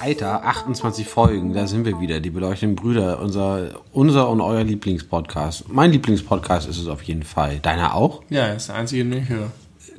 [0.00, 5.68] Alter, 28 Folgen, da sind wir wieder, die beleuchteten Brüder, unser, unser und euer Lieblingspodcast.
[5.68, 7.58] Mein Lieblingspodcast ist es auf jeden Fall.
[7.58, 8.22] Deiner auch?
[8.30, 9.50] Ja, ist der einzige, den ich höre.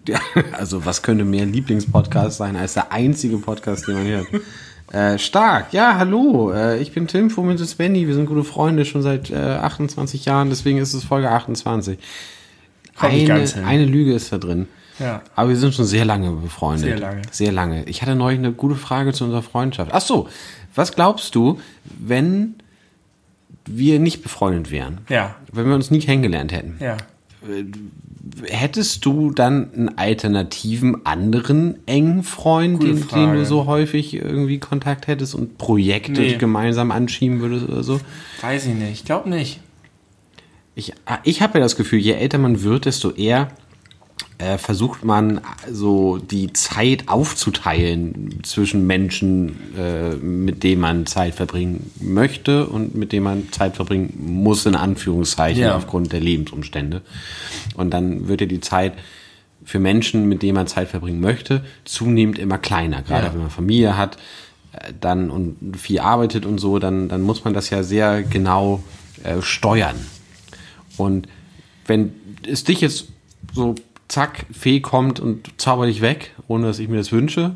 [0.10, 0.20] Ja,
[0.54, 4.28] also was könnte mehr Lieblingspodcast sein als der einzige Podcast, den man hört?
[4.92, 7.76] Äh, stark, ja, hallo, äh, ich bin Tim von Mrs.
[7.76, 12.00] Benny, wir sind gute Freunde schon seit äh, 28 Jahren, deswegen ist es Folge 28.
[12.96, 14.68] Kommt nicht Eine, eine Lüge ist da drin.
[14.98, 15.22] Ja.
[15.36, 16.86] Aber wir sind schon sehr lange befreundet.
[16.86, 17.22] Sehr lange.
[17.30, 17.84] Sehr lange.
[17.84, 19.92] Ich hatte neulich eine gute Frage zu unserer Freundschaft.
[19.94, 20.28] Ach so,
[20.74, 21.60] was glaubst du,
[22.00, 22.56] wenn
[23.68, 25.02] wir nicht befreundet wären?
[25.08, 25.36] Ja.
[25.52, 26.78] Wenn wir uns nie kennengelernt hätten?
[26.80, 26.98] Ja.
[28.44, 35.08] Hättest du dann einen alternativen anderen engen Freund, den, den du so häufig irgendwie Kontakt
[35.08, 36.36] hättest und Projekte Nee.
[36.38, 38.00] gemeinsam anschieben würdest oder so?
[38.42, 38.92] Weiß ich nicht.
[38.92, 39.62] Ich glaube nicht.
[40.76, 43.50] Ich, ich habe ja das Gefühl, je älter man wird, desto eher
[44.58, 52.68] versucht man so die Zeit aufzuteilen zwischen Menschen, äh, mit denen man Zeit verbringen möchte
[52.68, 55.76] und mit denen man Zeit verbringen muss, in Anführungszeichen, Ja.
[55.76, 57.02] aufgrund der Lebensumstände.
[57.76, 58.94] Und dann wird ja die Zeit
[59.66, 63.02] für Menschen, mit denen man Zeit verbringen möchte, zunehmend immer kleiner.
[63.02, 63.34] Gerade Ja.
[63.34, 64.18] wenn man Familie hat,
[64.72, 68.82] äh, dann und viel arbeitet und so, dann, dann muss man das ja sehr genau
[69.24, 69.98] äh, steuern.
[70.96, 71.28] Und
[71.88, 72.14] wenn
[72.48, 73.08] es dich jetzt
[73.54, 73.76] so
[74.10, 77.56] zack, Fee kommt und zauber dich weg, ohne dass ich mir das wünsche,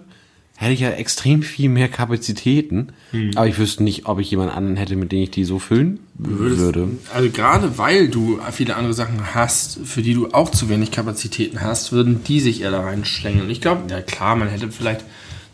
[0.55, 2.93] hätte ich ja extrem viel mehr Kapazitäten.
[3.35, 5.99] Aber ich wüsste nicht, ob ich jemand anderen hätte, mit dem ich die so füllen
[6.17, 6.87] würde.
[7.13, 11.61] Also gerade weil du viele andere Sachen hast, für die du auch zu wenig Kapazitäten
[11.61, 13.49] hast, würden die sich eher da reinschlängeln.
[13.49, 15.03] Ich glaube, ja klar, man hätte vielleicht,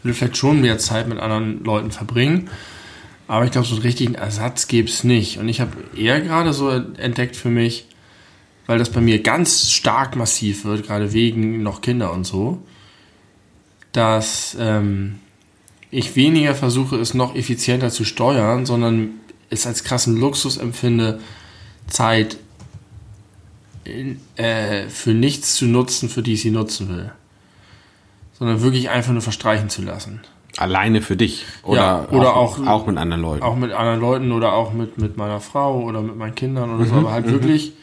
[0.03, 2.49] würde vielleicht schon mehr Zeit mit anderen Leuten verbringen.
[3.27, 5.37] Aber ich glaube, so einen richtigen Ersatz gäbe es nicht.
[5.37, 7.85] Und ich habe eher gerade so entdeckt für mich,
[8.69, 12.61] weil das bei mir ganz stark massiv wird, gerade wegen noch Kinder und so,
[13.93, 15.15] dass ähm,
[15.89, 19.09] ich weniger versuche, es noch effizienter zu steuern, sondern
[19.49, 21.19] es als krassen Luxus empfinde,
[21.87, 22.37] Zeit
[23.85, 27.11] in, äh, für nichts zu nutzen, für die ich sie nutzen will.
[28.37, 30.21] Sondern wirklich einfach nur verstreichen zu lassen.
[30.57, 31.43] Alleine für dich.
[31.63, 33.41] Oder, Ja, oder auch- auch mit anderen Leuten.
[33.41, 36.85] Auch mit anderen Leuten oder auch mit, mit meiner Frau oder mit meinen Kindern oder
[36.85, 37.73] so, aber halt wirklich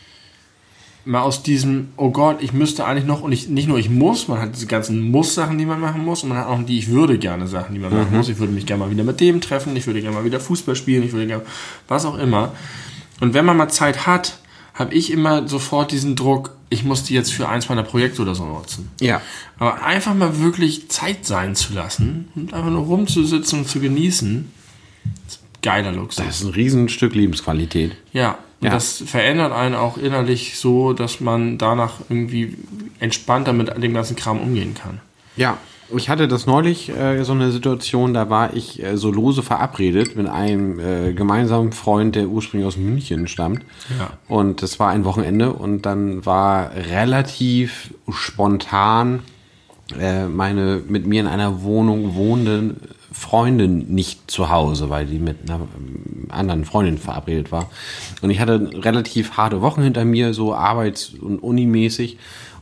[1.07, 4.27] mal aus diesem, oh Gott, ich müsste eigentlich noch, und ich, nicht nur ich muss,
[4.27, 6.91] man hat diese ganzen Muss-Sachen, die man machen muss, und man hat auch die ich
[6.91, 8.29] würde gerne Sachen, die man machen muss.
[8.29, 10.75] Ich würde mich gerne mal wieder mit dem treffen, ich würde gerne mal wieder Fußball
[10.75, 11.45] spielen, ich würde gerne,
[11.87, 12.53] was auch immer.
[13.21, 14.39] Und wenn man mal Zeit hat,
[14.75, 18.35] habe ich immer sofort diesen Druck, ich muss die jetzt für eins meiner Projekte oder
[18.35, 18.91] so nutzen.
[19.01, 19.23] ja.
[19.59, 24.53] Aber einfach mal wirklich Zeit sein zu lassen und einfach nur rumzusitzen und zu genießen,
[25.27, 26.25] ist geiler Luxus.
[26.25, 27.97] Das ist ein Riesenstück Lebensqualität.
[28.13, 28.73] ja, und Ja.
[28.73, 32.57] das verändert einen auch innerlich so, dass man danach irgendwie
[33.01, 35.01] entspannter mit dem ganzen Kram umgehen kann.
[35.37, 35.59] Ja,
[35.95, 40.17] ich hatte das neulich äh, so eine Situation, da war ich äh, so lose verabredet
[40.17, 43.61] mit einem äh, gemeinsamen Freund, der ursprünglich aus München stammt.
[43.99, 44.11] Ja.
[44.27, 49.21] Und das war ein Wochenende und dann war relativ spontan
[50.01, 52.75] äh, meine mit mir in einer Wohnung wohnende
[53.13, 57.71] Freundin nicht zu Hause, weil die mit einer ähm, anderen Freundin verabredet war.
[58.23, 62.19] Und ich hatte relativ harte Wochen hinter mir, so arbeits- und unimäßig.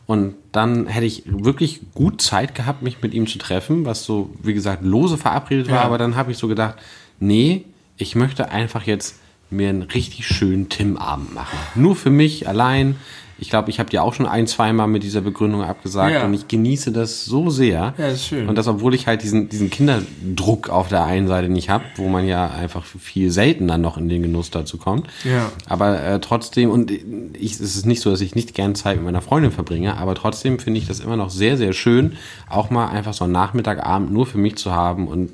[0.07, 4.31] Und dann hätte ich wirklich gut Zeit gehabt, mich mit ihm zu treffen, was so,
[4.43, 5.77] wie gesagt, lose verabredet war.
[5.77, 5.83] Ja.
[5.83, 6.75] Aber dann habe ich so gedacht,
[7.21, 7.65] nee,
[7.97, 9.17] ich möchte einfach jetzt
[9.51, 11.59] mir einen richtig schönen Tim-Abend machen.
[11.75, 12.97] Nur für mich allein.
[13.39, 16.25] Ich glaube, ich habe dir auch schon ein, zweimal mit dieser Begründung abgesagt Ja.
[16.25, 17.95] und ich genieße das so sehr.
[17.99, 18.49] Ja, ist schön.
[18.49, 22.09] Und das, obwohl ich halt diesen, diesen Kinderdruck auf der einen Seite nicht habe, wo
[22.09, 25.09] man ja einfach viel seltener noch in den Genuss dazu kommt.
[25.25, 25.51] Ja.
[25.69, 29.05] Aber äh, trotzdem, und ich, es ist nicht so, dass ich nicht gern Zeit mit
[29.05, 32.13] meiner Freundin verbringe, aber trotzdem finde ich das immer noch sehr, sehr schön,
[32.49, 35.31] auch mal einfach so einen Nachmittagabend nur für mich zu haben und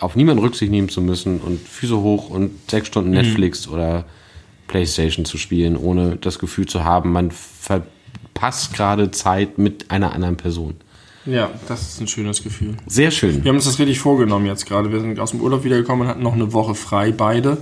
[0.00, 4.04] auf niemanden Rücksicht nehmen zu müssen und Füße hoch und sechs Stunden Netflix oder
[4.68, 10.36] Playstation zu spielen, ohne das Gefühl zu haben, man verpasst gerade Zeit mit einer anderen
[10.36, 10.76] Person.
[11.26, 12.76] Ja, das ist ein schönes Gefühl.
[12.86, 13.44] Sehr schön.
[13.44, 14.90] Wir haben uns das richtig vorgenommen jetzt gerade.
[14.92, 17.58] Wir sind aus dem Urlaub wiedergekommen und hatten noch eine Woche frei, beide.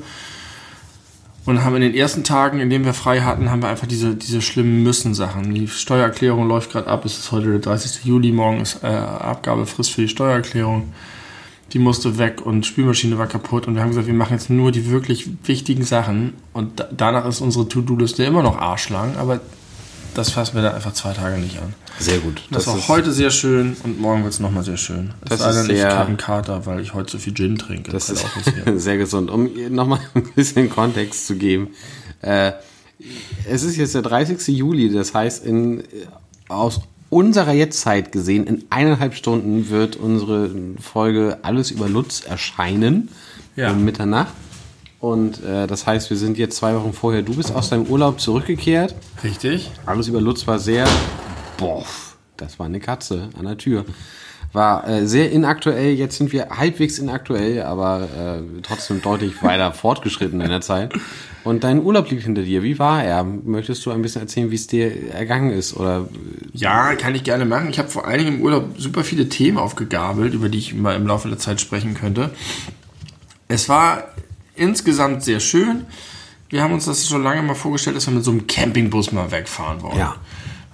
[1.46, 4.14] Und haben in den ersten Tagen, in denen wir frei hatten, haben wir einfach diese,
[4.14, 5.54] diese schlimmen Müssen-Sachen.
[5.54, 7.04] Die Steuererklärung läuft gerade ab.
[7.04, 8.04] Es ist heute der 30.
[8.04, 8.32] Juli.
[8.32, 10.92] Morgen ist äh, Abgabefrist für die Steuererklärung.
[11.72, 13.66] Die musste weg und Spülmaschine war kaputt.
[13.66, 16.34] Und wir haben gesagt, wir machen jetzt nur die wirklich wichtigen Sachen.
[16.52, 19.16] Und da, danach ist unsere To-Do-Liste immer noch arschlang.
[19.16, 19.40] Aber
[20.14, 21.74] das fassen wir da einfach zwei Tage nicht an.
[21.98, 22.42] Sehr gut.
[22.50, 25.12] Das, das war heute sehr schön und morgen wird es nochmal sehr schön.
[25.28, 27.90] Das ist nicht sehr- kein Kater, weil ich heute so viel Gin trinke.
[27.90, 28.30] Das ist auch
[28.76, 29.30] sehr gesund.
[29.30, 31.68] Um nochmal ein bisschen Kontext zu geben.
[32.22, 32.52] Äh,
[33.50, 34.46] es ist jetzt der 30.
[34.56, 35.82] Juli, das heißt, in,
[36.48, 36.80] aus
[37.10, 40.50] unserer Jetztzeit gesehen, in eineinhalb Stunden wird unsere
[40.80, 43.08] Folge Alles über Lutz erscheinen.
[43.54, 43.70] Ja.
[43.70, 44.34] Um Mitternacht.
[45.00, 47.22] Und äh, das heißt, wir sind jetzt zwei Wochen vorher.
[47.22, 48.94] Du bist aus deinem Urlaub zurückgekehrt.
[49.22, 49.70] Richtig?
[49.84, 50.86] Alles über Lutz war sehr.
[51.56, 51.84] Boah,
[52.36, 53.84] das war eine Katze an der Tür.
[54.56, 55.92] War äh, sehr inaktuell.
[55.92, 60.94] Jetzt sind wir halbwegs inaktuell, aber äh, trotzdem deutlich weiter fortgeschritten in der Zeit.
[61.44, 62.62] Und dein Urlaub liegt hinter dir.
[62.62, 63.22] Wie war er?
[63.22, 65.76] Möchtest du ein bisschen erzählen, wie es dir ergangen ist?
[65.76, 66.08] Oder
[66.54, 67.68] Ja, kann ich gerne machen.
[67.68, 70.96] Ich habe vor allen Dingen im Urlaub super viele Themen aufgegabelt, über die ich mal
[70.96, 72.30] im Laufe der Zeit sprechen könnte.
[73.48, 74.04] Es war
[74.54, 75.84] insgesamt sehr schön.
[76.48, 79.30] Wir haben uns das schon lange mal vorgestellt, dass wir mit so einem Campingbus mal
[79.30, 79.98] wegfahren wollen.
[79.98, 80.16] Ja.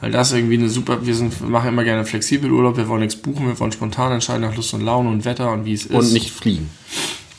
[0.02, 3.14] Weil das irgendwie eine super, wir sind, machen immer gerne flexibel Urlaub, wir wollen nichts
[3.14, 5.94] buchen, wir wollen spontan entscheiden nach Lust und Laune und Wetter und wie es ist.
[5.94, 6.68] und nicht fliegen?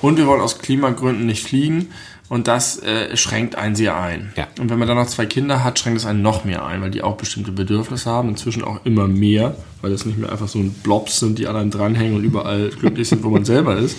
[0.02, 1.90] Und wir wollen aus Klimagründen nicht fliegen.
[2.30, 4.32] Und das äh, schränkt einen sehr ein.
[4.38, 4.48] Ja.
[4.60, 6.90] Und wenn man dann noch zwei Kinder hat, schränkt es einen noch mehr ein, weil
[6.90, 8.30] die auch bestimmte Bedürfnisse haben.
[8.30, 11.58] Inzwischen auch immer mehr, weil das nicht mehr einfach so ein Blobs sind, die an
[11.58, 13.98] einem dranhängen und überall glücklich sind, wo man selber ist,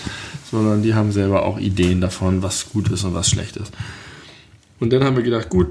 [0.50, 3.72] sondern die haben selber auch Ideen davon, was gut ist und was schlecht ist.
[4.80, 5.68] Und dann haben wir gedacht, gut,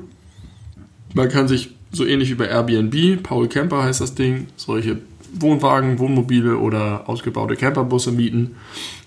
[1.16, 4.98] man kann sich so ähnlich wie bei Airbnb, Paul Camper heißt das Ding, solche
[5.34, 8.56] Wohnwagen, Wohnmobile oder ausgebaute Camperbusse mieten.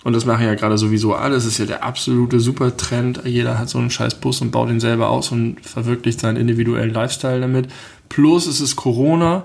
[0.04, 1.34] Und das machen ja gerade sowieso alle.
[1.34, 3.22] Das ist ja der absolute Supertrend.
[3.24, 6.92] Jeder hat so einen scheiß Bus und baut ihn selber aus und verwirklicht seinen individuellen
[6.92, 7.68] Lifestyle damit.
[8.08, 9.44] Plus es ist Corona.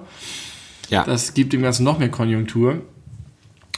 [0.90, 1.04] Ja.
[1.04, 2.82] Das gibt dem Ganzen noch mehr Konjunktur.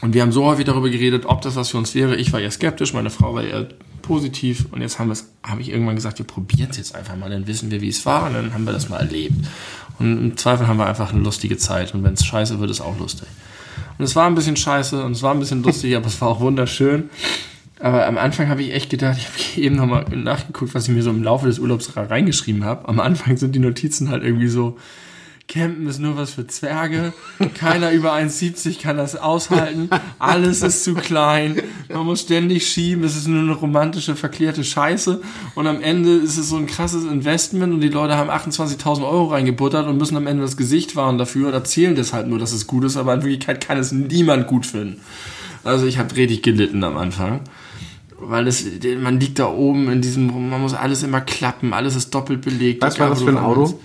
[0.01, 2.15] Und wir haben so häufig darüber geredet, ob das was für uns wäre.
[2.17, 3.69] Ich war eher skeptisch, meine Frau war eher
[4.03, 4.67] positiv.
[4.71, 7.31] Und jetzt haben wir es, habe ich irgendwann gesagt, wir probieren es jetzt einfach mal,
[7.31, 9.33] dann wissen wir, wie es war und dann haben wir das mal erlebt.
[9.97, 11.95] Und im Zweifel haben wir einfach eine lustige Zeit.
[11.95, 13.27] Und wenn es scheiße wird, ist auch lustig.
[13.97, 16.27] Und es war ein bisschen scheiße und es war ein bisschen lustig, aber es war
[16.27, 17.09] auch wunderschön.
[17.79, 21.01] Aber am Anfang habe ich echt gedacht, ich habe eben nochmal nachgeguckt, was ich mir
[21.01, 22.87] so im Laufe des Urlaubs reingeschrieben habe.
[22.87, 24.77] Am Anfang sind die Notizen halt irgendwie so,
[25.47, 27.13] Campen ist nur was für Zwerge.
[27.53, 29.89] Keiner über 1,70 kann das aushalten.
[30.17, 31.61] Alles ist zu klein.
[31.89, 33.03] Man muss ständig schieben.
[33.03, 35.21] Es ist nur eine romantische, verklärte Scheiße.
[35.53, 39.27] Und am Ende ist es so ein krasses Investment und die Leute haben 28.000 Euro
[39.27, 42.65] reingebuttert und müssen am Ende das Gesicht wahren dafür und erzählen deshalb nur, dass es
[42.65, 45.01] gut ist, aber in Wirklichkeit kann es niemand gut finden.
[45.63, 47.41] Also ich habe richtig gelitten am Anfang.
[48.17, 48.65] Weil es,
[49.01, 52.81] man liegt da oben in diesem, man muss alles immer klappen, alles ist doppelt belegt.
[52.81, 53.79] Was war das für ein Auto?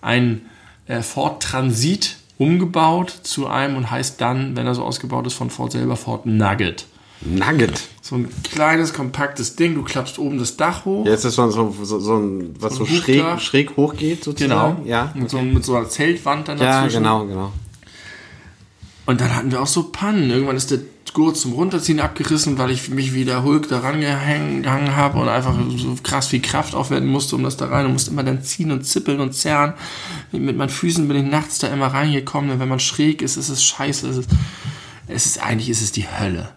[0.00, 0.42] Ein
[0.86, 5.50] äh, Ford Transit umgebaut zu einem und heißt dann, wenn er so ausgebaut ist, von
[5.50, 6.86] Ford selber Ford Nugget.
[7.20, 7.80] Nugget.
[8.02, 11.06] So ein kleines, kompaktes Ding, du klappst oben das Dach hoch.
[11.06, 14.82] Ja, ist das so, so, so, so ein, was so, ein schräg, schräg hochgeht sozusagen?
[14.82, 14.88] Genau.
[14.88, 15.10] Ja.
[15.14, 17.02] Mit, so, mit so einer Zeltwand dann Ja, dazwischen.
[17.02, 17.52] genau, genau.
[19.06, 20.30] Und dann hatten wir auch so Pannen.
[20.30, 20.80] Irgendwann ist der
[21.12, 25.96] Gurt zum Runterziehen abgerissen, weil ich mich wieder Hulk da rangehangen habe und einfach so
[26.02, 27.86] krass viel Kraft aufwenden musste, um das da rein.
[27.86, 29.74] Und musste immer dann ziehen und zippeln und zerren.
[30.32, 32.50] Mit meinen Füßen bin ich nachts da immer reingekommen.
[32.50, 34.08] Und wenn man schräg ist, ist es scheiße.
[34.08, 34.30] Es ist,
[35.06, 36.50] es ist eigentlich ist es die Hölle.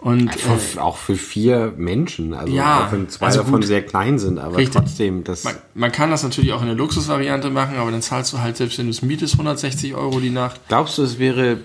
[0.00, 3.66] Und äh, Für, auch für vier Menschen, also Ja, auch wenn zwei also davon gut.
[3.66, 4.74] sehr klein sind, aber Richtig.
[4.80, 8.32] trotzdem, das man, man kann das natürlich auch in der Luxusvariante machen, aber dann zahlst
[8.32, 10.60] du halt, selbst wenn du es mietest, 160 Euro die Nacht.
[10.68, 11.58] glaubst du, es wäre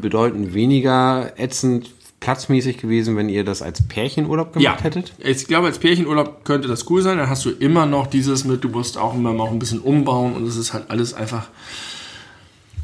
[0.00, 5.12] bedeutend weniger ätzend platzmäßig gewesen, wenn ihr das als Pärchenurlaub gemacht hättet?
[5.18, 7.18] Ich glaube, als Pärchenurlaub könnte das cool sein.
[7.18, 9.78] Dann hast du immer noch dieses mit, du musst auch immer mal auch ein bisschen
[9.80, 11.48] umbauen und es ist halt alles einfach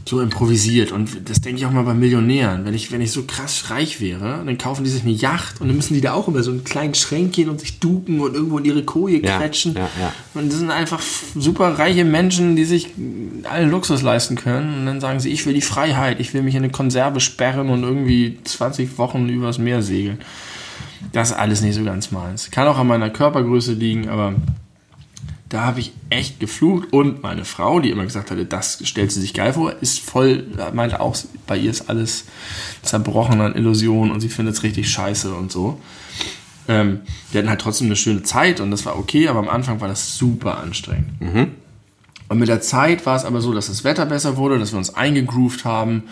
[0.06, 0.92] so improvisiert.
[0.92, 2.64] Und das denke ich auch mal bei Millionären.
[2.64, 5.68] Wenn ich, wenn ich so krass reich wäre, dann kaufen die sich eine Yacht und
[5.68, 8.58] dann müssen die da auch immer so einen kleinen Schränkchen und sich duken und irgendwo
[8.58, 9.74] in ihre Koje Ja, quetschen.
[9.74, 10.12] ja, ja.
[10.34, 11.00] Und das sind einfach
[11.34, 12.88] super reiche Menschen, die sich
[13.44, 14.80] allen Luxus leisten können.
[14.80, 17.70] Und dann sagen sie, ich will die Freiheit, ich will mich in eine Konserve sperren
[17.70, 20.18] und irgendwie 20 Wochen übers Meer segeln.
[21.12, 22.50] Das ist alles nicht so ganz meins.
[22.50, 24.34] Kann auch an meiner Körpergröße liegen, aber
[25.48, 26.92] da habe ich echt geflucht.
[26.92, 30.46] Und meine Frau, die immer gesagt hatte, das stellt sie sich geil vor, ist voll,
[30.72, 32.24] meinte auch, bei ihr ist alles
[32.82, 35.80] zerbrochen an Illusionen und sie findet es richtig scheiße und so.
[36.66, 39.80] Ähm, wir hatten halt trotzdem eine schöne Zeit und das war okay, aber am Anfang
[39.80, 41.10] war das super anstrengend.
[42.28, 44.78] Und mit der Zeit war es aber so, dass das Wetter besser wurde, dass wir
[44.78, 46.04] uns eingegroovt haben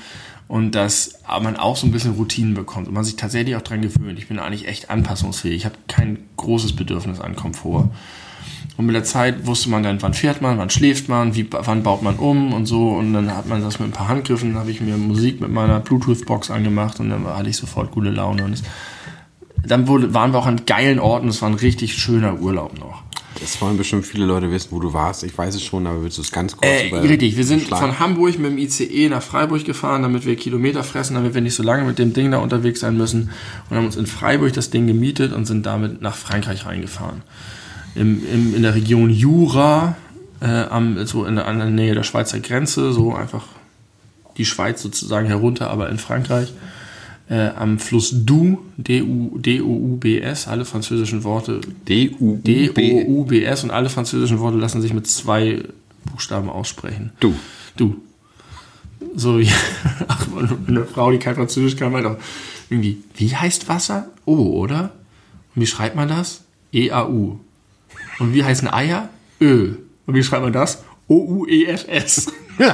[0.47, 3.81] und dass man auch so ein bisschen Routinen bekommt und man sich tatsächlich auch dran
[3.81, 4.19] gewöhnt.
[4.19, 5.57] Ich bin eigentlich echt anpassungsfähig.
[5.57, 7.89] Ich habe kein großes Bedürfnis an Komfort.
[8.76, 11.83] Und mit der Zeit wusste man dann, wann fährt man, wann schläft man, wie, wann
[11.83, 12.88] baut man um und so.
[12.88, 15.50] Und dann hat man das mit ein paar Handgriffen, dann habe ich mir Musik mit
[15.50, 18.45] meiner Bluetooth-Box angemacht und dann hatte ich sofort gute Laune.
[18.45, 18.62] Und es,
[19.64, 23.02] dann wurde, waren wir auch an geilen Orten, es war ein richtig schöner Urlaub noch.
[23.43, 25.25] Es wollen bestimmt viele Leute wissen, wo du warst.
[25.25, 27.99] Ich weiß es schon, aber willst du es ganz kurz Äh, richtig, wir sind von
[27.99, 31.62] Hamburg mit dem ICE nach Freiburg gefahren, damit wir Kilometer fressen, damit wir nicht so
[31.62, 33.31] lange mit dem Ding da unterwegs sein müssen.
[33.69, 37.23] Und haben uns in Freiburg das Ding gemietet und sind damit nach Frankreich reingefahren.
[37.94, 39.96] Im, im, in der Region Jura,
[40.40, 43.44] äh, am, so in der, an der Nähe der Schweizer Grenze, so einfach
[44.37, 46.52] die Schweiz sozusagen herunter, aber in Frankreich.
[47.28, 52.68] Äh, am Fluss D-U- D-O-U-B-S, alle französischen Worte D-U-B.
[52.68, 55.62] D-O-U-B-S und alle französischen Worte lassen sich mit zwei
[56.04, 57.12] Buchstaben aussprechen.
[57.20, 57.34] Du.
[57.76, 57.96] Du.
[59.14, 59.49] So wie
[60.08, 60.26] ach,
[60.66, 62.16] eine Frau, die kein Französisch kann, meint auch
[62.68, 64.08] irgendwie, wie heißt Wasser?
[64.25, 64.92] O, oder?
[65.54, 66.42] Und wie schreibt man das?
[66.72, 67.38] E-A-U.
[68.19, 69.09] Und wie heißen Eier?
[69.40, 69.75] Ö.
[70.07, 70.83] Und wie schreibt man das?
[71.09, 72.33] O-U-E-F-S.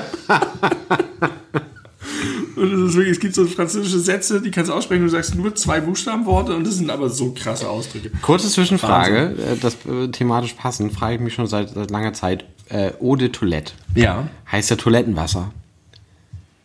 [2.58, 5.34] Und es ist wirklich, es gibt so französische Sätze, die kannst du aussprechen, du sagst
[5.36, 8.10] nur zwei Buchstabenworte und das sind aber so krasse Ausdrücke.
[8.20, 12.44] Kurze Zwischenfrage, äh, das äh, thematisch passend, frage ich mich schon seit, seit langer Zeit.
[12.68, 13.72] Äh, Eau de Toilette.
[13.94, 14.28] Ja.
[14.50, 15.52] Heißt ja Toilettenwasser?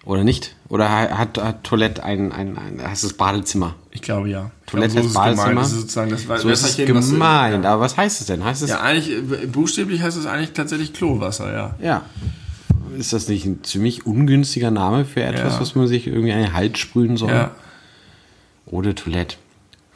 [0.04, 0.56] Oder nicht?
[0.74, 3.76] Oder ha- hat, hat Toilette ein, ein, ein, heißt es Badezimmer?
[3.92, 4.50] Ich glaube ja.
[4.66, 5.38] Toilette ist glaube, so ist gemeint.
[5.38, 5.62] Badezimmer?
[5.62, 7.66] Das ist sozusagen das So ist es Wässerchen, was- gemeint.
[7.68, 8.44] Aber was heißt es denn?
[8.44, 11.76] Heißt es, Ja, eigentlich, äh, buchstäblich heißt es eigentlich tatsächlich Klowasser, ja.
[11.80, 12.02] ja.
[12.98, 15.62] Ist das nicht ein ziemlich ungünstiger Name für etwas, Ja.
[15.62, 17.30] was man sich irgendwie an den Hals sprühen soll?
[17.30, 17.52] Ja.
[18.72, 19.38] Eau de Toilette.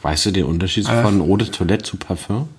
[0.04, 1.02] Weißt du den Unterschied Ah.
[1.02, 2.50] von Eau de Toilette zu Parfum?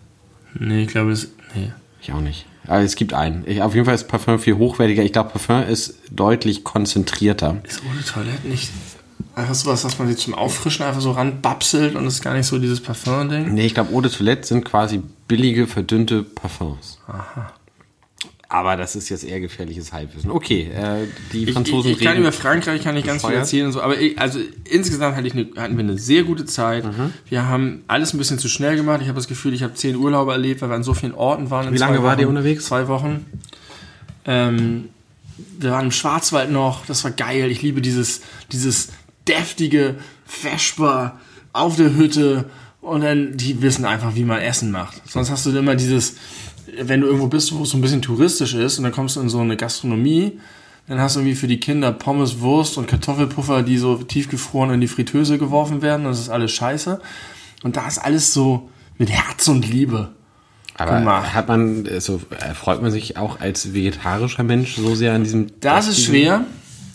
[0.58, 1.28] Nee, ich glaube, es.
[1.54, 1.70] Nee.
[2.00, 2.46] Ich auch nicht.
[2.66, 3.44] Aber es gibt einen.
[3.46, 5.02] Ich, auf jeden Fall ist Parfum viel hochwertiger.
[5.02, 7.56] Ich glaube, Parfum ist deutlich konzentrierter.
[7.64, 8.70] Ist ohne Toilette nicht
[9.34, 12.46] einfach sowas, was man sich zum Auffrischen einfach so ranbapselt und es ist gar nicht
[12.46, 13.54] so dieses Parfum-Ding?
[13.54, 16.98] Nee, ich glaube, Eau de Toilette sind quasi billige, verdünnte Parfums.
[17.06, 17.52] Aha.
[18.50, 20.30] Aber das ist jetzt eher gefährliches Halbwissen.
[20.30, 22.22] Okay, äh, die Ich, Franzosen ich, ich kann reden.
[22.22, 25.34] über Frankreich kann ich ganz viel erzählen und so, aber ich, also insgesamt hatte ich
[25.34, 26.84] eine, hatten wir eine sehr gute Zeit.
[26.84, 27.12] Mhm.
[27.28, 29.00] Wir haben alles ein bisschen zu schnell gemacht.
[29.02, 31.50] Ich habe das Gefühl, ich habe zehn Urlaube erlebt, weil wir an so vielen Orten
[31.50, 31.74] waren.
[31.74, 32.20] Wie lange wart Wochen.
[32.22, 32.64] ihr unterwegs?
[32.64, 33.26] Zwei Wochen.
[34.24, 34.88] Ähm,
[35.58, 37.50] wir waren im Schwarzwald noch, das war geil.
[37.50, 38.88] Ich liebe dieses, dieses
[39.26, 41.18] deftige Vesper
[41.52, 42.46] auf der Hütte
[42.80, 45.02] und dann, die wissen einfach, wie man Essen macht.
[45.06, 46.16] Sonst hast du immer dieses,
[46.82, 49.20] wenn du irgendwo bist, wo es so ein bisschen touristisch ist und dann kommst du
[49.20, 50.38] in so eine Gastronomie,
[50.86, 54.80] dann hast du irgendwie für die Kinder Pommes, Wurst und Kartoffelpuffer, die so tiefgefroren in
[54.80, 56.04] die Fritteuse geworfen werden.
[56.04, 57.00] Das ist alles scheiße.
[57.62, 60.10] Und da ist alles so mit Herz und Liebe.
[60.76, 61.34] Aber gemacht.
[61.34, 65.48] hat man, so erfreut man sich auch als vegetarischer Mensch so sehr an diesem.
[65.60, 66.44] Das ist deftigen- schwer.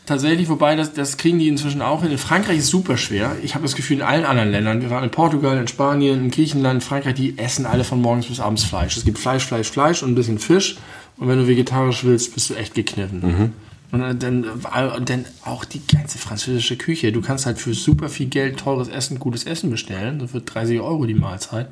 [0.06, 2.12] Tatsächlich, wobei das, das kriegen die inzwischen auch hin.
[2.12, 3.38] In Frankreich ist es super schwer.
[3.42, 6.32] Ich habe das Gefühl, in allen anderen Ländern, wir waren in Portugal, in Spanien, in
[6.32, 8.98] Griechenland, in Frankreich, die essen alle von morgens bis abends Fleisch.
[8.98, 10.78] Es gibt Fleisch, Fleisch, Fleisch und ein bisschen Fisch.
[11.18, 13.22] Und wenn du vegetarisch willst, bist du echt gekniffen.
[13.94, 14.46] Und dann, dann,
[15.06, 17.12] dann auch die ganze französische Küche.
[17.12, 20.20] Du kannst halt für super viel Geld teures Essen, gutes Essen bestellen.
[20.20, 21.68] Das wird 30 Euro die Mahlzeit.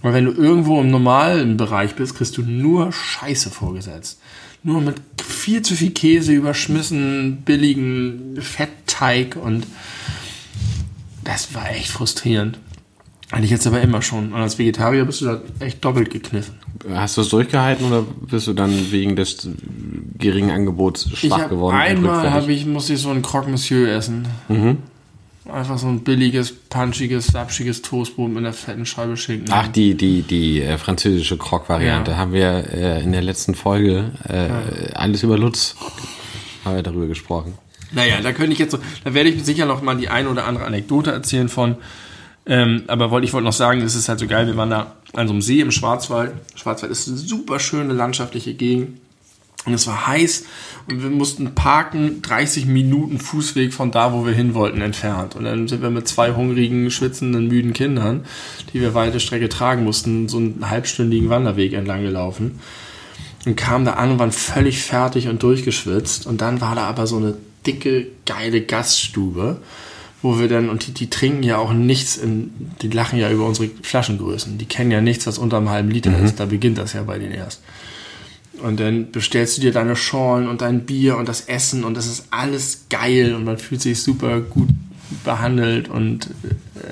[0.00, 4.20] Aber wenn du irgendwo im normalen Bereich bist, kriegst du nur Scheiße vorgesetzt.
[4.62, 9.66] Nur mit viel zu viel Käse überschmissen, billigen Fettteig und
[11.24, 12.58] das war echt frustrierend.
[13.30, 14.32] Eigentlich jetzt aber immer schon.
[14.32, 16.54] Und als Vegetarier bist du da echt doppelt gekniffen.
[16.92, 19.48] Hast du es durchgehalten oder bist du dann wegen des
[20.18, 21.76] geringen Angebots Ich schwach hab, geworden?
[21.76, 24.26] einmal habe ich, musste ich so ein Croque Monsieur essen.
[25.52, 29.48] Einfach so ein billiges, punchiges, sapschiges Toastbrot mit einer fetten Scheibe Schinken.
[29.50, 32.16] Ach, die, die, die äh, französische Croque-Variante Ja.
[32.16, 35.76] haben wir äh, in der letzten Folge äh, alles über Lutz
[36.64, 37.54] haben wir darüber gesprochen.
[37.92, 40.46] Naja, da könnte ich jetzt so, da werde ich sicher noch mal die ein oder
[40.46, 41.76] andere Anekdote erzählen von.
[42.46, 44.94] Ähm, aber wollte ich wollte noch sagen, es ist halt so geil, wir waren da
[45.12, 46.32] an so einem See im Schwarzwald.
[46.54, 48.98] Schwarzwald ist eine super schöne landschaftliche Gegend.
[49.66, 50.44] Und es war heiß
[50.88, 55.36] und wir mussten parken, 30 Minuten Fußweg von da, wo wir hin wollten, entfernt.
[55.36, 58.24] Und dann sind wir mit zwei hungrigen, schwitzenden, müden Kindern,
[58.72, 62.60] die wir weite Strecke tragen mussten, so einen halbstündigen Wanderweg entlang gelaufen
[63.46, 66.26] und kamen da an und waren völlig fertig und durchgeschwitzt.
[66.26, 67.36] Und dann war da aber so eine
[67.66, 69.60] dicke, geile Gaststube,
[70.22, 72.52] wo wir dann, und die, die trinken ja auch nichts, in,
[72.82, 74.58] die lachen ja über unsere Flaschengrößen.
[74.58, 76.40] Die kennen ja nichts, was unter einem halben Liter ist.
[76.40, 77.62] Da beginnt das ja bei denen erst.
[78.62, 82.06] Und dann bestellst du dir deine Schorlen und dein Bier und das Essen und das
[82.06, 84.68] ist alles geil und man fühlt sich super gut
[85.24, 86.30] behandelt und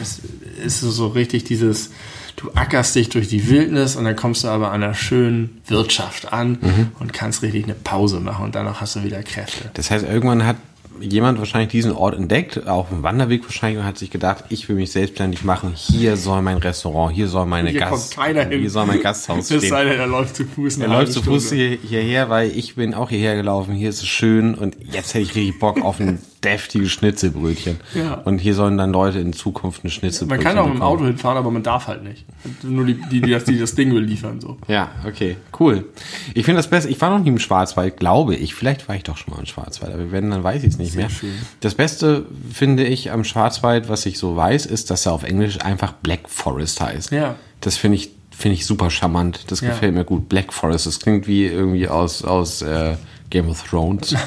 [0.00, 0.20] es
[0.64, 1.90] ist so richtig dieses,
[2.36, 6.32] du ackerst dich durch die Wildnis und dann kommst du aber an einer schönen Wirtschaft
[6.32, 6.58] an
[6.98, 9.70] und kannst richtig eine Pause machen und danach hast du wieder Kräfte.
[9.74, 10.56] Das heißt, irgendwann hat
[11.00, 14.76] jemand wahrscheinlich diesen Ort entdeckt, auf dem Wanderweg wahrscheinlich, und hat sich gedacht, ich will
[14.76, 15.72] mich selbstständig machen.
[15.74, 19.70] Hier soll mein Restaurant, hier soll meine Hier Gast, hier soll mein Gasthaus Es stehen.
[19.70, 20.78] sei denn, er läuft zu Fuß.
[20.78, 23.74] Er läuft zu Fuß hier, hierher, weil ich bin auch hierher gelaufen.
[23.74, 27.78] Hier ist es schön und jetzt hätte ich richtig Bock auf ein deftige Schnitzelbrötchen.
[27.94, 28.14] Ja.
[28.24, 30.82] Und hier sollen dann Leute in Zukunft eine Man Schnitzelbrötchen kann auch mit dem.
[30.82, 32.24] Auto hinfahren, aber man darf halt nicht.
[32.62, 34.40] Nur die, die, die, das, die das Ding beliefern.
[34.40, 34.56] So.
[34.68, 35.86] Ja, okay, cool.
[36.34, 38.54] Ich finde das Beste, ich war noch nie im Schwarzwald, glaube ich.
[38.54, 40.94] Vielleicht war ich doch schon mal im Schwarzwald, aber wenn, dann weiß ich es nicht
[40.96, 41.10] mehr.
[41.10, 41.30] schön.
[41.60, 45.60] Das Beste finde ich am Schwarzwald, was ich so weiß, ist, dass er auf Englisch
[45.60, 47.10] einfach Black Forest heißt.
[47.12, 47.34] Ja.
[47.60, 49.50] Das finde ich, finde ich super charmant.
[49.50, 49.70] Das Ja.
[49.70, 50.28] gefällt mir gut.
[50.28, 52.96] Black Forest, das klingt wie irgendwie aus, aus äh,
[53.30, 54.14] Game of Thrones.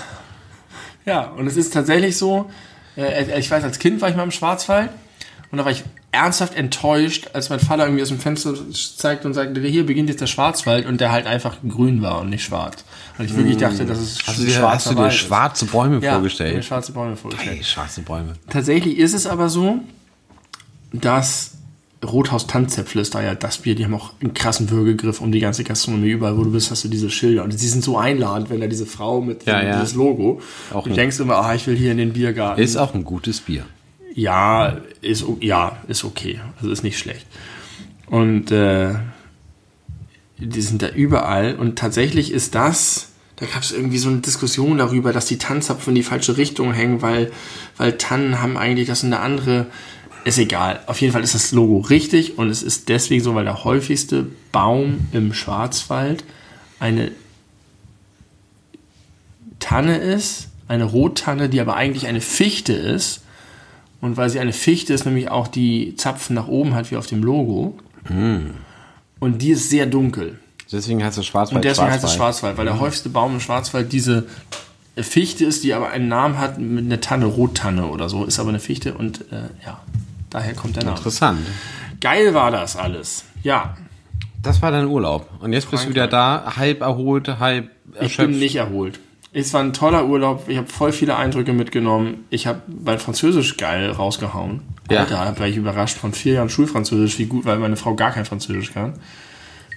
[1.06, 2.50] Ja, und es ist tatsächlich so,
[2.98, 4.90] äh, ich weiß, als Kind war ich mal im Schwarzwald
[5.52, 9.34] und da war ich ernsthaft enttäuscht, als mein Vater irgendwie aus dem Fenster zeigte und
[9.34, 12.84] sagte, hier beginnt jetzt der Schwarzwald und der halt einfach grün war und nicht schwarz.
[13.18, 15.20] Und ich wirklich dachte, das ist du dir, hast du dir Wald ist.
[15.20, 16.66] schwarze Bäume ja, mir vorgestellt?
[16.66, 17.58] schwarze Bäume vorgestellt.
[17.58, 18.34] Hey, schwarze Bäume.
[18.50, 19.80] Tatsächlich ist es aber so,
[20.92, 21.58] dass
[22.04, 25.40] Rothaus Tanzzäpfle ist da ja das Bier, die haben auch einen krassen Würgegriff um die
[25.40, 26.10] ganze Gastronomie.
[26.10, 27.44] Überall, wo du bist, hast du diese Schilder.
[27.44, 29.80] Und die sind so einladend, wenn da diese Frau mit Ja, ja.
[29.80, 30.42] dieses Logo.
[30.74, 32.62] Auch du denkst immer, ah, ich will hier in den Biergarten.
[32.62, 33.66] Ist auch ein gutes Bier.
[34.16, 36.40] Ja, ist, ja, ist okay.
[36.58, 37.26] Also ist nicht schlecht.
[38.08, 38.96] Und äh,
[40.38, 41.56] die sind da überall.
[41.56, 45.92] Und tatsächlich ist das, da gab es irgendwie so eine Diskussion darüber, dass die Tannzapfen
[45.92, 47.32] in die falsche Richtung hängen, weil,
[47.78, 49.68] weil Tannen haben eigentlich das eine andere.
[50.24, 50.82] Ist egal.
[50.86, 54.28] Auf jeden Fall ist das Logo richtig und es ist deswegen so, weil der häufigste
[54.52, 56.24] Baum im Schwarzwald
[56.80, 57.12] eine
[59.60, 63.24] Tanne ist, eine Rottanne, die aber eigentlich eine Fichte ist.
[64.00, 67.06] Und weil sie eine Fichte ist, nämlich auch die Zapfen nach oben hat, wie auf
[67.06, 67.78] dem Logo.
[69.20, 70.40] Und die ist sehr dunkel.
[70.72, 71.58] Deswegen heißt es Schwarzwald.
[71.58, 72.56] Und deswegen heißt es Schwarzwald.
[72.56, 74.26] Schwarzwald, weil der häufigste Baum im Schwarzwald diese
[74.98, 78.50] Fichte ist, die aber einen Namen hat mit einer Tanne, Rottanne oder so, ist aber
[78.50, 79.82] eine Fichte und äh, ja,
[80.32, 80.98] daher kommt der Name.
[80.98, 81.40] Interessant.
[82.00, 83.26] Geil war das alles.
[83.44, 83.76] Ja,
[84.42, 85.30] Das war dein Urlaub.
[85.40, 88.32] Und jetzt bist du wieder da, halb erholt, halb ich erschöpft.
[88.32, 89.00] bin nicht erholt.
[89.34, 90.46] Es war ein toller Urlaub.
[90.50, 92.26] Ich habe voll viele Eindrücke mitgenommen.
[92.32, 94.62] Ich habe mein Französisch geil rausgehauen.
[94.90, 95.02] Ja.
[95.02, 98.12] Alter, da war ich überrascht von vier Jahren Schulfranzösisch, wie gut, weil meine Frau gar
[98.12, 98.94] kein Französisch kann.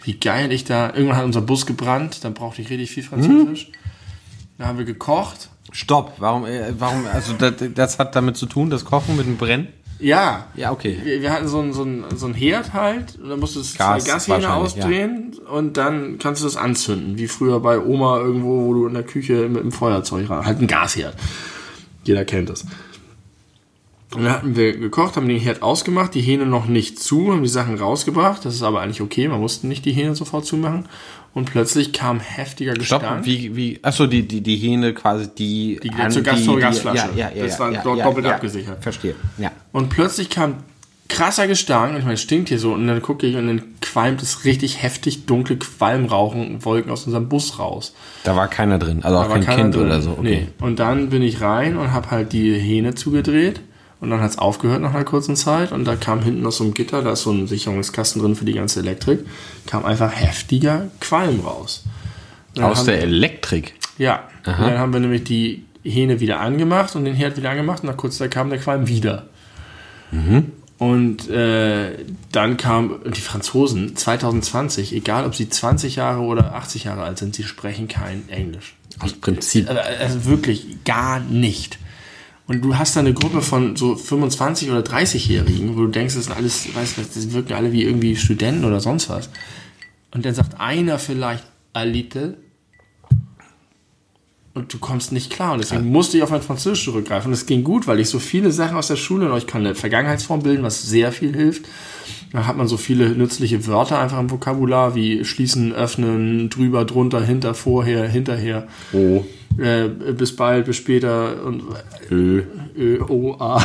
[0.02, 0.88] Wie geil ich da.
[0.94, 3.70] Irgendwann hat unser Bus gebrannt, dann brauchte ich richtig viel Französisch.
[4.58, 5.50] Da haben wir gekocht.
[5.72, 6.14] Stopp.
[6.18, 9.68] Warum, äh, warum, also das, das hat damit zu tun, das Kochen mit dem Brennen?
[10.00, 10.46] Ja.
[10.56, 10.98] Ja, okay.
[11.02, 13.60] Wir, wir hatten so einen so einen- so einen Herd halt, und dann musst du
[13.60, 18.18] das Gas zwei Gashähne ausdrehen und dann kannst du das anzünden, wie früher bei Oma
[18.18, 20.44] irgendwo, wo du in der Küche mit dem Feuerzeug ran.
[20.44, 21.14] Halt ein Gasherd.
[22.04, 22.64] Jeder kennt das.
[24.14, 27.42] Und dann hatten wir gekocht, haben den Herd ausgemacht, die Hähne noch nicht zu, haben
[27.42, 28.44] die Sachen rausgebracht.
[28.44, 30.86] Das ist aber eigentlich okay, man musste nicht die Hähne sofort zumachen.
[31.32, 33.00] Und plötzlich kam heftiger Stopp.
[33.00, 33.26] Gestank.
[33.26, 37.08] Wie, wie, achso, die, die, die Hähne quasi, die, Die zur Gas- Gasflasche.
[37.16, 38.80] Ja, ja, ja, Das war ja, dort ja, doppelt ja, abgesichert.
[38.82, 39.16] Verstehe.
[39.38, 39.50] Ja.
[39.72, 40.58] Und plötzlich kam
[41.08, 43.62] krasser Gestank und ich meine, es stinkt hier so und dann gucke ich und dann
[43.80, 47.94] qualmt es richtig heftig dunkle Qualmrauchen Wolken aus unserem Bus raus.
[48.22, 49.02] Da war keiner drin.
[49.02, 49.86] Also auch Da war kein Kind drin.
[49.86, 50.10] oder so.
[50.12, 50.22] Okay.
[50.22, 50.64] Nee.
[50.64, 53.60] Und dann bin ich rein und habe halt die Hähne zugedreht
[54.04, 56.64] und dann hat es aufgehört nach einer kurzen Zeit und da kam hinten aus so
[56.64, 59.20] einem Gitter, da ist so ein Sicherungskasten drin für die ganze Elektrik,
[59.66, 61.82] kam einfach heftiger Qualm raus.
[62.60, 63.74] Aus haben- der Elektrik.
[63.98, 67.82] Ja, und dann haben wir nämlich die Hähne wieder angemacht und den Herd wieder angemacht
[67.82, 69.26] und nach kurzer Zeit kam der Qualm wieder.
[70.78, 71.92] Und äh,
[72.32, 77.34] dann kam die Franzosen 2020, egal ob sie 20 Jahre oder 80 Jahre alt sind,
[77.34, 78.74] sie sprechen kein Englisch.
[79.00, 79.68] Aus Prinzip.
[79.68, 81.78] Also, also wirklich gar nicht.
[82.46, 86.24] Und du hast da eine Gruppe von so 25 oder 30-Jährigen, wo du denkst, das
[86.24, 89.30] sind alles, weißt du, das wirken alle wie irgendwie Studenten oder sonst was.
[90.10, 92.36] Und dann sagt einer vielleicht a little
[94.54, 95.52] und du kommst nicht klar.
[95.52, 97.28] Und deswegen musste ich auf mein Französisch zurückgreifen.
[97.28, 99.62] Und es ging gut, weil ich so viele Sachen aus der Schule noch, ich kann
[99.62, 101.66] eine Vergangenheitsform bilden, was sehr viel hilft.
[102.32, 107.20] Da hat man so viele nützliche Wörter einfach im Vokabular, wie schließen, öffnen, drüber, drunter,
[107.20, 108.68] hinter, vorher, hinterher.
[108.92, 109.24] Oh.
[109.58, 111.62] Äh, bis bald, bis später und
[112.10, 112.42] Ö.
[112.76, 113.64] Ö, O, A.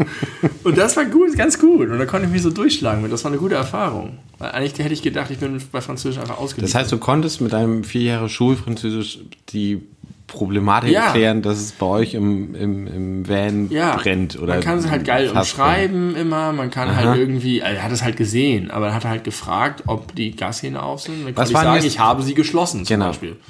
[0.64, 1.88] und das war gut, ganz gut.
[1.90, 3.02] Und da konnte ich mich so durchschlagen.
[3.02, 3.12] mit.
[3.12, 4.18] Das war eine gute Erfahrung.
[4.38, 6.74] Weil eigentlich hätte ich gedacht, ich bin bei Französisch einfach ausgeliefert.
[6.74, 9.18] Das heißt, du konntest mit deinem vier Jahre Schulfranzösisch
[9.50, 9.82] die
[10.30, 11.06] Problematik Ja.
[11.06, 14.38] erklären, dass es bei euch im, im, im Van ja, brennt.
[14.40, 16.96] Oder man kann es halt geil umschreiben immer, man kann Aha.
[16.96, 20.30] halt irgendwie, also er hat es halt gesehen, aber er hat halt gefragt, ob die
[20.36, 21.26] Gashähne auf sind.
[21.26, 23.08] Dann Was konnte ich sagen, ich habe sie geschlossen zum Genau.
[23.08, 23.30] Beispiel.
[23.30, 23.44] brennt.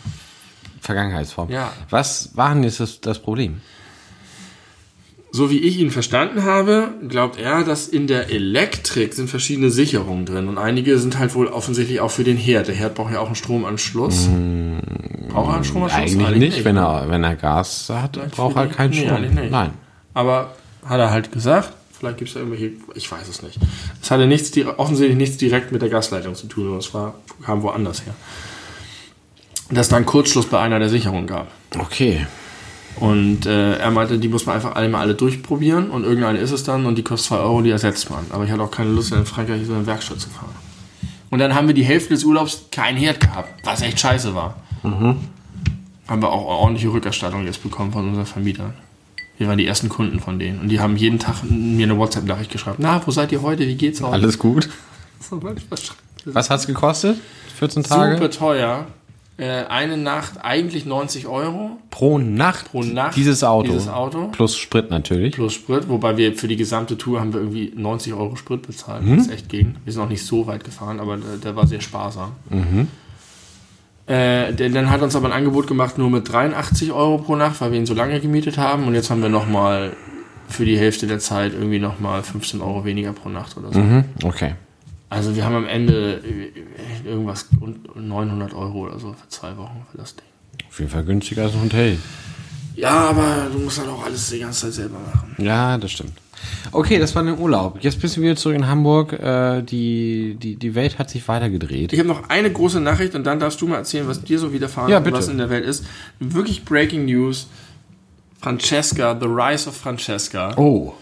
[0.81, 1.51] Vergangenheitsform.
[1.51, 1.73] Ja.
[1.91, 3.61] Was war denn jetzt das, das Problem?
[5.33, 10.27] So wie ich ihn verstanden habe, glaubt er, dass in der Elektrik sind verschiedene Sicherungen
[10.27, 12.67] drin und einige sind halt wohl offensichtlich auch für den Herd.
[12.67, 14.29] Der Herd braucht ja auch einen Stromanschluss.
[15.29, 16.17] Braucht er einen Stromanschluss?
[16.17, 19.21] Eigentlich nicht, wenn er, wenn er Gas hat, Vielleicht braucht er keinen nee, Strom.
[19.21, 19.51] nicht.
[19.51, 19.71] Nein.
[20.15, 23.59] Aber hat er halt gesagt, vielleicht gibt es da irgendwelche, ich weiß es nicht.
[24.03, 27.15] Es hatte nichts, offensichtlich nichts direkt mit der Gasleitung zu tun, sondern es war,
[27.45, 28.15] kam woanders her.
[29.71, 31.53] Dass da einen Kurzschluss bei einer der Sicherungen gab.
[31.79, 32.27] Okay.
[32.97, 36.51] Und äh, er meinte, die muss man einfach alle mal alle durchprobieren und irgendeine ist
[36.51, 38.27] es dann und die kostet 2 Euro, die ersetzt man.
[38.31, 40.55] Aber ich hatte auch keine Lust, in Frankreich so eine Werkstatt zu fahren.
[41.31, 44.57] Und dann haben wir die Hälfte des Urlaubs keinen Herd gehabt, was echt scheiße war.
[44.83, 45.17] Mhm.
[46.09, 48.75] Haben wir auch ordentliche Rückerstattung jetzt bekommen von unseren Vermietern.
[49.39, 50.59] Wir waren die ersten Kunden von denen.
[50.61, 52.77] Und die haben jeden Tag mir eine WhatsApp-Nachricht geschrieben.
[52.81, 53.67] Na, wo seid ihr heute?
[53.67, 54.13] Wie geht's euch?
[54.13, 54.69] Alles gut.
[56.27, 57.17] Was hat's gekostet?
[57.59, 58.17] 14 Tage?
[58.17, 58.87] Super teuer.
[59.41, 62.71] Äh, eine Nacht eigentlich 90 Euro Pro Nacht?
[62.71, 63.17] pro Nacht.
[63.17, 63.69] Dieses Auto.
[63.73, 64.29] Dieses Auto.
[64.29, 65.35] Plus Sprit natürlich.
[65.35, 69.03] Plus Sprit, wobei wir für die gesamte Tour haben wir irgendwie 90 Euro Sprit bezahlt,
[69.03, 69.19] Mhm.
[69.19, 69.77] was echt ging.
[69.85, 72.33] Wir sind auch nicht so weit gefahren, aber der, der war sehr sparsam.
[72.51, 72.89] Mhm.
[74.07, 77.61] Äh, der, dann hat uns aber ein Angebot gemacht nur mit 83 Euro pro Nacht,
[77.61, 78.87] weil wir ihn so lange gemietet haben.
[78.87, 79.93] Und jetzt haben wir nochmal
[80.49, 83.79] für die Hälfte der Zeit irgendwie nochmal 15 Euro weniger pro Nacht oder so.
[83.79, 84.05] Mhm.
[84.25, 84.55] Okay.
[85.11, 89.85] Also wir haben am Ende äh, irgendwas rund 900 Euro oder so für zwei Wochen
[89.91, 90.25] für das Ding.
[90.69, 91.99] Auf jeden Fall günstiger als ein Hotel.
[92.77, 95.35] Ja, aber du musst halt auch alles die ganze Zeit selber machen.
[95.39, 96.13] Ja, das stimmt.
[96.73, 97.79] Okay, das war der Urlaub.
[97.83, 99.13] Jetzt bist du wieder zurück in Hamburg.
[99.13, 101.93] Äh, die, die, die Welt hat sich weitergedreht.
[101.93, 104.53] Ich habe noch eine große Nachricht und dann darfst du mal erzählen, was dir so
[104.53, 105.19] widerfahren Ja, ist und bitte.
[105.19, 105.85] was in der Welt ist.
[106.21, 107.49] Wirklich Breaking News.
[108.41, 110.55] Francesca, The Rise of Francesca.
[110.57, 110.95] Oh.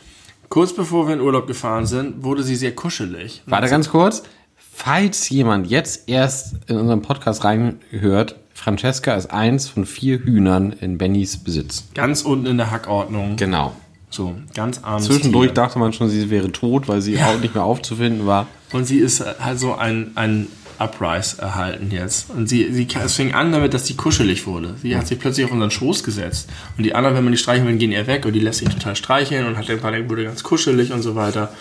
[0.48, 3.42] Kurz bevor wir in Urlaub gefahren sind, wurde sie sehr kuschelig.
[3.46, 4.22] Warte ganz kurz.
[4.56, 10.98] Falls jemand jetzt erst in unseren Podcast reinhört, Francesca ist eins von vier Hühnern in
[10.98, 11.88] Bennys Besitz.
[11.94, 13.37] Ganz unten in der Hackordnung.
[13.37, 13.72] Genau.
[14.11, 15.54] So, ganz armes Zwischendurch Tier.
[15.54, 18.46] dachte man schon, sie wäre tot, weil sie auch nicht mehr aufzufinden war.
[18.72, 20.46] Und sie ist halt so ein, ein
[20.78, 22.30] Uprise erhalten jetzt.
[22.30, 24.74] Und sie, sie, es fing an damit, dass sie kuschelig wurde.
[24.82, 26.48] Sie hat sich plötzlich auf unseren Schoß gesetzt.
[26.76, 28.24] Und die anderen, wenn man die streicheln will, gehen ihr weg.
[28.26, 31.52] Und die lässt sich total streicheln und hat dann wurde ganz kuschelig und so weiter.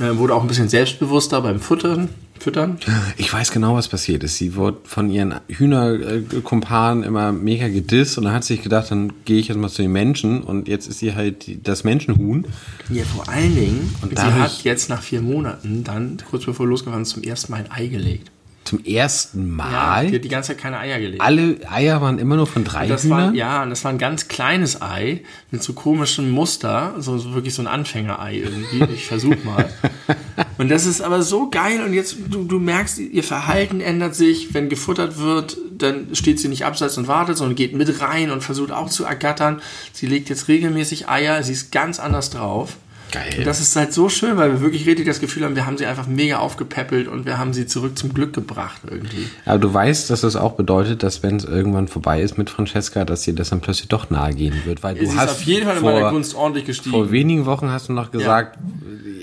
[0.00, 2.08] Äh, wurde auch ein bisschen selbstbewusster beim Futtern.
[2.38, 2.78] Füttern.
[3.18, 4.36] Ich weiß genau, was passiert ist.
[4.36, 9.12] Sie wurde von ihren Hühnerkumpanen immer mega gedisst und dann hat sie sich gedacht, dann
[9.26, 12.46] gehe ich jetzt mal zu den Menschen und jetzt ist sie halt das Menschenhuhn.
[12.88, 16.70] Ja, vor allen Dingen, Und sie hat jetzt nach vier Monaten dann, kurz bevor wir
[16.70, 18.30] losgefahren zum ersten Mal ein Ei gelegt.
[18.70, 20.06] Zum ersten Ja, Mal.
[20.06, 21.20] die hat die ganze Zeit keine Eier gelegt.
[21.20, 23.28] Alle Eier waren immer nur von drei Das Hühnern.
[23.30, 27.34] war, ja, und das war ein ganz kleines Ei mit so komischem Muster, so, so
[27.34, 28.84] wirklich so ein Anfängerei irgendwie.
[28.94, 29.68] Ich versuch mal.
[30.58, 34.52] Und das ist aber so geil und jetzt, du, du merkst, ihr Verhalten ändert sich.
[34.52, 38.42] Wenn gefuttert wird, dann steht sie nicht abseits und wartet, sondern geht mit rein und
[38.44, 39.62] versucht auch zu ergattern.
[39.94, 42.76] Sie legt jetzt regelmäßig Eier, sie ist ganz anders drauf.
[43.10, 43.34] Geil.
[43.38, 45.76] Und das ist halt so schön, weil wir wirklich richtig das Gefühl haben, wir haben
[45.78, 49.26] sie einfach mega aufgepäppelt und wir haben sie zurück zum Glück gebracht irgendwie.
[49.44, 53.04] Aber du weißt, dass das auch bedeutet, dass wenn es irgendwann vorbei ist mit Francesca,
[53.04, 54.82] dass dir das dann plötzlich doch nahe gehen wird.
[54.82, 56.90] Weil du ist hast auf jeden Fall in vor, meiner Gunst ordentlich gestiegen.
[56.94, 58.58] vor wenigen Wochen hast du noch gesagt,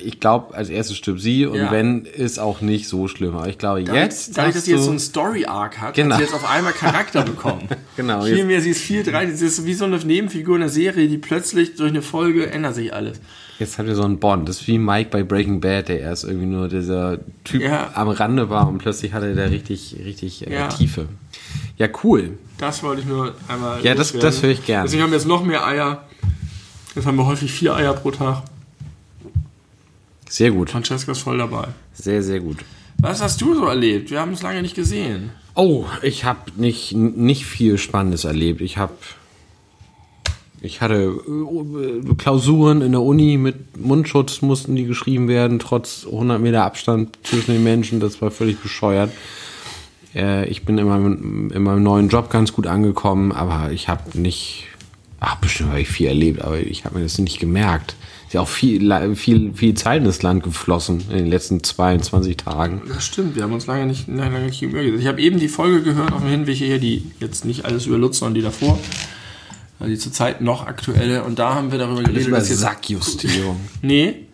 [0.04, 1.71] ich glaube, als erstes stirbt sie und Ja.
[1.71, 3.36] wenn, ist auch nicht so schlimm.
[3.36, 4.38] Aber ich glaube, jetzt.
[4.38, 6.15] Dadurch, dass sie jetzt so einen Story-Arc hat, Genau.
[6.15, 7.67] hat sie jetzt auf einmal Charakter bekommen.
[7.97, 10.69] Genau, Viel mehr, sie ist viel drei, sie ist wie so eine Nebenfigur in einer
[10.69, 13.19] Serie, die plötzlich durch eine Folge ändert sich alles.
[13.60, 14.48] Jetzt hat er so einen Bond.
[14.48, 17.89] Das ist wie Mike bei Breaking Bad, der erst irgendwie nur dieser Typ Ja.
[17.96, 20.67] am Rande war und plötzlich hatte der richtig, richtig äh, Ja.
[20.67, 21.08] Tiefe.
[21.78, 22.38] Ja, cool.
[22.58, 23.84] Das wollte ich nur einmal.
[23.84, 24.84] Ja, das- das höre ich gerne.
[24.86, 26.04] Deswegen haben wir jetzt noch mehr Eier.
[26.96, 28.43] Jetzt haben wir häufig vier Eier pro Tag.
[30.30, 30.70] Sehr gut.
[30.70, 31.67] Francesca ist voll dabei.
[31.93, 32.58] Sehr, sehr gut.
[33.00, 34.10] Was hast du so erlebt?
[34.12, 35.30] Wir haben es lange nicht gesehen.
[35.56, 38.62] Oh, ich habe nicht, nicht viel Spannendes erlebt.
[38.62, 38.93] Ich habe.
[40.62, 46.41] Ich hatte äh, Klausuren in der Uni mit Mundschutz, mussten die geschrieben werden, trotz 100
[46.41, 48.00] Meter Abstand zwischen den Menschen.
[48.00, 49.12] Das war völlig bescheuert.
[50.15, 54.20] Äh, ich bin in meinem, in meinem neuen Job ganz gut angekommen, aber ich habe
[54.20, 54.65] nicht.
[55.20, 57.96] Ach, bestimmt habe ich viel erlebt, aber ich habe mir das nicht gemerkt.
[58.28, 62.38] Ist ja auch viel, viel, viel Zeit in das Land geflossen in den letzten 22
[62.38, 62.82] Tagen.
[62.88, 65.00] Das stimmt, wir haben uns lange nicht, lange, nicht gesehen.
[65.00, 67.98] Ich habe eben die Folge gehört auf dem Hinweg hier, die jetzt nicht alles über
[67.98, 68.78] Lutz, sondern die davor.
[69.80, 71.24] Also die zurzeit noch aktuelle.
[71.24, 72.60] Und da haben wir darüber Alles geredet, über dass jetzt.
[72.60, 73.60] Sackjustierung.
[73.82, 74.28] Nee,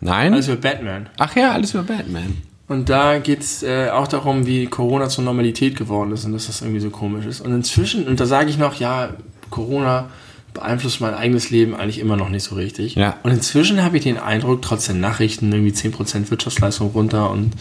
[0.00, 0.32] Nein?
[0.32, 1.08] alles über Batman.
[1.18, 2.38] Ach ja, alles über Batman.
[2.68, 6.46] Und da geht es äh, auch darum, wie Corona zur Normalität geworden ist und dass
[6.46, 7.40] das irgendwie so komisch ist.
[7.40, 9.10] Und inzwischen, und da sage ich noch, ja,
[9.50, 10.08] Corona
[10.54, 12.94] beeinflusst mein eigenes Leben eigentlich immer noch nicht so richtig.
[12.94, 13.16] Ja.
[13.22, 17.52] Und inzwischen habe ich den Eindruck, trotz der Nachrichten, irgendwie 10% Wirtschaftsleistung runter und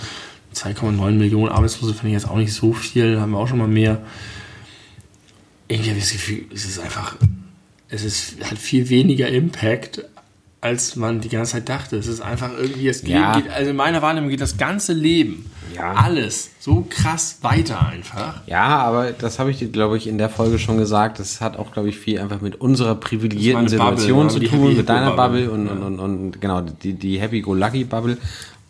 [0.56, 3.68] 2,9 Millionen Arbeitslose finde ich jetzt auch nicht so viel, haben wir auch schon mal
[3.68, 4.00] mehr.
[5.72, 7.16] Irgendwie habe ich das Gefühl, es ist einfach,
[7.90, 10.04] es ist, hat viel weniger Impact,
[10.60, 11.98] als man die ganze Zeit dachte.
[11.98, 13.40] Es ist einfach irgendwie, es geht, Ja.
[13.40, 15.94] geht also in meiner Wahrnehmung geht das ganze Leben, Ja.
[15.94, 18.42] alles so krass weiter einfach.
[18.46, 21.18] Ja, aber das habe ich dir, glaube ich, in der Folge schon gesagt.
[21.20, 24.78] Das hat auch, glaube ich, viel einfach mit unserer privilegierten Bubble, Situation ja, zu tun,
[24.78, 25.46] mit deiner Bubble.
[25.48, 28.18] Bubble und, und, und, und genau, die, die Happy-Go-Lucky-Bubble.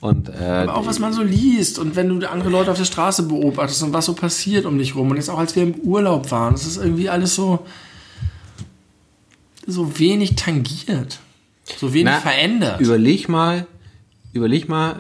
[0.01, 2.85] Und äh, Aber auch was man so liest und wenn du andere Leute auf der
[2.85, 5.75] Straße beobachtest und was so passiert um dich rum und jetzt auch als wir im
[5.75, 7.59] Urlaub waren, das ist irgendwie alles so,
[9.67, 11.19] so wenig tangiert.
[11.77, 12.81] So wenig Na, verändert.
[12.81, 13.67] Überleg mal,
[14.33, 14.97] überleg mal,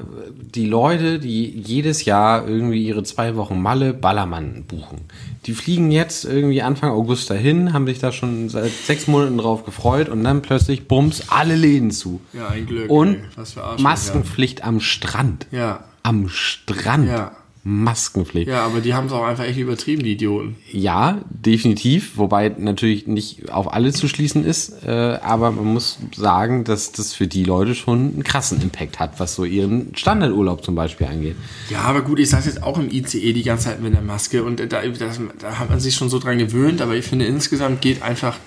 [0.55, 4.99] die Leute, die jedes Jahr irgendwie ihre zwei Wochen Malle Ballermann buchen.
[5.45, 9.65] Die fliegen jetzt irgendwie Anfang August dahin, haben sich da schon seit sechs Monaten drauf
[9.65, 12.21] gefreut und dann plötzlich bums alle Läden zu.
[12.33, 13.81] Ja, ein Glück, Und ey.
[13.81, 15.47] Maskenpflicht am Strand.
[15.51, 15.85] Ja.
[16.03, 17.07] Am Strand.
[17.07, 17.31] Ja.
[17.63, 18.47] Maskenpflicht.
[18.47, 20.55] Ja, aber die haben es auch einfach echt übertrieben, die Idioten.
[20.71, 26.63] Ja, definitiv, wobei natürlich nicht auf alle zu schließen ist, äh, aber man muss sagen,
[26.63, 30.73] dass das für die Leute schon einen krassen Impact hat, was so ihren Standardurlaub zum
[30.73, 31.35] Beispiel angeht.
[31.69, 34.43] Ja, aber gut, ich saß jetzt auch im ICE die ganze Zeit mit der Maske
[34.43, 37.81] und da, das, da hat man sich schon so dran gewöhnt, aber ich finde insgesamt
[37.81, 38.37] geht einfach,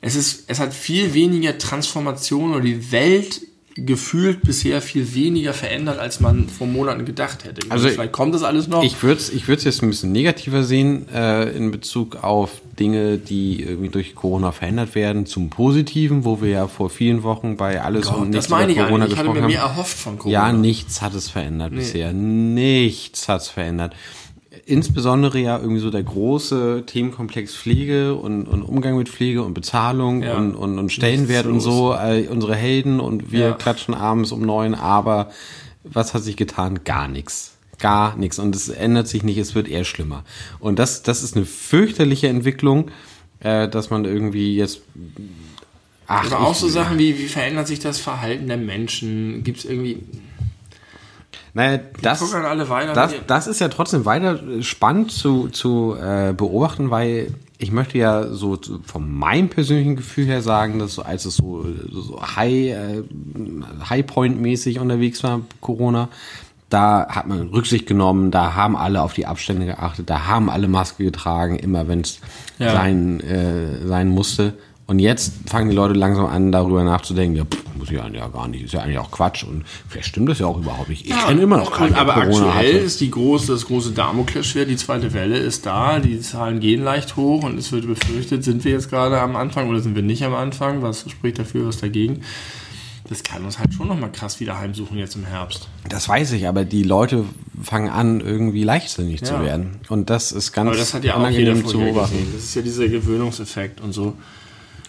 [0.00, 3.42] es ist, es hat viel weniger Transformation oder die Welt
[3.84, 7.70] gefühlt bisher viel weniger verändert, als man vor Monaten gedacht hätte.
[7.70, 8.82] Also vielleicht kommt das alles noch.
[8.82, 13.18] Ich würde es ich würd's jetzt ein bisschen negativer sehen äh, in Bezug auf Dinge,
[13.18, 17.80] die irgendwie durch Corona verändert werden, zum Positiven, wo wir ja vor vielen Wochen bei
[17.82, 19.14] alles und nichts das meine ich über Corona eigentlich.
[19.14, 19.70] Ich hatte gesprochen mir mehr haben.
[19.70, 20.32] erhofft von Corona.
[20.32, 22.12] Ja, nichts hat es verändert bisher.
[22.12, 23.94] Nichts hat es verändert.
[24.68, 30.22] Insbesondere ja irgendwie so der große Themenkomplex Pflege und, und Umgang mit Pflege und Bezahlung
[30.22, 30.36] Ja.
[30.36, 33.52] und, und, und Stellenwert und so, äh, unsere Helden und wir Ja.
[33.52, 35.30] klatschen abends um neun, aber
[35.84, 36.80] was hat sich getan?
[36.84, 37.54] Gar nichts.
[37.78, 38.38] Gar nichts.
[38.38, 40.24] Und es ändert sich nicht, es wird eher schlimmer.
[40.60, 42.90] Und das, das ist eine fürchterliche Entwicklung,
[43.40, 44.82] äh, dass man irgendwie jetzt.
[46.06, 49.44] Ach, aber auch so Sachen wie, wie verändert sich das Verhalten der Menschen?
[49.44, 50.00] Gibt es irgendwie.
[51.54, 52.20] Naja, das,
[52.94, 58.28] das, das ist ja trotzdem weiter spannend zu, zu äh, beobachten, weil ich möchte ja
[58.28, 63.02] so von meinem persönlichen Gefühl her sagen, dass so, als es so, so High, äh,
[63.88, 66.08] High Point mäßig unterwegs war, Corona,
[66.70, 70.68] da hat man Rücksicht genommen, da haben alle auf die Abstände geachtet, da haben alle
[70.68, 72.20] Maske getragen, immer wenn es
[72.58, 72.72] Ja.
[72.72, 74.52] sein, äh, sein musste.
[74.86, 78.28] Und jetzt fangen die Leute langsam an, darüber nachzudenken, ja, pff, muss ich eigentlich ja
[78.28, 81.06] gar nicht, ist ja eigentlich auch Quatsch und vielleicht stimmt das ja auch überhaupt nicht.
[81.06, 82.84] Ich kenne immer noch keinen, Aber Corona aktuell hatte.
[82.84, 87.16] ist die große, das große Damoklesschwert, die zweite Welle ist da, die Zahlen gehen leicht
[87.16, 90.24] hoch und es wird befürchtet, sind wir jetzt gerade am Anfang oder sind wir nicht
[90.24, 90.82] am Anfang?
[90.82, 92.22] Was spricht dafür, was dagegen?
[93.08, 95.68] Das kann uns halt schon nochmal krass wieder heimsuchen jetzt im Herbst.
[95.88, 97.24] Das weiß ich, aber die Leute
[97.62, 99.42] fangen an, irgendwie leichtsinnig zu Ja.
[99.42, 99.80] werden.
[99.88, 102.18] Und das ist ganz Aber das hat ja auch jeder unangenehm zu beobachten.
[102.34, 104.14] Das ist ja dieser Gewöhnungseffekt und so.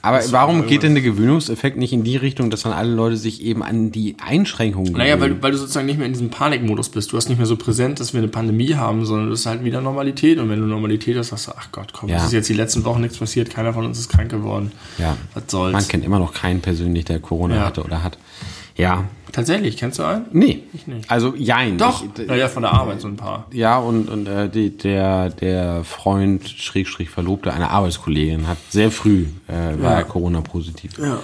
[0.01, 3.41] Aber warum geht denn der Gewöhnungseffekt nicht in die Richtung, dass dann alle Leute sich
[3.43, 5.43] eben an die Einschränkungen Naja, weil, gewöhnen?
[5.43, 7.11] weil du sozusagen nicht mehr in diesem Panikmodus bist.
[7.11, 9.63] Du hast nicht mehr so präsent, dass wir eine Pandemie haben, sondern das ist halt
[9.63, 10.39] wieder Normalität.
[10.39, 12.17] Und wenn du Normalität hast, sagst du, ach Gott, komm, Ja.
[12.17, 14.71] es ist jetzt die letzten Wochen nichts passiert, keiner von uns ist krank geworden.
[14.97, 15.17] ja.
[15.33, 15.73] Was soll's.
[15.73, 17.65] Man kennt immer noch keinen persönlich, der Corona Ja.
[17.65, 18.17] hatte oder hat.
[18.79, 19.03] Ja.
[19.31, 20.25] Tatsächlich, kennst du einen?
[20.31, 20.63] Nee.
[20.87, 21.11] nicht.
[21.11, 21.77] Also jein.
[21.77, 23.45] Doch, Ich, naja, von der Arbeit so ein paar.
[23.51, 29.25] Ja, und, und äh, die, der, der Freund, Schrägstrich Verlobte einer Arbeitskollegin, hat sehr früh,
[29.47, 30.03] äh, war Ja.
[30.03, 30.97] Corona-positiv.
[30.97, 31.19] Ja.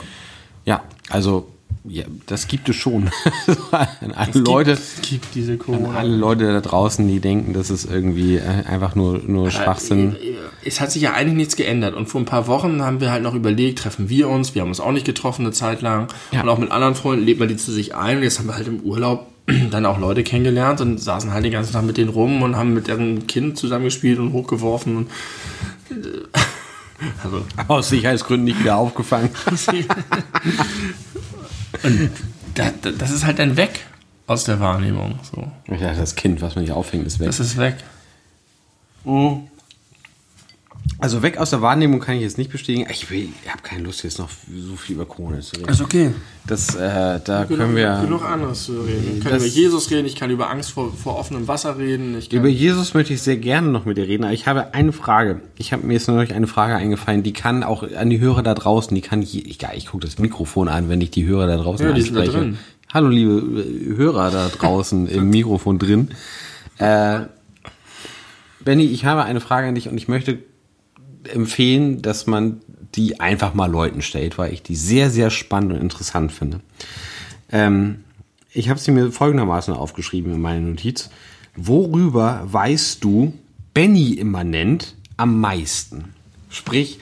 [0.65, 1.47] Ja, also,
[1.87, 3.11] ja, das gibt es schon.
[3.71, 7.85] an alle Leute, Es gibt diese an alle Leute da draußen, die denken, das ist
[7.85, 10.15] irgendwie äh, einfach nur, nur Schwachsinn.
[10.63, 11.93] Es hat sich ja eigentlich nichts geändert.
[11.93, 14.55] Und vor ein paar Wochen haben wir halt noch überlegt, treffen wir uns.
[14.55, 16.07] Wir haben uns auch nicht getroffen eine Zeit lang.
[16.31, 16.41] Ja.
[16.41, 18.17] Und auch mit anderen Freunden lebt man die zu sich ein.
[18.17, 19.27] Und jetzt haben wir halt im Urlaub
[19.71, 22.73] dann auch Leute kennengelernt und saßen halt den ganzen Tag mit denen rum und haben
[22.73, 24.97] mit deren Kind zusammengespielt und hochgeworfen.
[24.97, 25.09] Und,
[27.23, 29.29] also, Aus Sicherheitsgründen nicht wieder aufgefangen.
[31.83, 32.11] und
[32.55, 33.85] da, da, das ist halt dann weg
[34.27, 35.19] aus der Wahrnehmung.
[35.23, 35.51] So.
[35.67, 37.27] Dachte, das Kind, was man nicht auffängt, ist weg.
[37.27, 37.75] Das ist weg.
[40.99, 42.87] Also weg aus der Wahrnehmung kann ich jetzt nicht bestätigen.
[42.91, 45.69] Ich, will- ich habe keine Lust, jetzt noch so viel über Corona zu reden.
[45.69, 46.11] Ist okay.
[46.47, 47.99] Das, äh, da können wir...
[48.03, 49.15] genug anderes zu reden.
[49.17, 52.17] Ich kann Das- über Jesus reden, ich kann über Angst vor, vor offenem Wasser reden.
[52.17, 54.73] Ich kann Über Jesus möchte ich sehr gerne noch mit dir reden, aber ich habe
[54.73, 55.41] eine Frage.
[55.57, 58.53] Ich habe mir jetzt noch eine Frage eingefallen, die kann auch an die Hörer da
[58.53, 61.57] draußen, die kann je, ich, ich gucke das Mikrofon an, wenn ich die Hörer da
[61.57, 62.39] draußen Ja, die sind da anspreche.
[62.43, 62.57] drin.
[62.93, 66.09] Hallo liebe äh, Hörer da draußen im Mikrofon drin.
[66.77, 67.21] Äh,
[68.63, 70.39] Benny, ich habe eine Frage an dich und ich möchte
[71.33, 72.61] empfehlen, dass man
[72.95, 76.61] die einfach mal Leuten stellt, weil ich die sehr, sehr spannend und interessant finde.
[77.51, 78.03] Ähm,
[78.51, 81.09] ich habe sie mir folgendermaßen aufgeschrieben in meiner Notiz.
[81.55, 83.33] Worüber weißt du
[83.73, 86.13] Benny immanent am meisten?
[86.49, 86.99] Sprich,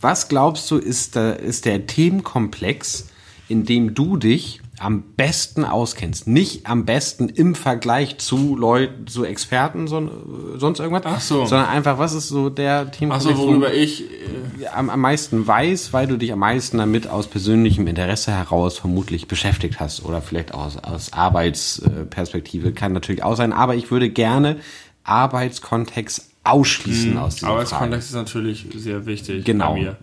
[0.00, 3.08] was glaubst du ist der, ist der Themenkomplex,
[3.48, 6.26] in dem du dich am besten auskennst?
[6.26, 10.10] Nicht am besten im Vergleich zu Leuten, zu Experten, son,
[10.56, 11.46] sonst irgendwas, Ach so.
[11.46, 14.02] sondern einfach, was ist so der Themenkomplex, Achso, wo- worüber ich.
[14.02, 18.78] Äh, am, am meisten weiß, weil du dich am meisten damit aus persönlichem Interesse heraus
[18.78, 24.10] vermutlich beschäftigt hast oder vielleicht aus, aus Arbeitsperspektive, kann natürlich auch sein, aber ich würde
[24.10, 24.56] gerne
[25.04, 27.58] Arbeitskontext ausschließen aus dieser Frage.
[27.60, 29.74] Arbeitskontext ist natürlich sehr wichtig Genau.
[29.74, 29.96] bei mir.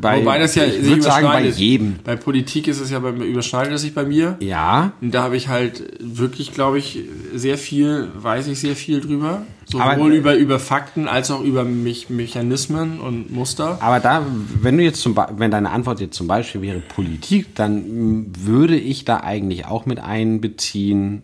[0.00, 1.96] Bei, Wobei das ja ich würde sagen, bei jedem.
[2.04, 4.36] Bei Politik ist es ja, bei, überschneidet es sich bei mir.
[4.40, 7.00] Ja, Und da habe ich halt wirklich, glaube ich,
[7.34, 9.42] sehr viel, weiß ich sehr viel drüber.
[9.78, 13.78] Aber- Sowohl über, über Fakten als auch über mich, Mechanismen und Muster.
[13.80, 14.22] aber da,
[14.60, 19.06] wenn du jetzt zum wenn deine Antwort jetzt zum Beispiel wäre Politik, dann würde ich
[19.06, 21.22] da eigentlich auch mit einbeziehen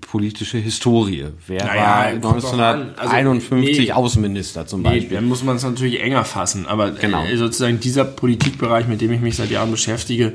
[0.00, 1.26] politische Historie.
[1.46, 2.60] Wer Naja, war kommt drauf an.
[2.96, 3.92] Also, 1951 nee.
[3.92, 5.16] Außenminister zum Nee, Beispiel?
[5.16, 6.66] dann muss man es natürlich enger fassen.
[6.66, 7.24] Aber Genau.
[7.24, 10.32] äh, sozusagen dieser Politikbereich, mit dem ich mich seit Jahren beschäftige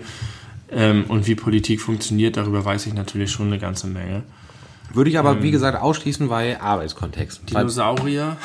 [0.71, 4.23] ähm, und wie Politik funktioniert, darüber weiß ich natürlich schon eine ganze Menge.
[4.93, 5.25] Würde ich Ähm.
[5.25, 7.41] aber, wie gesagt, ausschließen bei Arbeitskontext.
[7.51, 8.37] Weil- Dinosaurier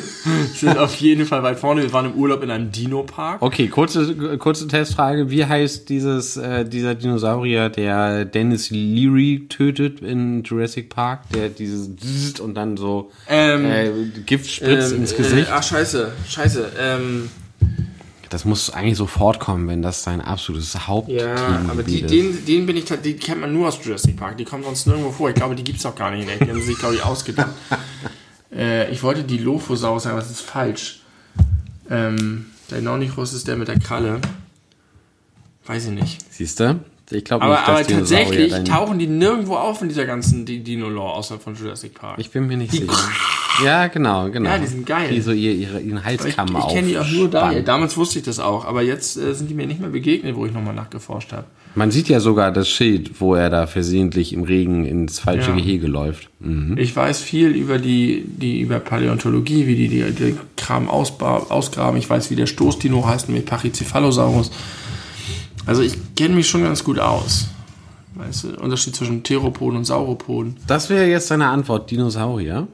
[0.54, 1.82] sind auf jeden Fall weit vorne.
[1.82, 3.40] Wir waren im Urlaub in einem Dino-Park.
[3.40, 5.30] Okay, kurze, kurze Testfrage.
[5.30, 11.28] Wie heißt dieses, äh, dieser Dinosaurier, der Dennis Leary tötet in Jurassic Park?
[11.34, 11.90] Der dieses
[12.40, 13.90] und dann so Ähm, äh,
[14.26, 15.48] Gift spritzt Ähm, ins Gesicht?
[15.48, 16.72] Äh, ach, scheiße, scheiße.
[16.80, 17.30] Ähm,
[18.32, 22.64] das muss eigentlich sofort kommen, wenn das sein absolutes Hauptteam ja, aber die, den, den
[22.64, 24.38] bin ich, die kennt man nur aus Jurassic Park.
[24.38, 25.28] Die kommen sonst nirgendwo vor.
[25.28, 26.26] Ich glaube, die gibt's auch gar nicht.
[26.26, 27.50] Die haben sie sich, glaube ich, ausgedacht.
[28.52, 31.02] äh, ich wollte die Lophosaurus sagen, aber das ist falsch.
[31.90, 34.18] Ähm, der Nonichros ist der mit der Kralle.
[35.66, 36.32] Weiß ich nicht.
[36.32, 36.80] Siehst du?
[37.14, 40.44] Ich glaube Aber, nicht, dass aber tatsächlich dein- tauchen die nirgendwo auf in dieser ganzen
[40.44, 42.18] Di- Dino-Lore, außer von Jurassic Park.
[42.18, 42.92] Ich bin mir nicht sicher.
[43.64, 44.48] Ja, genau, genau.
[44.50, 45.10] Ja, die sind geil.
[45.12, 47.64] Die so ihr, ihre, ihren ich Halskamm ich kenne die auch nur aufspannen.
[47.64, 50.46] Damals wusste ich das auch, aber jetzt äh, sind die mir nicht mehr begegnet, wo
[50.46, 51.44] ich nochmal nachgeforscht habe.
[51.74, 55.56] Man sieht ja sogar das Schild, wo er da versehentlich im Regen ins falsche Ja.
[55.56, 56.28] Gehege läuft.
[56.40, 56.76] Mhm.
[56.78, 61.98] Ich weiß viel über die, die über Paläontologie, wie die, die, die Kram ausgraben.
[61.98, 64.50] Ich weiß, wie der Stoßdino heißt, nämlich Pachycephalosaurus.
[65.66, 67.48] Also ich kenne mich schon ganz gut aus.
[68.14, 70.56] Weißt du, Unterschied zwischen Theropoden und Sauropoden.
[70.66, 72.68] Das wäre jetzt deine Antwort, Dinosaurier.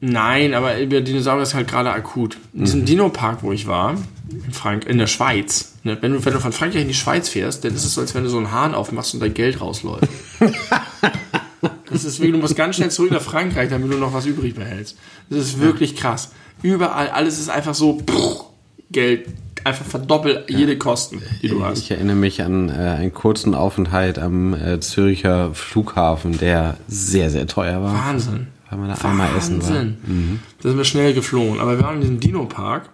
[0.00, 2.36] Nein, aber über Dinosaurier ist halt gerade akut.
[2.52, 3.94] In diesem Dino-Park, wo ich war,
[4.28, 7.28] in, Frank in der Schweiz, ne, wenn, du, wenn du von Frankreich in die Schweiz
[7.28, 9.60] fährst, dann ist es so, als wenn du so einen Hahn aufmachst und dein Geld
[9.60, 10.08] rausläuft.
[11.88, 14.56] das ist wirklich, du musst ganz schnell zurück nach Frankreich, damit du noch was übrig
[14.56, 14.98] behältst.
[15.30, 16.32] Das ist wirklich krass.
[16.62, 18.44] Überall, alles ist einfach so pff,
[18.90, 19.28] Geld,
[19.64, 21.78] einfach verdoppelt jede Kosten, die du hast.
[21.78, 27.46] Ich erinnere mich an äh, einen kurzen Aufenthalt am äh, Zürcher Flughafen, der sehr, sehr
[27.46, 27.94] teuer war.
[27.94, 28.48] Wahnsinn.
[28.70, 29.68] Weil man da einmal essen war.
[29.68, 30.40] Wahnsinn.
[30.62, 31.60] Da sind wir schnell geflogen.
[31.60, 32.88] Aber wir waren in diesem Dino-Park.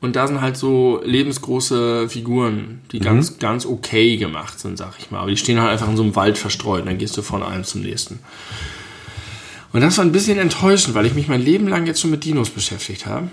[0.00, 5.10] Und da sind halt so lebensgroße Figuren, die ganz, ganz okay gemacht sind, sag ich
[5.10, 5.20] mal.
[5.20, 7.42] Aber die stehen halt einfach in so einem Wald verstreut und dann gehst du von
[7.42, 8.20] einem zum nächsten.
[9.72, 12.24] Und das war ein bisschen enttäuschend, weil ich mich mein Leben lang jetzt schon mit
[12.24, 13.28] Dinos beschäftigt habe.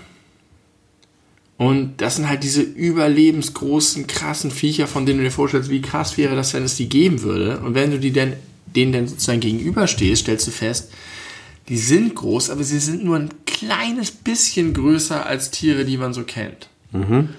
[1.56, 6.16] Und das sind halt diese überlebensgroßen, krassen Viecher, von denen du dir vorstellst, wie krass
[6.16, 7.60] wäre das, wenn es die geben würde.
[7.60, 8.32] Und wenn du die denn,
[8.66, 10.90] denen dann sozusagen gegenüberstehst, stellst du fest,
[11.68, 16.12] die sind groß, aber sie sind nur ein kleines bisschen größer als Tiere, die man
[16.12, 16.68] so kennt.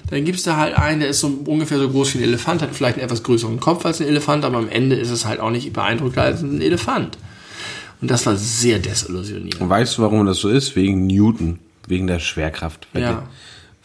[0.10, 2.76] Dann gibst du halt einen, der ist so ungefähr so groß wie ein Elefant, hat
[2.76, 5.50] vielleicht einen etwas größeren Kopf als ein Elefant, aber am Ende ist es halt auch
[5.50, 7.18] nicht beeindruckender als ein Elefant.
[8.02, 9.62] Und das war sehr desillusionierend.
[9.62, 10.76] Und weißt du, warum das so ist?
[10.76, 12.88] Wegen Newton, wegen der Schwerkraft.
[12.94, 13.28] Ja.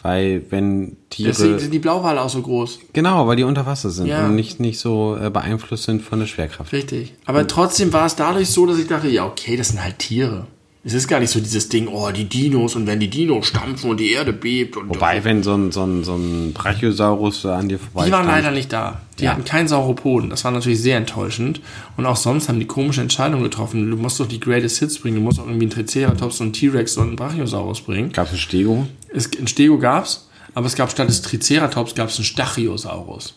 [0.03, 1.31] Weil wenn Tiere...
[1.31, 2.79] Deswegen sind die Blauwale auch so groß.
[2.93, 4.27] genau, weil die unter Wasser sind Ja.
[4.27, 6.73] und nicht, nicht so äh, beeinflusst sind von der Schwerkraft.
[6.73, 7.15] Richtig.
[7.27, 10.47] Aber trotzdem war es dadurch so, dass ich dachte, ja, okay, das sind halt Tiere.
[10.83, 13.91] Es ist gar nicht so dieses Ding, oh, die Dinos und wenn die Dinos stampfen
[13.91, 17.69] und die Erde bebt und Wobei, wenn so ein, so ein, so ein Brachiosaurus an
[17.69, 19.03] dir vorbei Die waren leider nicht da.
[19.19, 19.33] Die Ja.
[19.33, 20.31] hatten keinen Sauropoden.
[20.31, 21.61] Das war natürlich sehr enttäuschend.
[21.99, 23.91] Und auch sonst haben die komische Entscheidungen getroffen.
[23.91, 25.17] Du musst doch die Greatest Hits bringen.
[25.17, 28.13] Du musst auch irgendwie einen Triceratops und einen T-Rex und einen Brachiosaurus bringen.
[28.13, 28.87] Gab es ein Stego?
[29.15, 33.35] Es, ein Stego gab's, aber es gab statt des Triceratops gab es einen Stachiosaurus.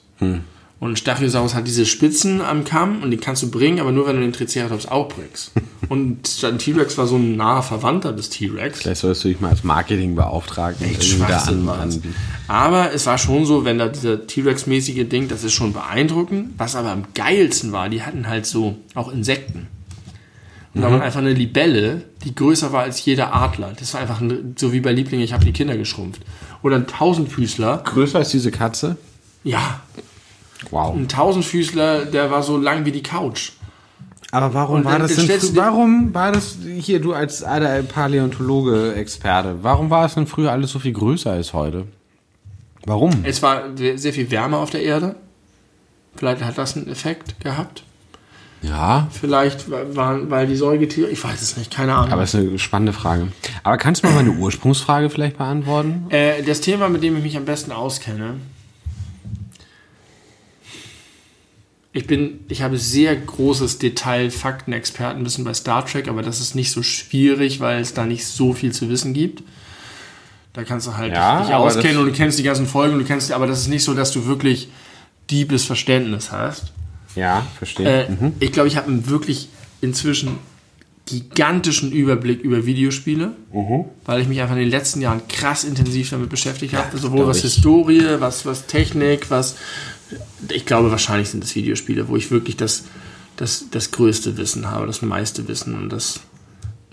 [0.80, 4.18] Und Stachiosaurus hat diese Spitzen am Kamm und die kannst du bringen, aber nur wenn
[4.18, 5.52] du den Triceratops auch bringst.
[5.90, 8.82] und ein T-Rex war so ein naher Verwandter des T-Rex.
[8.82, 12.16] Vielleicht solltest du dich mal als Marketingbeauftragten irgendwie da Schwachsinn an, anbieten.
[12.50, 16.52] Aber es war schon so, wenn da dieser T-Rex-mäßige Ding, das ist schon beeindruckend.
[16.58, 19.68] Was aber am geilsten war, die hatten halt so auch Insekten.
[20.74, 23.74] Und da war einfach eine Libelle, die größer war als jeder Adler.
[23.78, 26.22] Das war einfach ein, so wie bei Liebling, ich habe die Kinder geschrumpft.
[26.64, 27.84] Oder ein Tausendfüßler.
[27.86, 28.98] Größer als diese Katze?
[29.44, 29.82] Ja,
[30.72, 30.96] Wow.
[30.96, 33.52] ein Tausendfüßler, der war so lang wie die Couch.
[34.32, 37.14] Aber warum Und war das denn stellst du frü- dir- warum war das hier du
[37.14, 41.86] als alter Paläontologe Experte, warum war es denn früher alles so viel größer als heute?
[42.86, 43.12] Warum?
[43.24, 43.62] Es war
[43.96, 45.16] sehr viel wärmer auf der Erde.
[46.16, 47.84] Vielleicht hat das einen Effekt gehabt.
[48.62, 52.14] Ja, Vielleicht waren, weil die Säugetiere, ich weiß es nicht, keine Ahnung.
[52.14, 53.28] aber es ist eine spannende Frage.
[53.64, 56.06] Aber kannst du mal meine Ursprungsfrage vielleicht beantworten?
[56.10, 58.36] Äh, das Thema, mit dem ich mich am besten auskenne,
[61.94, 66.56] ich bin, ich habe sehr großes Detail, Fakten, Expertenwissen bei Star Trek, aber das ist
[66.56, 69.44] nicht so schwierig, weil es da nicht so viel zu wissen gibt.
[70.54, 73.32] Da kannst du halt Ja, dich auskennen und du kennst die ganzen Folgen, du kennst,
[73.32, 74.70] aber das ist nicht so, dass du wirklich
[75.30, 76.74] diebes Verständnis hast.
[77.16, 78.08] Ja, verstehe.
[78.08, 79.50] Äh, Ich glaube, ich habe einen wirklich
[79.82, 80.38] inzwischen
[81.06, 83.34] gigantischen Überblick über Videospiele,
[84.06, 86.98] weil ich mich einfach in den letzten Jahren krass intensiv damit beschäftigt habe.
[86.98, 87.44] Sowohl glaub was ich.
[87.44, 89.58] Historie, was, was Technik, was.
[90.50, 92.84] Ich glaube, wahrscheinlich sind es Videospiele, wo ich wirklich das,
[93.38, 96.22] das, das größte Wissen habe, das meiste Wissen und das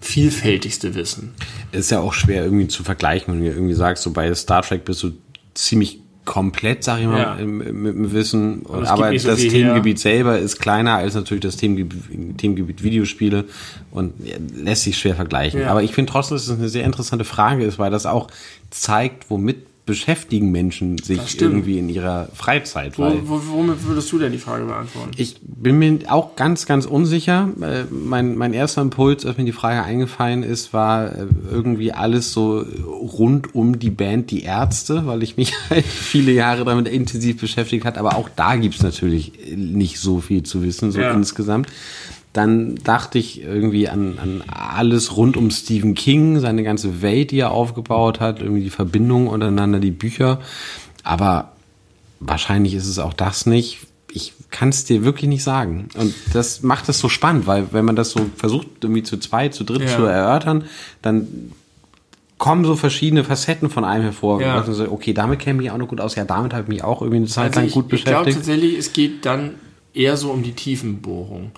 [0.00, 1.34] vielfältigste Wissen.
[1.72, 4.84] Ist ja auch schwer irgendwie zu vergleichen, wenn du irgendwie sagst, so bei Star Trek
[4.84, 5.12] bist du
[5.54, 7.34] ziemlich komplett, sag ich mal, Ja.
[7.36, 8.62] im, im, im Wissen.
[8.62, 13.46] es gibt Aber so das Themengebiet selber ist kleiner als natürlich das Themengebiet, Themengebiet Videospiele
[13.90, 15.60] und ja, lässt sich schwer vergleichen.
[15.62, 15.68] Ja.
[15.68, 18.28] Aber ich finde trotzdem, dass es eine sehr interessante Frage ist, weil das auch
[18.70, 22.98] zeigt, womit beschäftigen Menschen sich irgendwie in ihrer Freizeit.
[22.98, 25.10] Wo, weil wo, womit würdest du denn die Frage beantworten?
[25.16, 27.48] ich bin mir auch ganz, ganz unsicher.
[27.60, 32.32] Äh, Mein, mein erster Impuls, als mir die Frage eingefallen ist, war äh, irgendwie alles
[32.32, 37.40] so rund um die Band Die Ärzte, weil ich mich halt viele Jahre damit intensiv
[37.40, 37.98] beschäftigt hat.
[37.98, 41.12] Aber auch da gibt's natürlich nicht so viel zu wissen, so Ja.
[41.12, 41.68] insgesamt.
[42.32, 47.40] Dann dachte ich irgendwie an, an alles rund um Stephen King, seine ganze Welt, die
[47.40, 50.38] er aufgebaut hat, irgendwie die Verbindung untereinander, die Bücher.
[51.02, 51.52] Aber
[52.20, 53.78] wahrscheinlich ist es auch das nicht.
[54.12, 55.88] Ich kann es dir wirklich nicht sagen.
[55.96, 59.54] Und das macht es so spannend, weil wenn man das so versucht, irgendwie zu zweit,
[59.54, 59.96] zu dritt Ja.
[59.96, 60.64] zu erörtern,
[61.02, 61.26] dann
[62.38, 64.40] kommen so verschiedene Facetten von einem hervor.
[64.40, 64.62] Ja.
[64.64, 66.14] So, okay, damit kenne ich mich auch noch gut aus.
[66.14, 68.24] Ja, damit habe ich mich auch irgendwie eine Zeit lang Also ich, gut ich glaube
[68.24, 68.46] beschäftigt.
[68.46, 69.56] tatsächlich, es geht dann
[69.94, 71.50] eher so um die Tiefenbohrung.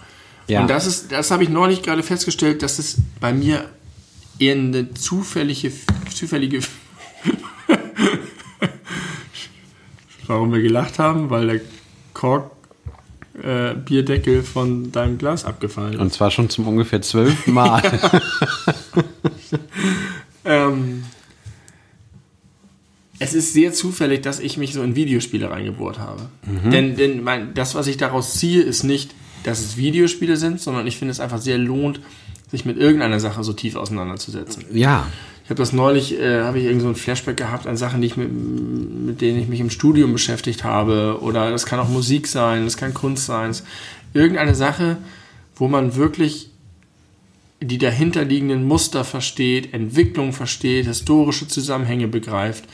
[0.48, 0.62] Ja.
[0.62, 3.64] Und das ist, das habe ich neulich gerade festgestellt, dass es bei mir
[4.38, 5.72] eher eine zufällige,
[6.12, 6.60] zufällige.
[10.26, 11.60] Warum wir gelacht haben, weil der
[12.12, 12.50] Kork
[13.42, 16.00] äh, Bierdeckel von deinem Glas abgefallen ist.
[16.00, 17.82] Und zwar schon zum ungefähr zwölften Mal.
[20.44, 21.04] Ähm,
[23.18, 26.28] es ist sehr zufällig, dass ich mich so in Videospiele reingebohrt habe.
[26.72, 29.14] Denn, denn mein, das, was ich daraus ziehe, ist nicht,
[29.44, 32.00] dass es Videospiele sind, sondern ich finde es einfach sehr lohnt,
[32.50, 34.64] sich mit irgendeiner Sache so tief auseinanderzusetzen.
[34.72, 35.06] ja.
[35.44, 38.06] Ich habe das neulich, äh, habe ich irgend so ein Flashback gehabt an Sachen, die
[38.06, 41.18] ich mit, mit denen ich mich im Studium beschäftigt habe.
[41.20, 43.52] Oder das kann auch Musik sein, das kann Kunst sein.
[44.14, 44.98] Irgendeine Sache,
[45.56, 46.50] wo man wirklich
[47.60, 52.64] die dahinterliegenden Muster versteht, Entwicklung versteht, historische Zusammenhänge begreift.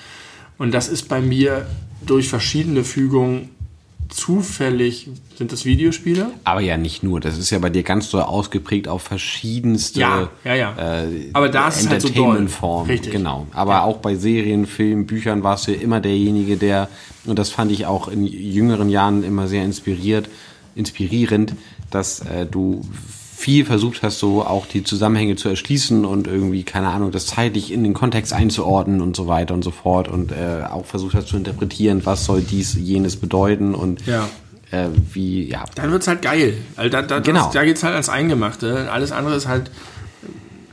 [0.58, 1.66] Und das ist bei mir
[2.04, 3.50] durch verschiedene Fügungen
[4.08, 6.30] zufällig, sind das Videospiele?
[6.44, 7.20] Aber ja nicht nur.
[7.20, 11.02] Das ist ja bei dir ganz so ausgeprägt auf verschiedenste Ja, ja, ja.
[11.04, 12.16] Äh, Aber da ist es halt so doll.
[12.16, 12.90] Entertainment-Formen.
[12.90, 13.12] Richtig.
[13.12, 13.46] Genau.
[13.52, 16.88] Aber auch bei Serien, Filmen, Büchern warst du ja immer derjenige, der,
[17.24, 20.28] und das fand ich auch in jüngeren Jahren immer sehr inspiriert,
[20.74, 21.54] inspirierend,
[21.90, 22.82] dass äh, du
[23.40, 27.70] viel versucht hast, so auch die Zusammenhänge zu erschließen und irgendwie, keine Ahnung, das zeitlich
[27.72, 31.28] in den Kontext einzuordnen und so weiter und so fort und äh, auch versucht hast
[31.28, 34.28] zu interpretieren, was soll dies, jenes bedeuten und Ja.
[34.72, 36.54] äh, wie, ja, Dann wird es halt geil.
[36.74, 37.44] Also da, da, Genau.
[37.44, 38.90] das, da geht es halt ans Eingemachte.
[38.90, 39.70] Alles andere ist halt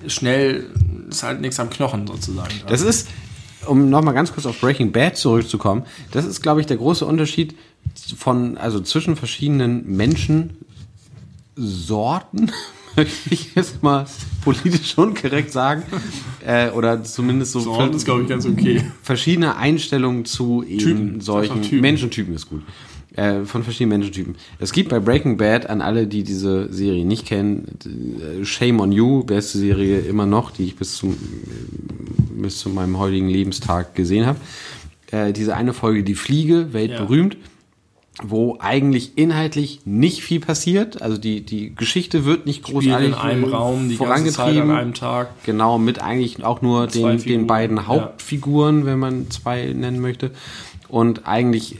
[0.08, 0.66] schnell,
[1.10, 2.50] ist halt nichts am Knochen sozusagen.
[2.68, 3.08] Das ist,
[3.68, 7.56] um nochmal ganz kurz auf Breaking Bad zurückzukommen, das ist, glaube ich, der große Unterschied
[8.18, 9.96] von, also zwischen verschiedenen
[11.56, 12.52] Menschensorten,
[12.96, 14.06] möchte ich jetzt mal
[14.44, 15.84] politisch unkorrekt sagen,
[16.46, 18.84] äh, oder zumindest so Sorten ist, glaube ich, ganz okay.
[19.02, 21.22] verschiedene Einstellungen zu eben Typen.
[21.22, 21.82] solchen Typen.
[21.82, 22.62] Menschentypen ist gut.
[23.16, 24.36] Äh, von verschiedenen Menschentypen.
[24.60, 28.92] Es gibt bei Breaking Bad an alle, die diese Serie nicht kennen, äh, Shame on
[28.92, 31.16] You, beste Serie immer noch, die ich bis zum
[32.38, 34.40] bis zu meinem heutigen Lebenstag gesehen habe.
[35.12, 37.38] Äh, diese eine Folge Die Fliege, weltberühmt,
[38.24, 41.02] wo eigentlich inhaltlich nicht viel passiert.
[41.02, 44.72] Also die, die Geschichte wird nicht großartig in einem Raum die ganze Zeit vorangetrieben.
[44.72, 45.44] an einem Tag.
[45.44, 47.88] Genau, mit eigentlich auch nur den, den beiden ja.
[47.88, 50.32] Hauptfiguren, wenn man zwei nennen möchte.
[50.88, 51.78] Und eigentlich,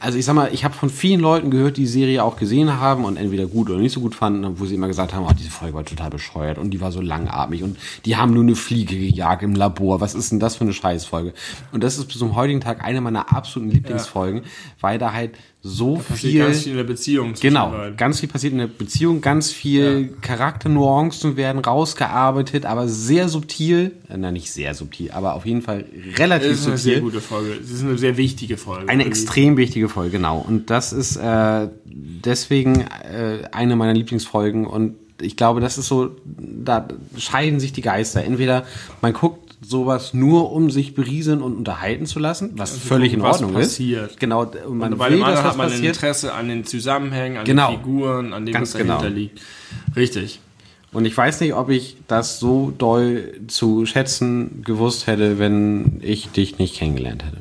[0.00, 2.80] also ich sag mal, ich habe von vielen Leuten gehört, die die Serie auch gesehen
[2.80, 5.34] haben und entweder gut oder nicht so gut fanden, wo sie immer gesagt haben, oh,
[5.38, 8.54] diese Folge war total bescheuert und die war so langatmig und die haben nur eine
[8.54, 10.00] Fliege gejagt im Labor.
[10.00, 11.34] Was ist denn das für eine Scheißfolge?
[11.72, 14.44] Und das ist bis zum heutigen Tag eine meiner absoluten Lieblingsfolgen,
[14.80, 15.32] weil da halt
[15.68, 17.34] so viel ganz viel in der Beziehung.
[17.40, 23.92] Genau, ganz viel passiert in der Beziehung, ganz viel Charakternuancen werden rausgearbeitet, aber sehr subtil,
[24.08, 25.84] äh, nein, nicht sehr subtil, aber auf jeden Fall
[26.16, 26.92] relativ Das ist eine subtil.
[26.94, 27.56] sehr gute Folge.
[27.60, 28.88] Das ist eine sehr wichtige Folge.
[28.88, 30.38] Eine extrem wichtige Folge, genau.
[30.38, 36.10] Und das ist äh, deswegen äh, eine meiner Lieblingsfolgen und ich glaube, das ist so,
[36.26, 38.22] da scheiden sich die Geister.
[38.24, 38.64] Entweder
[39.00, 43.22] man guckt sowas nur, um sich berieseln und unterhalten zu lassen, was Also völlig in
[43.22, 44.12] was Ordnung passiert.
[44.12, 44.20] ist.
[44.20, 45.96] Genau, und man Und bei will, dass was hat man ein passiert.
[45.96, 47.70] Interesse an den Zusammenhängen, an Genau.
[47.72, 49.14] den Figuren, an dem, Ganz was dahinter genau.
[49.16, 49.40] liegt.
[49.96, 50.40] Richtig.
[50.92, 56.28] Und ich weiß nicht, ob ich das so doll zu schätzen gewusst hätte, wenn ich
[56.30, 57.38] dich nicht kennengelernt hätte.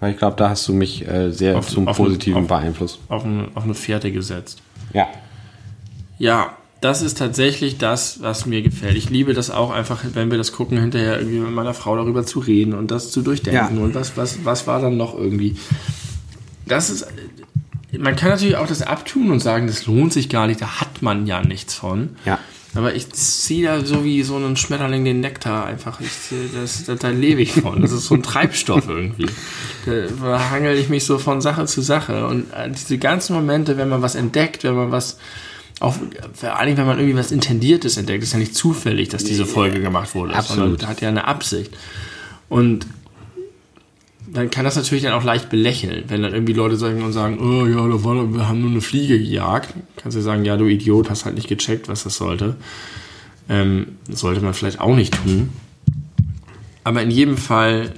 [0.00, 1.58] Weil ich glaube, da hast du mich äh, sehr Mhm.
[1.58, 2.98] Auf- zum auf- Positiven auf- beeinflusst.
[3.08, 4.60] Auf eine, auf eine Fährte gesetzt.
[4.92, 5.06] Ja.
[6.18, 8.96] Ja, das ist tatsächlich das, was mir gefällt.
[8.96, 12.26] Ich liebe das auch einfach, wenn wir das gucken, hinterher irgendwie mit meiner Frau darüber
[12.26, 13.78] zu reden und das zu durchdenken.
[13.78, 13.82] Ja.
[13.82, 15.56] Und was, was, was war dann noch irgendwie?
[16.66, 17.06] Das ist.
[17.98, 21.02] Man kann natürlich auch das abtun und sagen, das lohnt sich gar nicht, da hat
[21.02, 22.10] man ja nichts von.
[22.24, 22.38] Ja.
[22.74, 26.00] Aber ich ziehe da so wie so einen Schmetterling den Nektar einfach.
[26.00, 27.82] Ich, zieh- das, da, da lebe ich von.
[27.82, 29.26] Das ist so ein Treibstoff irgendwie.
[29.84, 32.26] Da hangel ich mich so von Sache zu Sache.
[32.26, 35.18] Und äh, diese ganzen Momente, wenn man was entdeckt, wenn man was,
[35.82, 35.96] auch
[36.34, 39.80] vor allem, wenn man irgendwie was Intendiertes entdeckt, ist ja nicht zufällig, dass diese Folge
[39.80, 40.34] gemacht wurde.
[40.34, 40.86] Absolut.
[40.86, 41.76] Hat ja eine Absicht.
[42.48, 42.86] Und
[44.32, 47.38] dann kann das natürlich dann auch leicht belächeln, wenn dann irgendwie Leute sagen und sagen,
[47.40, 49.74] oh ja, da war, wir haben nur eine Fliege gejagt.
[49.96, 52.56] Kannst du sagen, ja, du Idiot, hast halt nicht gecheckt, was das sollte.
[53.48, 55.50] Ähm, das sollte man vielleicht auch nicht tun.
[56.84, 57.92] Aber in jedem Fall,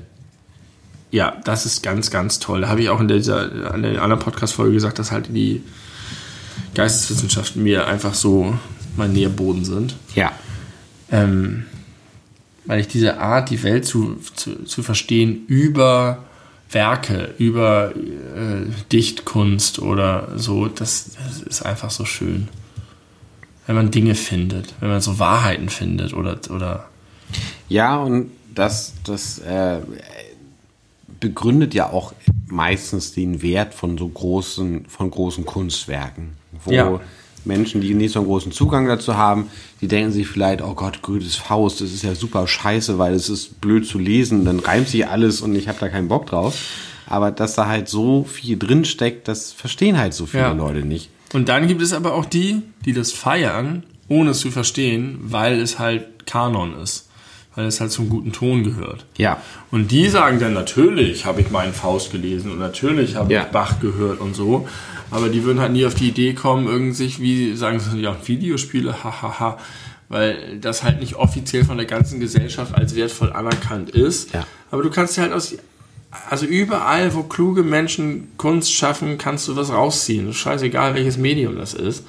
[1.11, 2.63] ja, das ist ganz, ganz toll.
[2.63, 5.63] Da habe ich auch in dieser an der anderen Podcast-Folge gesagt, dass halt die
[6.75, 8.59] Geisteswissenschaften mir einfach so
[8.97, 9.97] mein Nährboden sind.
[10.15, 10.33] Ja.
[11.11, 11.67] Ähm,
[12.67, 16.25] weil ich diese Art, die Welt zu, zu, zu verstehen über
[16.71, 22.49] Werke, über äh, Dichtkunst oder so, das, das ist einfach so schön.
[23.67, 26.89] Wenn man Dinge findet, wenn man so Wahrheiten findet oder, oder
[27.69, 29.81] Ja, und das, das äh,
[31.21, 32.13] begründet ja auch
[32.47, 36.33] meistens den Wert von so großen, von großen Kunstwerken.
[36.65, 37.01] Wo Ja.
[37.47, 39.49] Menschen, die nicht so einen großen Zugang dazu haben,
[39.83, 43.29] die denken sich vielleicht, oh Gott, Goethes Faust, das ist ja super scheiße, weil es
[43.29, 46.57] ist blöd zu lesen, dann reimt sich alles und ich habe da keinen Bock drauf.
[47.07, 50.53] Aber dass da halt so viel drin steckt, das verstehen halt so viele Ja.
[50.53, 51.11] Leute nicht.
[51.35, 55.61] Und dann gibt es aber auch die, die das feiern, ohne es zu verstehen, weil
[55.61, 57.09] es halt Kanon ist.
[57.57, 59.05] Weil es halt zum guten Ton gehört.
[59.17, 59.41] Ja.
[59.71, 63.43] Und die sagen dann, natürlich habe ich meinen Faust gelesen und natürlich habe Ja.
[63.43, 64.67] ich Bach gehört und so.
[65.11, 68.17] Aber die würden halt nie auf die Idee kommen, irgendwie sich, wie sagen sie, ja,
[68.25, 69.59] Videospiele, hahaha.
[70.09, 74.33] Weil das halt nicht offiziell von der ganzen Gesellschaft als wertvoll anerkannt ist.
[74.35, 74.47] Ja.
[74.71, 75.57] Aber du kannst ja halt aus,
[76.31, 80.33] also überall, wo kluge Menschen Kunst schaffen, kannst du was rausziehen.
[80.33, 82.05] Scheißegal, welches Medium das ist.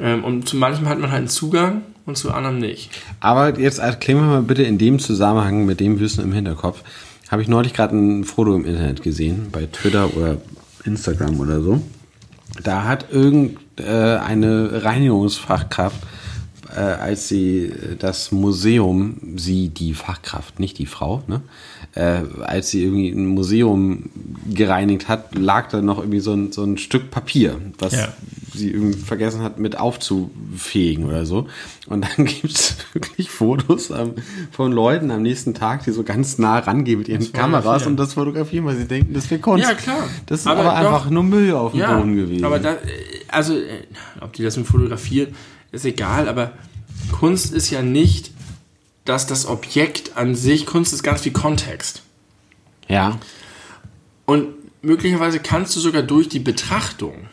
[0.00, 2.90] Ähm, und zu manchem hat man halt einen Zugang und zu anderem nicht.
[3.20, 6.82] Aber jetzt erklären wir mal bitte in dem Zusammenhang mit dem Wissen im Hinterkopf.
[7.30, 10.38] Habe ich neulich gerade ein Foto im Internet gesehen, bei Twitter oder
[10.86, 11.80] Instagram oder so.
[12.62, 15.98] Da hat irgendeine äh, Reinigungsfachkraft,
[16.74, 21.42] äh, als sie äh, das Museum, sie die Fachkraft, nicht die Frau, ne?
[21.96, 24.10] Äh, als sie irgendwie ein Museum
[24.48, 28.08] gereinigt hat, lag da noch irgendwie so ein, so ein Stück Papier, was Ja.
[28.54, 31.48] sie irgendwie vergessen hat mit aufzufegen oder so.
[31.86, 34.12] Und dann gibt's wirklich Fotos ähm,
[34.50, 38.14] von Leuten am nächsten Tag, die so ganz nah rangehen mit ihren Kameras und das
[38.14, 39.64] fotografieren, weil sie denken, das wäre Kunst.
[39.68, 40.04] Ja, klar.
[40.26, 42.44] Das ist Aber aber, doch- einfach nur Müll auf dem Ja, Boden gewesen.
[42.44, 42.76] aber da, äh,
[43.28, 43.62] also, äh,
[44.20, 45.34] ob die das mit fotografieren,
[45.72, 46.52] ist egal, aber
[47.12, 48.32] Kunst ist ja nicht,
[49.06, 52.02] dass das Objekt an sich, Kunst ist ganz viel Kontext.
[52.88, 53.18] ja,
[54.26, 54.48] Und
[54.82, 57.28] möglicherweise kannst du sogar durch die Betrachtung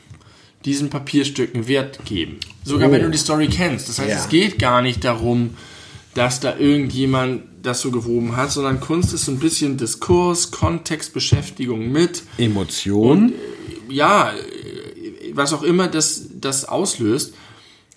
[0.66, 2.40] diesen Papierstücken Wert geben.
[2.64, 2.92] Sogar Oh.
[2.94, 3.90] wenn du die Story kennst.
[3.90, 4.16] Das heißt, Ja.
[4.18, 5.58] es geht gar nicht darum,
[6.14, 11.14] dass da irgendjemand das so gewoben hat, sondern Kunst ist so ein bisschen Diskurs, Kontext,
[11.14, 13.34] Beschäftigung mit Emotion.
[13.90, 17.34] ja, äh, was auch immer das, das auslöst.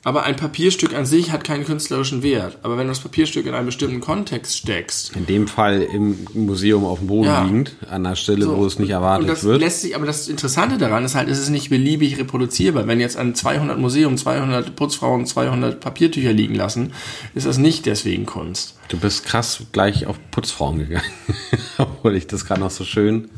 [0.06, 2.58] Aber ein Papierstück an sich hat keinen künstlerischen Wert.
[2.62, 6.84] Aber wenn du das Papierstück in einen bestimmten Kontext steckst, in dem Fall im Museum
[6.84, 7.42] auf dem Boden Ja.
[7.42, 9.60] liegend, an der Stelle, wo es nicht erwartet das wird.
[9.60, 12.86] lässt sich, aber das Interessante daran ist halt, es ist nicht beliebig reproduzierbar.
[12.86, 16.92] Wenn jetzt an 200 Museum 200 Putzfrauen 200 Papiertücher liegen lassen,
[17.34, 18.76] ist das nicht deswegen Kunst.
[18.86, 21.02] Du bist krass gleich auf Putzfrauen gegangen.
[21.78, 23.28] Obwohl ich das gerade noch so schön.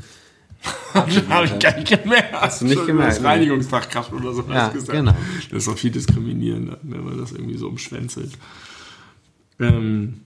[0.94, 2.32] Habe ich gar nicht gemerkt.
[2.32, 3.28] Hast du nicht gemerkt, Als ne?
[3.28, 4.90] Reinigungsfachkraft oder so Ja, gesagt.
[4.98, 5.14] genau.
[5.50, 8.32] Das ist auch viel diskriminierender, wenn man das irgendwie so umschwänzelt.
[9.60, 10.20] Ähm,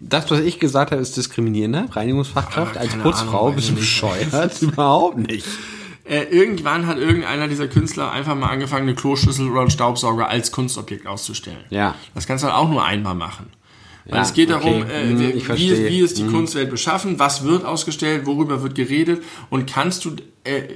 [0.00, 1.86] Das, was ich gesagt habe, ist diskriminierender.
[1.92, 4.60] Reinigungsfachkraft Ah, als Putzfrau Ahnung, bist du bescheuert?
[4.62, 5.46] Überhaupt nicht.
[6.04, 10.52] äh, irgendwann hat irgendeiner dieser Künstler einfach mal angefangen, eine Kloschüssel oder einen Staubsauger als
[10.52, 11.64] Kunstobjekt auszustellen.
[11.70, 11.94] Ja.
[12.14, 13.46] Das kannst du halt auch nur einmal machen.
[14.10, 14.64] Ja, es geht okay.
[14.64, 18.74] darum, äh, Hm, wie, ich wie, ist die Kunstwelt beschaffen, was wird ausgestellt, worüber wird
[18.74, 20.66] geredet und kannst du, äh, äh,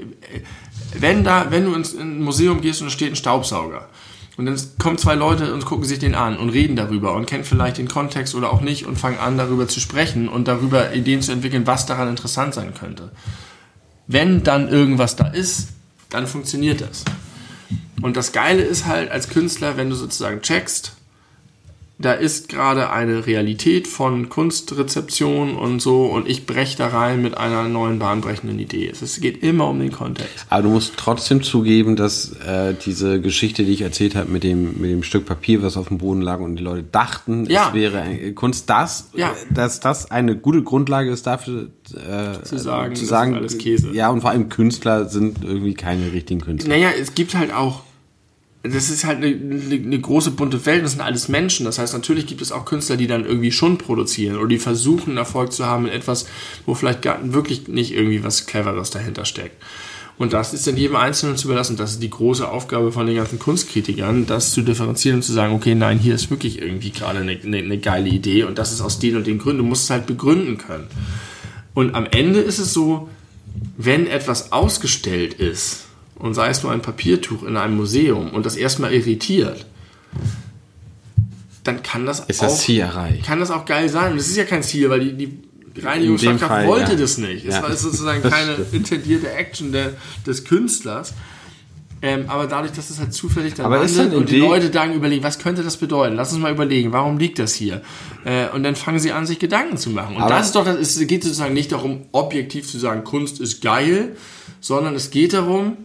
[0.98, 3.88] wenn da, wenn du ins in ein Museum gehst und da steht ein Staubsauger
[4.36, 7.44] Und dann kommen zwei Leute und gucken sich den an und reden darüber und kennen
[7.44, 11.22] vielleicht den Kontext oder auch nicht und fangen an, darüber zu sprechen und darüber Ideen
[11.22, 13.10] zu entwickeln, was daran interessant sein könnte.
[14.06, 15.70] Wenn dann irgendwas da ist,
[16.10, 17.04] dann funktioniert das.
[18.02, 20.94] Und das Geile ist halt als Künstler, wenn du sozusagen checkst,
[21.96, 27.36] da ist gerade eine Realität von Kunstrezeption und so und ich breche da rein mit
[27.36, 28.90] einer neuen bahnbrechenden Idee.
[28.90, 30.44] Es geht immer um den Kontext.
[30.50, 34.80] Aber du musst trotzdem zugeben, dass äh, diese Geschichte, die ich erzählt habe mit dem,
[34.80, 37.68] mit dem Stück Papier, was auf dem Boden lag und die Leute dachten, Ja.
[37.68, 39.32] es wäre ein, Kunst, das, Ja.
[39.50, 43.92] dass das eine gute Grundlage ist dafür, äh, Zu sagen, zu sagen alles Käse.
[43.92, 46.70] ja, und vor allem Künstler sind irgendwie keine richtigen Künstler.
[46.74, 47.82] Naja, es gibt halt auch,
[48.64, 51.66] das ist halt eine, eine, eine große bunte Welt, das sind alles Menschen.
[51.66, 55.18] Das heißt, natürlich gibt es auch Künstler, die dann irgendwie schon produzieren oder die versuchen,
[55.18, 56.26] Erfolg zu haben mit etwas,
[56.64, 59.62] wo vielleicht gar wirklich nicht irgendwie was Cleveres dahinter steckt.
[60.16, 61.76] Und das ist dann jedem Einzelnen zu überlassen.
[61.76, 65.54] Das ist die große Aufgabe von den ganzen Kunstkritikern, das zu differenzieren und zu sagen,
[65.54, 68.80] okay, nein, hier ist wirklich irgendwie gerade eine, eine, eine geile Idee und das ist
[68.80, 69.58] aus den und den Gründen.
[69.58, 70.86] Du musst es halt begründen können.
[71.74, 73.10] Und am Ende ist es so,
[73.76, 75.84] wenn etwas ausgestellt ist,
[76.16, 79.66] und sei es nur ein Papiertuch in einem Museum und das erstmal irritiert,
[81.64, 83.24] dann kann das Ist auch, das Ziel erreicht?
[83.24, 84.12] kann das auch geil sein.
[84.12, 86.98] Und das ist ja kein Ziel, weil die, die Reinigungsfachkraft Fall, wollte ja.
[86.98, 87.44] das nicht.
[87.46, 87.62] Es Ja.
[87.62, 89.92] war sozusagen keine intendierte Action der,
[90.26, 91.14] des Künstlers.
[92.02, 94.68] Ähm, aber dadurch, dass es halt zufällig da Aber ist landet dann und die Leute
[94.68, 96.16] dann überlegen, was könnte das bedeuten?
[96.16, 97.80] Lass uns mal überlegen, warum liegt das hier?
[98.26, 100.16] Äh, und dann fangen sie an, sich Gedanken zu machen.
[100.16, 103.62] Und Aber- das ist doch, es geht sozusagen nicht darum, objektiv zu sagen, Kunst ist
[103.62, 104.16] geil,
[104.60, 105.78] sondern es geht darum,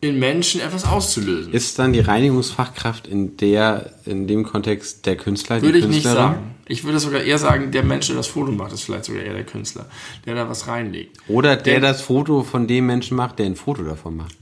[0.00, 1.52] in Menschen etwas auszulösen.
[1.52, 6.04] Ist dann die Reinigungsfachkraft in der, in dem Kontext der Künstler, die Würde ich nicht
[6.04, 6.54] sagen.
[6.66, 9.32] Ich würde sogar eher sagen, der Mensch, der das Foto macht, ist vielleicht sogar eher
[9.32, 9.86] der Künstler,
[10.26, 11.16] der da was reinlegt.
[11.26, 14.36] Oder der Denn- das Foto von dem Menschen macht, der ein Foto davon macht.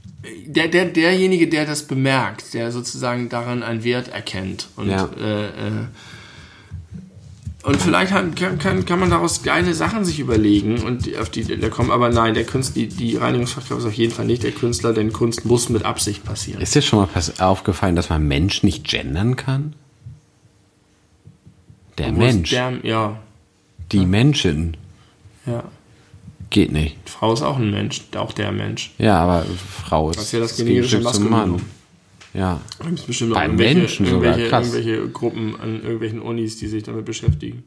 [0.45, 4.67] Der, der, derjenige, der das bemerkt, der sozusagen daran einen Wert erkennt.
[4.75, 5.09] Und, Ja.
[5.17, 5.51] äh, äh,
[7.67, 11.67] und vielleicht kann, kann, kann man daraus geile Sachen sich überlegen und auf die da
[11.67, 11.91] kommen.
[11.91, 15.11] Aber nein, der Künstler, die, die Reinigungsfachkraft ist auf jeden Fall nicht der Künstler, denn
[15.11, 16.61] Kunst muss mit Absicht passieren.
[16.61, 17.09] Ist dir schon mal
[17.39, 19.73] aufgefallen, dass man Mensch nicht gendern kann?
[21.97, 23.19] Der Wo ist Mensch, Der, ja,
[23.91, 24.77] die Menschen,
[25.45, 25.65] ja.
[26.49, 26.95] geht nicht.
[27.03, 28.93] Frau ist auch ein Mensch, auch der Mensch.
[28.97, 29.45] Ja, aber
[29.83, 31.51] Frau ist Das ist ja das zum Maskulinum.
[31.51, 31.61] Mann.
[32.37, 32.61] Ja.
[32.83, 34.73] Gibt es bestimmt Bei auch irgendwelche, Menschen sogar, irgendwelche, krass.
[34.73, 37.63] irgendwelche Gruppen an irgendwelchen Unis, die sich damit beschäftigen.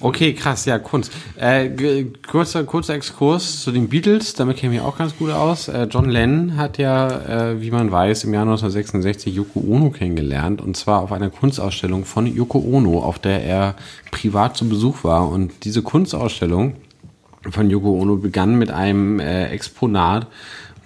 [0.00, 1.12] Okay, krass, ja, Kunst.
[1.36, 5.68] Äh, kurzer, kurzer Exkurs zu den Beatles, damit kenne ich mich auch ganz gut aus.
[5.68, 10.62] Äh, John Lennon hat ja, äh, wie man weiß, im Jahr 1966 Yoko Ono kennengelernt
[10.62, 13.74] und zwar auf einer Kunstausstellung von Yoko Ono, auf der er
[14.10, 15.28] privat zu Besuch war.
[15.28, 16.76] Und diese Kunstausstellung
[17.50, 20.26] von Yoko Ono begann mit einem äh, Exponat,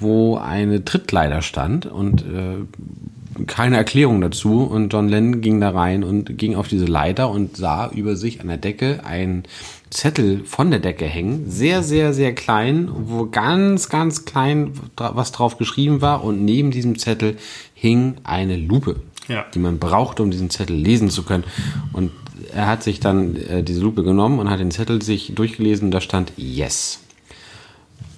[0.01, 4.63] wo eine Trittleiter stand und äh, keine Erklärung dazu.
[4.63, 8.41] Und John Lennon ging da rein und ging auf diese Leiter und sah über sich
[8.41, 9.45] an der Decke einen
[9.91, 11.51] Zettel von der Decke hängen.
[11.51, 16.25] Sehr, sehr, sehr klein, wo ganz, ganz klein was drauf geschrieben war.
[16.25, 17.37] Und neben diesem Zettel
[17.75, 18.97] hing eine Lupe,
[19.29, 19.45] Ja.
[19.55, 21.45] die man brauchte, um diesen Zettel lesen zu können.
[21.93, 22.11] Und
[22.55, 25.91] er hat sich dann äh, diese Lupe genommen und hat den Zettel sich durchgelesen und
[25.93, 27.01] da stand Yes.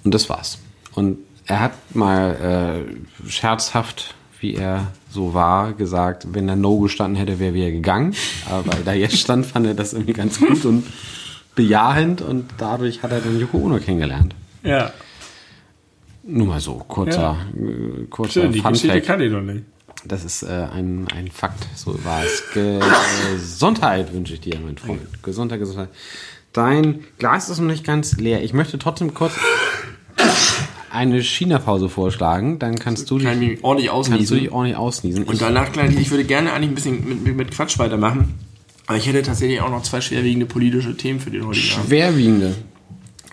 [0.03, 0.59] Und das war's.
[0.93, 2.85] Und er hat mal
[3.25, 8.15] äh, scherzhaft, wie er so war, gesagt, wenn da No gestanden hätte, wäre er gegangen.
[8.49, 10.85] Aber weil da Yes stand, fand er das irgendwie ganz gut und
[11.55, 14.35] bejahend und dadurch hat er dann Yoko Ono kennengelernt.
[14.63, 14.91] Ja,
[16.23, 19.63] Nur mal so, kurzer, äh, kurzer schön, die Fun Geschichte kann ich noch nicht.
[20.05, 22.43] Das ist äh, ein, ein Fakt, so war es.
[22.53, 25.01] Gesundheit wünsche ich dir, mein Freund.
[25.21, 25.89] Gesundheit, Gesundheit.
[26.51, 28.43] Dein Glas ist noch nicht ganz leer.
[28.43, 29.33] Ich möchte trotzdem kurz
[30.93, 32.59] eine China-Pause vorschlagen.
[32.59, 34.39] Dann kannst du dich, Kann ich mich ordentlich kannst du ausniesen.
[34.39, 35.23] dich ordentlich ausniesen.
[35.23, 38.35] Und danach, gleich, ich würde gerne eigentlich ein bisschen mit, mit, mit Quatsch weitermachen.
[38.85, 41.87] Aber ich hätte tatsächlich auch noch zwei schwerwiegende politische Themen für den heutigen Abend.
[41.87, 42.55] schwerwiegende,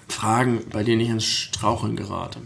[0.08, 2.38] Fragen, bei denen ich ins Straucheln gerate.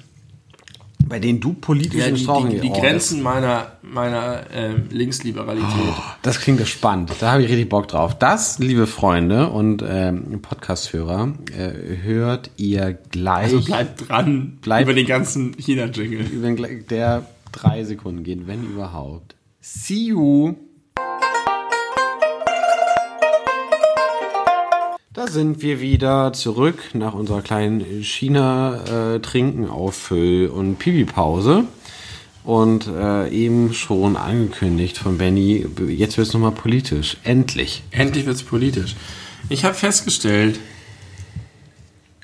[1.09, 2.75] Bei denen du politisch Ja, die, die, die geordnet.
[2.81, 5.69] Grenzen meiner, meiner ähm, Linksliberalität.
[6.23, 7.13] Das klingt ja spannend.
[7.21, 8.19] Da habe ich richtig Bock drauf.
[8.19, 13.53] Das, liebe Freunde und ähm, Podcast-Hörer, äh, hört ihr gleich.
[13.55, 16.83] Also bleibt dran Bleibt- über den ganzen China-Jingle.
[16.91, 19.37] der drei Sekunden geht, wenn überhaupt.
[19.61, 20.55] See you.
[25.15, 31.69] Da sind wir wieder zurück nach unserer kleinen China-Trinken, Auffüll- und Pipi-Pause.
[32.43, 37.17] Und äh, eben schon angekündigt von Benny, jetzt wird es nochmal politisch.
[37.23, 37.85] Endlich.
[37.93, 38.97] Endlich wird's politisch.
[39.49, 40.59] Ich habe festgestellt,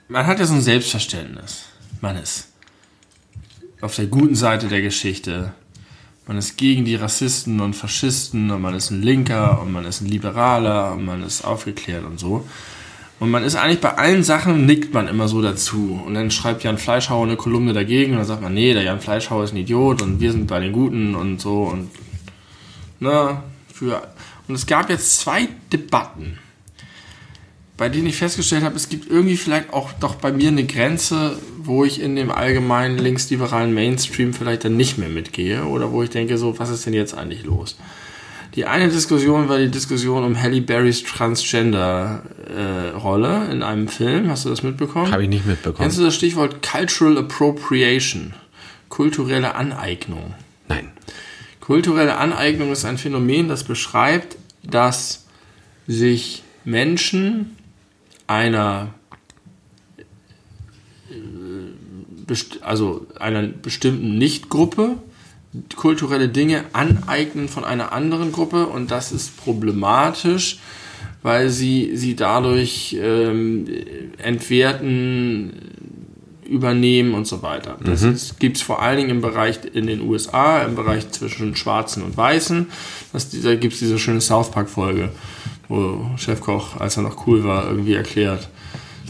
[0.09, 1.67] man hat ja so ein Selbstverständnis.
[2.01, 2.49] Man ist
[3.81, 5.53] auf der guten Seite der Geschichte.
[6.27, 10.01] man ist gegen die Rassisten und Faschisten und man ist ein Linker und man ist
[10.01, 12.45] ein Liberaler und man ist aufgeklärt und so.
[13.21, 16.01] Und man ist eigentlich bei allen Sachen, nickt man immer so dazu.
[16.05, 19.01] Und dann schreibt Jan Fleischhauer eine Kolumne dagegen und dann sagt man, nee, der Jan
[19.01, 21.91] Fleischhauer ist ein Idiot und wir sind bei den Guten und so und
[22.99, 23.43] ne,
[23.73, 24.09] für.
[24.49, 26.39] Und es gab jetzt zwei Debatten,
[27.77, 31.39] bei denen ich festgestellt habe, es gibt irgendwie vielleicht auch doch bei mir eine Grenze,
[31.59, 36.11] wo ich in dem allgemeinen linksliberalen Mainstream vielleicht dann nicht mehr mitgehe oder wo ich
[36.11, 37.77] denke, so, was ist denn jetzt eigentlich los?
[38.55, 44.29] Die eine Diskussion war die Diskussion um Halle Berrys Transgender-Rolle äh, in einem Film.
[44.29, 45.13] Hast du das mitbekommen?
[45.13, 45.83] Habe ich nicht mitbekommen.
[45.83, 48.35] Kennst du das Stichwort Cultural Appropriation?
[48.89, 50.35] Kulturelle Aneignung.
[50.69, 50.91] Nein.
[51.61, 55.27] Kulturelle Aneignung ist ein Phänomen, das beschreibt, dass
[55.87, 57.57] sich Menschen
[58.27, 58.89] einer
[62.61, 64.97] also einer bestimmten Nichtgruppe
[65.77, 70.59] kulturelle Dinge aneignen von einer anderen Gruppe und das ist problematisch,
[71.23, 73.67] weil sie sie dadurch ähm,
[74.19, 75.53] entwerten,
[76.51, 77.77] übernehmen und so weiter.
[77.85, 78.17] Das mhm.
[78.41, 82.17] gibt es vor allen Dingen im Bereich in den USA, im Bereich zwischen Schwarzen und
[82.17, 82.67] Weißen.
[83.13, 85.11] Das, da gibt es diese schöne South Park-Folge,
[85.69, 88.49] wo Chefkoch, als er noch cool war, irgendwie erklärt,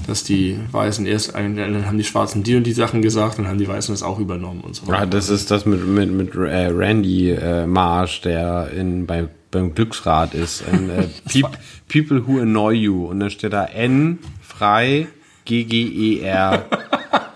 [0.06, 3.58] dass die Weißen erst, dann haben die Schwarzen die und die Sachen gesagt, dann haben
[3.58, 5.00] die Weißen das auch übernommen und so weiter.
[5.00, 9.74] Ja, das ist das mit, mit, mit äh, Randy äh, Marsh, der in, bei, beim
[9.74, 10.64] Glücksrad ist.
[10.70, 11.56] Und, äh, Peop,
[11.88, 13.06] people who annoy you.
[13.06, 15.08] Und dann steht da N frei
[15.44, 16.64] G G E R.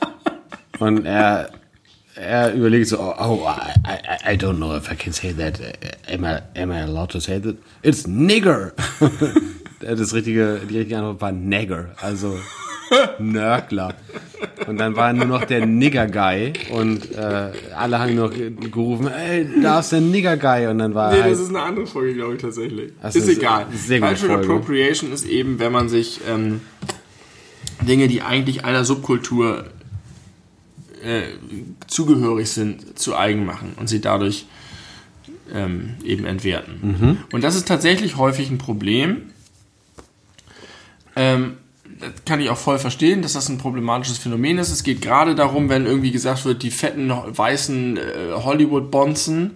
[0.78, 1.50] und er
[2.16, 5.60] er überlegt so, oh, oh I, I, I, don't know if I can say that.
[6.08, 7.56] Am I, am I allowed to say that?
[7.82, 8.72] It's nigger.
[9.80, 12.38] das richtige, die richtige Antwort war Nagger, also
[13.18, 13.94] Nörgler.
[14.66, 19.80] Und dann war nur noch der Nigger-Guy und äh, alle haben nur gerufen, ey, da
[19.80, 20.68] ist der Nigger-Guy.
[20.68, 22.92] Und dann war Nee, halt, das ist eine andere Folge, glaube ich, tatsächlich.
[23.02, 23.66] Ist, ist egal.
[23.74, 26.60] Sehr Cultural Appropriation ist eben, wenn man sich ähm,
[27.86, 29.64] Dinge, die eigentlich einer Subkultur
[31.02, 31.22] äh,
[31.86, 34.46] zugehörig sind, zu eigen machen und sie dadurch
[35.52, 36.74] ähm, eben entwerten.
[36.82, 37.16] Mhm.
[37.32, 39.22] Und das ist tatsächlich häufig ein Problem,
[41.16, 41.58] ähm,
[42.00, 44.70] das kann ich auch voll verstehen, dass das ein problematisches Phänomen ist.
[44.70, 48.00] Es geht gerade darum, wenn irgendwie gesagt wird, die fetten weißen äh,
[48.32, 49.52] Hollywood-Bonzen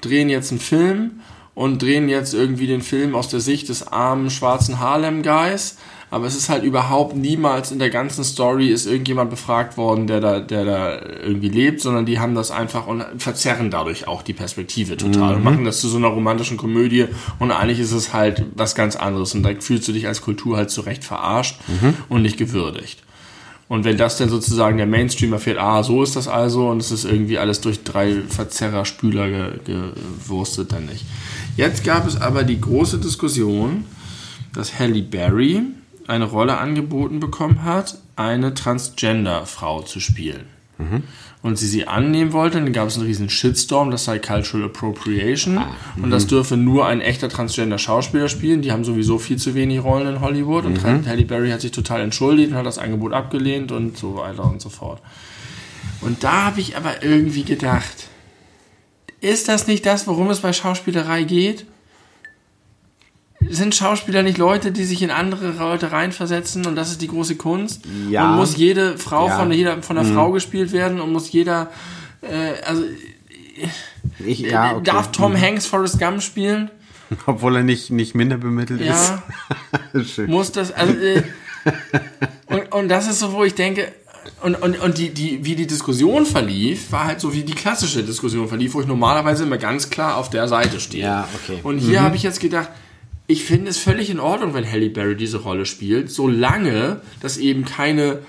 [0.00, 1.20] drehen jetzt einen Film
[1.54, 5.76] und drehen jetzt irgendwie den Film aus der Sicht des armen schwarzen Harlem-Guys
[6.14, 10.20] aber es ist halt überhaupt niemals in der ganzen Story ist irgendjemand befragt worden, der
[10.20, 14.32] da, der da irgendwie lebt, sondern die haben das einfach und verzerren dadurch auch die
[14.32, 15.36] Perspektive total mhm.
[15.38, 17.06] und machen das zu so einer romantischen Komödie
[17.40, 20.56] und eigentlich ist es halt was ganz anderes und da fühlst du dich als Kultur
[20.56, 21.94] halt zurecht verarscht mhm.
[22.08, 23.02] und nicht gewürdigt.
[23.68, 26.90] Und wenn das dann sozusagen der Mainstream erfährt, ah, so ist das also und es
[26.92, 31.04] ist irgendwie alles durch drei Verzerrer-Spüler gewurstet, dann nicht.
[31.56, 33.86] Jetzt gab es aber die große Diskussion,
[34.52, 35.62] dass Halle Berry,
[36.06, 40.44] eine Rolle angeboten bekommen hat, eine Transgender-Frau zu spielen.
[40.78, 41.02] Mhm.
[41.44, 45.58] Und sie sie annehmen wollte, dann gab es einen riesen Shitstorm, das sei Cultural Appropriation.
[45.58, 48.62] Ah, und das dürfe nur ein echter Transgender-Schauspieler spielen.
[48.62, 50.64] Die haben sowieso viel zu wenig Rollen in Hollywood.
[50.64, 51.06] Und mhm.
[51.06, 54.62] Halle Berry hat sich total entschuldigt und hat das Angebot abgelehnt und so weiter und
[54.62, 55.02] so fort.
[56.00, 58.08] Und da habe ich aber irgendwie gedacht,
[59.20, 61.66] ist das nicht das, worum es bei Schauspielerei geht?
[63.50, 67.36] Sind Schauspieler nicht Leute, die sich in andere Leute reinversetzen und das ist die große
[67.36, 67.82] Kunst?
[68.08, 68.30] Ja.
[68.30, 69.38] Und muss jede Frau ja.
[69.38, 70.14] von jeder von einer mhm.
[70.14, 71.70] Frau gespielt werden und muss jeder
[72.22, 72.84] äh, also
[74.24, 74.84] ich, ja, äh, okay.
[74.84, 75.40] darf Tom mhm.
[75.40, 76.70] Hanks Forrest Gump spielen?
[77.26, 79.22] Obwohl er nicht, nicht minder bemittelt ja.
[79.92, 80.18] ist.
[80.26, 81.22] muss das, also, äh,
[82.46, 83.92] und, und das ist so, wo ich denke,
[84.42, 88.02] und, und, und die, die, wie die Diskussion verlief, war halt so wie die klassische
[88.02, 91.04] Diskussion verlief, wo ich normalerweise immer ganz klar auf der Seite stehe.
[91.04, 91.60] Ja, okay.
[91.62, 92.04] Und hier mhm.
[92.04, 92.70] habe ich jetzt gedacht,
[93.26, 97.64] ich finde es völlig in Ordnung, wenn Halle Berry diese Rolle spielt, solange das eben
[97.64, 98.20] keine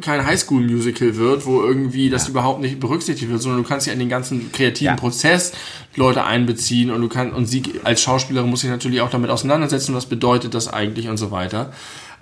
[0.00, 2.30] kein Highschool-Musical wird, wo irgendwie das ja.
[2.30, 4.96] überhaupt nicht berücksichtigt wird, sondern du kannst ja in den ganzen kreativen ja.
[4.96, 5.52] Prozess
[5.96, 9.94] Leute einbeziehen und du kannst und sie als Schauspielerin muss sich natürlich auch damit auseinandersetzen,
[9.94, 11.72] was bedeutet das eigentlich und so weiter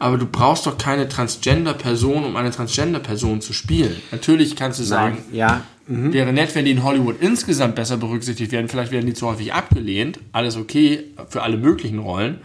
[0.01, 4.01] aber du brauchst doch keine Transgender-Person, um eine Transgender-Person zu spielen.
[4.11, 5.63] Natürlich kannst du sagen, Nein, ja.
[5.87, 6.15] Mhm.
[6.15, 8.71] wäre nett, wenn die in Hollywood insgesamt besser berücksichtigt werden.
[8.71, 10.19] Vielleicht werden die zu häufig abgelehnt.
[10.33, 12.39] Alles okay für alle möglichen Rollen.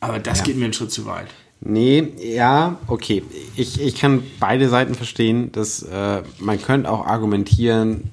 [0.00, 0.44] Aber das ja.
[0.44, 1.26] geht mir einen Schritt zu weit.
[1.60, 3.22] Nee, ja, okay.
[3.54, 5.52] Ich, ich kann beide Seiten verstehen.
[5.52, 8.04] Dass, äh, man könnte auch argumentieren,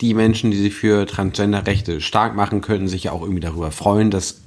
[0.00, 4.10] die Menschen, die sich für Transgender-Rechte stark machen, könnten sich ja auch irgendwie darüber freuen,
[4.10, 4.40] dass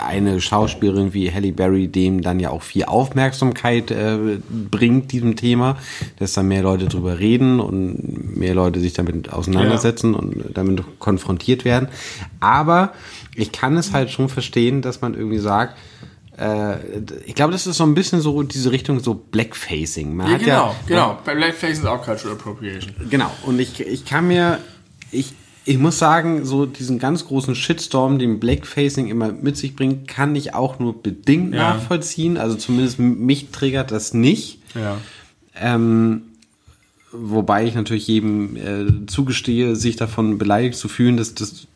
[0.00, 5.76] eine Schauspielerin wie Halle Berry dem dann ja auch viel Aufmerksamkeit äh, bringt, diesem Thema,
[6.18, 10.18] dass dann mehr Leute drüber reden und mehr Leute sich damit auseinandersetzen ja.
[10.18, 11.88] und damit konfrontiert werden.
[12.40, 12.92] Aber
[13.34, 15.76] ich kann es halt schon verstehen, dass man irgendwie sagt,
[16.38, 16.76] äh,
[17.24, 20.16] ich glaube, das ist so ein bisschen so diese Richtung so Blackfacing.
[20.16, 21.18] Man ja, genau, ja, genau.
[21.24, 22.94] Bei Blackfacing ist auch Cultural Appropriation.
[23.08, 23.30] Genau.
[23.44, 24.58] Und ich, ich kann mir,
[25.10, 25.32] ich,
[25.64, 30.36] ich muss sagen, so diesen ganz großen Shitstorm, den Blackfacing immer mit sich bringt, kann
[30.36, 31.74] ich auch nur bedingt ja.
[31.74, 32.36] nachvollziehen.
[32.36, 34.60] Also zumindest mich triggert das nicht.
[34.74, 34.98] Ja.
[35.58, 36.22] Ähm,
[37.12, 41.66] wobei ich natürlich jedem äh, zugestehe, sich davon beleidigt zu fühlen, dass das,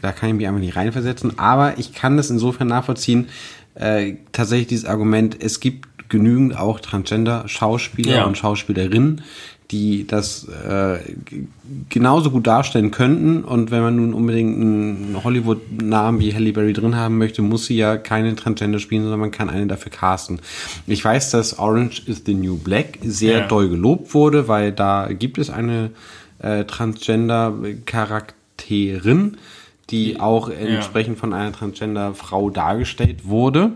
[0.00, 1.38] da kann ich mich einfach nicht reinversetzen.
[1.38, 3.28] Aber ich kann das insofern nachvollziehen,
[3.74, 8.24] äh, tatsächlich dieses Argument, es gibt genügend auch Transgender-Schauspieler ja.
[8.24, 9.22] und Schauspielerinnen,
[9.70, 10.98] die das äh,
[11.88, 13.42] genauso gut darstellen könnten.
[13.44, 17.76] Und wenn man nun unbedingt einen Hollywood-Namen wie Halle Berry drin haben möchte, muss sie
[17.76, 20.40] ja keine Transgender spielen, sondern man kann eine dafür casten.
[20.86, 23.46] Ich weiß, dass Orange is the New Black sehr ja.
[23.46, 25.90] doll gelobt wurde, weil da gibt es eine
[26.40, 29.36] äh, Transgender-Charakterin,
[29.90, 31.20] die auch entsprechend ja.
[31.20, 33.70] von einer Transgender-Frau dargestellt wurde.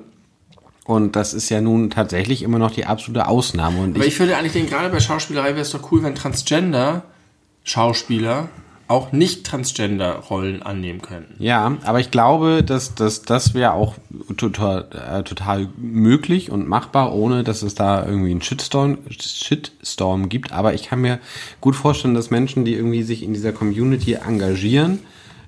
[0.85, 3.80] Und das ist ja nun tatsächlich immer noch die absolute Ausnahme.
[3.80, 6.14] Und Aber ich, ich würde eigentlich denken, gerade bei Schauspielerei wäre es doch cool, wenn
[6.14, 8.51] Transgender-Schauspieler
[8.87, 11.43] auch nicht Transgender-Rollen annehmen könnten.
[11.43, 13.95] Ja, aber ich glaube, dass, dass das wäre auch
[14.37, 20.53] total, äh, total möglich und machbar, ohne dass es da irgendwie einen Shitstorm, Shitstorm gibt.
[20.53, 21.18] Aber ich kann mir
[21.62, 24.99] gut vorstellen, dass Menschen, die irgendwie sich in dieser Community engagieren,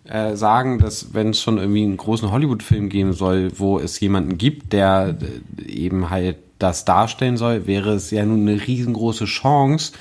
[0.08, 4.38] äh, sagen, dass wenn es schon irgendwie einen großen Hollywood-Film geben soll, wo es jemanden
[4.38, 5.16] gibt, der
[5.58, 9.92] äh, eben halt das darstellen soll, wäre es ja nun eine riesengroße Chance,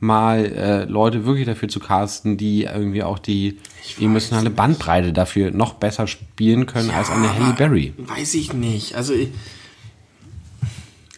[0.00, 3.58] mal äh, Leute wirklich dafür zu casten, die irgendwie auch die
[4.00, 7.94] emotionale Bandbreite dafür noch besser spielen können ja, als eine Halle Berry.
[7.96, 8.96] Weiß ich nicht.
[8.96, 9.28] Also ich,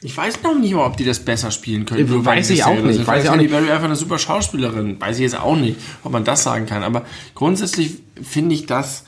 [0.05, 2.05] ich weiß noch nicht mal, ob die das besser spielen können.
[2.05, 3.07] Ich weiß ich auch nicht.
[3.07, 3.51] Weiß ich auch nicht.
[3.51, 5.01] Berry einfach eine super Schauspielerin.
[5.01, 6.83] Weiß ich jetzt auch nicht, ob man das sagen kann.
[6.83, 9.05] Aber grundsätzlich finde ich das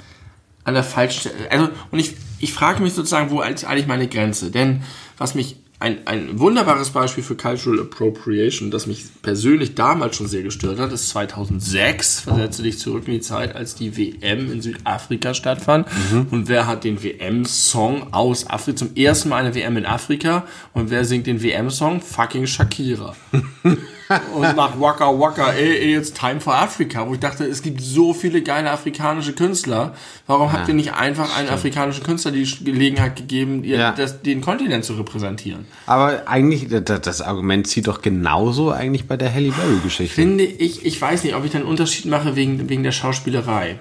[0.65, 1.51] an der falschen Stelle.
[1.51, 4.51] Also, und ich, ich frage mich sozusagen, wo ist eigentlich meine Grenze?
[4.51, 4.85] Denn
[5.19, 10.43] was mich ein, ein wunderbares Beispiel für Cultural Appropriation, das mich persönlich damals schon sehr
[10.43, 12.21] gestört hat, ist 2006.
[12.21, 15.87] Versetze dich zurück in die Zeit, als die WM in Südafrika stattfand.
[16.11, 16.29] Mhm.
[16.31, 18.77] Und wer hat den WM-Song aus Afrika?
[18.77, 20.45] Zum ersten Mal eine WM in Afrika.
[20.73, 22.01] Und wer singt den WM-Song?
[22.01, 23.15] Fucking Shakira.
[24.35, 27.81] und macht Waka Waka, ey, ey, it's time for Africa, wo ich dachte, es gibt
[27.81, 29.95] so viele geile afrikanische Künstler.
[30.27, 31.39] Warum ja, habt ihr nicht einfach stimmt.
[31.39, 33.93] einen afrikanischen Künstler die Gelegenheit gegeben, ihr, ja.
[33.93, 35.66] das, den Kontinent zu repräsentieren?
[35.87, 40.15] Aber eigentlich, das, das, Argument zieht doch genauso eigentlich bei der Halle Berry-Geschichte.
[40.15, 43.79] Finde ich, ich weiß nicht, ob ich da einen Unterschied mache wegen, wegen der Schauspielerei.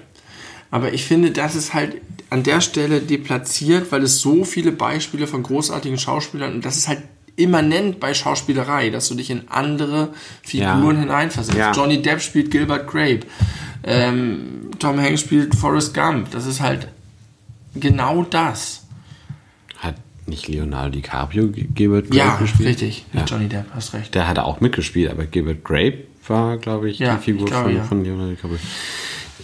[0.71, 5.27] Aber ich finde, das ist halt an der Stelle deplatziert, weil es so viele Beispiele
[5.27, 7.01] von großartigen Schauspielern und das ist halt
[7.37, 10.09] immanent bei Schauspielerei, dass du dich in andere
[10.41, 11.01] Figuren ja.
[11.01, 11.57] hineinversetzt.
[11.57, 11.71] Ja.
[11.71, 13.21] Johnny Depp spielt Gilbert Grape.
[13.83, 16.31] Ähm, Tom Hanks spielt Forrest Gump.
[16.31, 16.87] Das ist halt
[17.75, 18.84] genau das.
[20.27, 22.69] Nicht Leonardo DiCaprio Gilbert Grape ja, gespielt?
[22.69, 23.05] Richtig.
[23.13, 23.31] Ja, richtig.
[23.31, 24.15] Johnny Depp, hast recht.
[24.15, 27.75] Der hat auch mitgespielt, aber Gilbert Grape war, glaube ich, ja, die Figur glaube, von,
[27.75, 27.83] ja.
[27.83, 28.59] von Leonardo DiCaprio.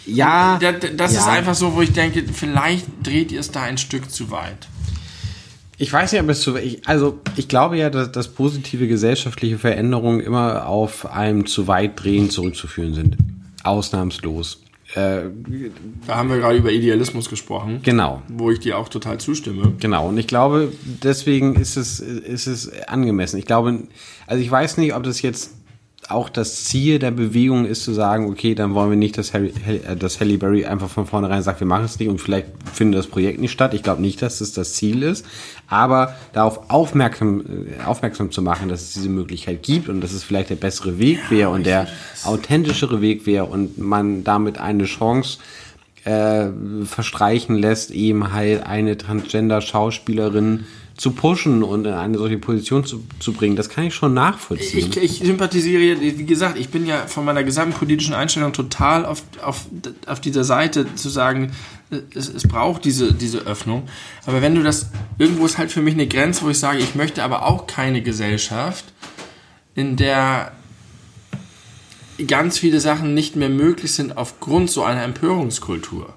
[0.07, 0.57] Ja.
[0.59, 4.09] Das, das ist einfach so, wo ich denke, vielleicht dreht ihr es da ein Stück
[4.09, 4.67] zu weit.
[5.77, 6.55] Ich weiß nicht, ob es zu.
[6.57, 12.03] Ich, also, ich glaube ja, dass, dass positive gesellschaftliche Veränderungen immer auf einem zu weit
[12.03, 13.17] drehen zurückzuführen sind.
[13.63, 14.61] Ausnahmslos.
[14.95, 15.21] Äh,
[16.05, 17.79] da haben wir gerade über Idealismus gesprochen.
[17.83, 18.21] Genau.
[18.27, 19.73] Wo ich dir auch total zustimme.
[19.79, 20.09] Genau.
[20.09, 23.37] Und ich glaube, deswegen ist es, ist es angemessen.
[23.37, 23.83] Ich glaube,
[24.27, 25.51] also ich weiß nicht, ob das jetzt
[26.13, 29.53] auch das Ziel der Bewegung ist zu sagen, okay, dann wollen wir nicht, dass, Harry,
[29.67, 32.99] äh, dass Halle Berry einfach von vornherein sagt, wir machen es nicht und vielleicht findet
[32.99, 33.73] das Projekt nicht statt.
[33.73, 35.25] Ich glaube nicht, dass das das Ziel ist,
[35.67, 40.23] aber darauf aufmerksam, äh, aufmerksam zu machen, dass es diese Möglichkeit gibt und dass es
[40.23, 41.87] vielleicht der bessere Weg wäre und der
[42.23, 45.39] authentischere Weg wäre und man damit eine Chance
[46.03, 46.47] äh,
[46.85, 50.65] verstreichen lässt, eben halt eine Transgender-Schauspielerin
[51.01, 54.91] zu pushen und in eine solche Position zu, zu bringen, das kann ich schon nachvollziehen.
[54.91, 59.23] Ich, ich sympathisiere, wie gesagt, ich bin ja von meiner gesamten politischen Einstellung total auf,
[59.41, 59.65] auf,
[60.05, 61.53] auf dieser Seite zu sagen,
[62.13, 63.87] es, es braucht diese, diese Öffnung.
[64.27, 66.93] Aber wenn du das, irgendwo ist halt für mich eine Grenze, wo ich sage, ich
[66.93, 68.85] möchte aber auch keine Gesellschaft,
[69.73, 70.51] in der
[72.27, 76.13] ganz viele Sachen nicht mehr möglich sind aufgrund so einer Empörungskultur.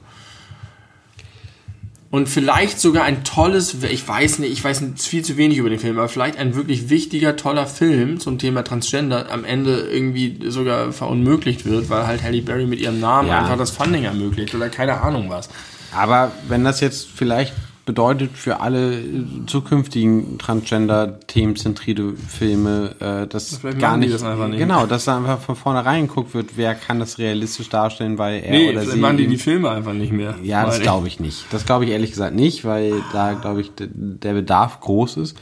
[2.14, 5.80] Und vielleicht sogar ein tolles, ich weiß nicht, ich weiß viel zu wenig über den
[5.80, 10.92] Film, aber vielleicht ein wirklich wichtiger, toller Film zum Thema Transgender am Ende irgendwie sogar
[10.92, 13.40] verunmöglicht wird, weil halt Halle Berry mit ihrem Namen Ja.
[13.40, 15.48] einfach das Funding ermöglicht oder keine Ahnung was.
[15.92, 17.52] Aber wenn das jetzt vielleicht
[17.84, 24.58] bedeutet für alle äh, zukünftigen Transgender-themenzentrierte Filme, äh, dass Vielleicht gar nicht, das nicht.
[24.58, 28.50] genau, dass da einfach von vornherein geguckt wird, wer kann das realistisch darstellen, weil er
[28.50, 30.34] Nee, oder sie machen die die Filme einfach nicht mehr.
[30.42, 31.44] Ja, das glaube ich nicht.
[31.50, 35.36] Das glaube ich ehrlich gesagt nicht, weil da, glaube ich, der Bedarf groß ist.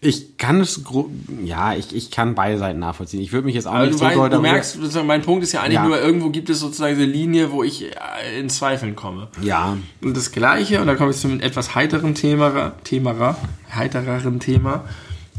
[0.00, 0.80] Ich kann es,
[1.44, 3.20] ja, ich, ich kann beide Seiten nachvollziehen.
[3.20, 5.42] Ich würde mich jetzt auch Aber nicht du, so weißt, doll du merkst, mein Punkt
[5.42, 5.86] ist ja eigentlich Ja.
[5.86, 9.26] nur, irgendwo gibt es sozusagen diese Linie, wo ich äh, in Zweifeln komme.
[9.42, 13.36] Ja, Und das Gleiche, und da komme ich zu einem etwas heiteren Thema, Thema
[13.74, 14.84] heitereren Thema,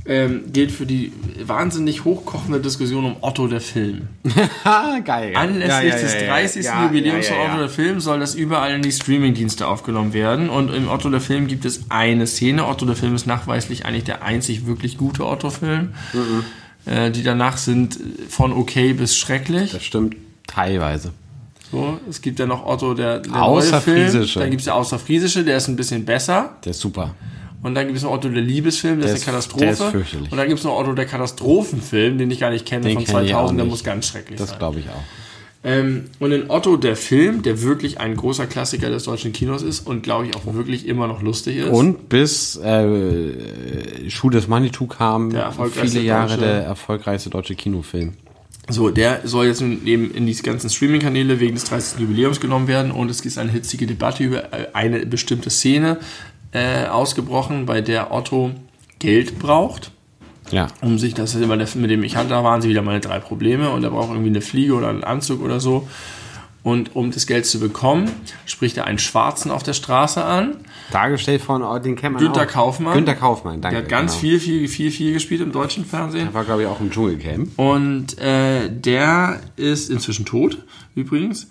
[0.10, 1.14] ähm, gilt für die
[1.45, 4.07] wahnsinnig hochkochende Diskussion um Otto der Film.
[5.05, 5.34] geil.
[5.36, 6.28] Anlässlich Ja, ja, des ja, ja.
[6.30, 6.66] 30.
[6.66, 7.38] Ja, Jubiläums von.
[7.38, 10.49] Otto der Film soll das überall in die Streamingdienste aufgenommen werden.
[10.49, 12.68] Und im Otto der Film gibt es eine Szene.
[12.68, 15.93] Otto der Film ist nachweislich eigentlich der einzig wirklich gute Otto-Film.
[16.14, 16.91] Mhm.
[16.91, 17.99] Äh, die danach sind
[18.30, 19.74] von okay bis schrecklich.
[19.74, 20.16] Das stimmt
[20.47, 21.12] teilweise.
[21.72, 24.39] So, es gibt ja noch Otto der, der Außerfriesische.
[24.39, 26.55] Dann gibt es der Außerfriesische, der ist ein bisschen besser.
[26.66, 27.14] Der ist super.
[27.62, 29.64] Und dann gibt es noch Otto der Liebesfilm, der, Der ist eine Katastrophe.
[29.66, 30.32] der ist fürchterlich.
[30.32, 33.03] Und dann gibt es noch Otto der Katastrophenfilm, den ich gar nicht kenne, Den von
[33.05, 34.60] kenn ich auch 2000, der muss ganz schrecklich Das sein.
[34.60, 35.03] glaube ich auch.
[35.62, 39.86] Ähm, und in Otto der Film, der wirklich ein großer Klassiker des deutschen Kinos ist
[39.86, 41.68] und glaube ich auch wirklich immer noch lustig ist.
[41.68, 45.32] Und bis äh, Schuh des Manitou kam,
[45.74, 48.14] viele Jahre deutsche- der erfolgreichste deutsche Kinofilm.
[48.70, 51.99] So, der soll jetzt eben in die ganzen Streaming-Kanäle wegen des 30.
[51.99, 55.97] Jubiläums genommen werden und es ist eine hitzige Debatte über äh, eine bestimmte Szene
[56.52, 58.52] äh, ausgebrochen, bei der Otto
[59.00, 59.91] Geld braucht.
[60.52, 60.68] Ja.
[60.82, 63.70] um sich das immer mit dem ich hatte, da waren sie wieder meine drei Probleme
[63.70, 65.88] und er braucht irgendwie eine Fliege oder einen Anzug oder so.
[66.62, 68.12] Und um das Geld zu bekommen,
[68.45, 70.58] spricht er einen Schwarzen auf der Straße an.
[70.91, 72.47] Dargestellt von, oh, den kennt man Günter auch.
[72.47, 72.95] Kaufmann.
[72.95, 73.78] Günter Kaufmann, danke.
[73.78, 74.22] Der hat ganz genau.
[74.22, 76.26] viel, viel, viel, viel gespielt im deutschen Fernsehen.
[76.26, 77.58] Der war, glaube ich, auch im Dschungelcamp.
[77.58, 80.58] Und äh, der ist inzwischen tot,
[80.95, 81.47] übrigens.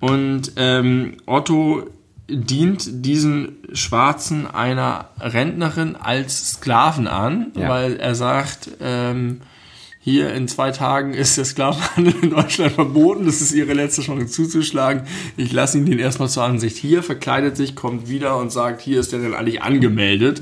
[0.00, 1.84] Und ähm, Otto
[2.30, 7.68] dient diesen Schwarzen einer Rentnerin als Sklaven an, Ja.
[7.68, 9.40] weil er sagt, ähm,
[10.02, 14.28] hier in zwei Tagen ist der Sklavenhandel in Deutschland verboten, das ist ihre letzte Chance
[14.28, 15.02] zuzuschlagen.
[15.36, 18.98] Ich lasse ihn den erstmal zur Ansicht hier, verkleidet sich, kommt wieder und sagt, hier
[18.98, 20.40] ist er denn eigentlich angemeldet.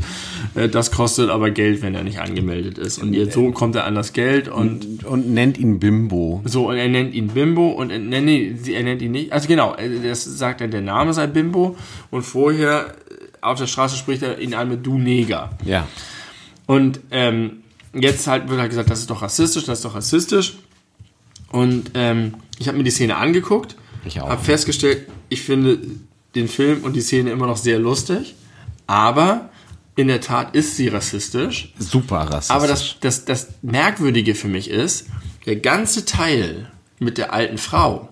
[0.55, 2.99] Äh, Das kostet aber Geld, wenn er nicht angemeldet ist.
[2.99, 6.41] Und jetzt so kommt er an das Geld und Und nennt ihn Bimbo.
[6.45, 9.33] so, und er nennt ihn Bimbo und er, nee, sie- er nennt ihn nicht.
[9.33, 11.77] Also genau, äh, das sagt er, der Name sei Bimbo
[12.13, 15.51] und vorher äh, auf der Straße spricht er ihn an mit Du Neger.
[15.65, 15.89] Ja.
[16.67, 20.59] Und ähm, jetzt halt wird halt gesagt, das ist doch rassistisch, das ist doch rassistisch.
[21.51, 23.77] Und ähm, ich habe mir die Szene angeguckt,
[24.19, 25.79] habe festgestellt, ich finde
[26.35, 28.35] den Film und die Szene immer noch sehr lustig,
[28.87, 29.51] aber
[29.97, 31.73] in der Tat ist sie rassistisch.
[31.79, 32.55] Super rassistisch.
[32.55, 35.07] Aber das, das, das Merkwürdige für mich ist,
[35.47, 38.09] der ganze Teil mit der alten Frau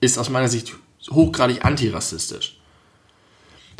[0.00, 0.74] ist aus meiner Sicht
[1.10, 2.57] hochgradig antirassistisch.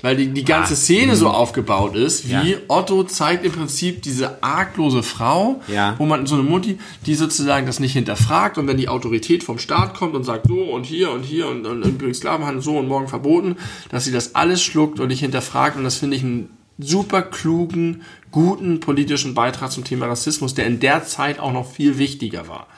[0.00, 2.58] Weil die, die ganze Ah, Szene so aufgebaut ist, wie Ja.
[2.68, 5.96] Otto zeigt im Prinzip diese arglose Frau, Ja.
[5.98, 9.58] wo man so eine Mutti, die sozusagen das nicht hinterfragt und wenn die Autorität vom
[9.58, 12.86] Staat kommt und sagt so und hier und hier und, und übrigens Sklavenhandel so und
[12.86, 13.56] morgen verboten,
[13.90, 18.02] dass sie das alles schluckt und nicht hinterfragt und das finde ich einen super klugen,
[18.30, 22.68] guten politischen Beitrag zum Thema Rassismus, der in der Zeit auch noch viel wichtiger war.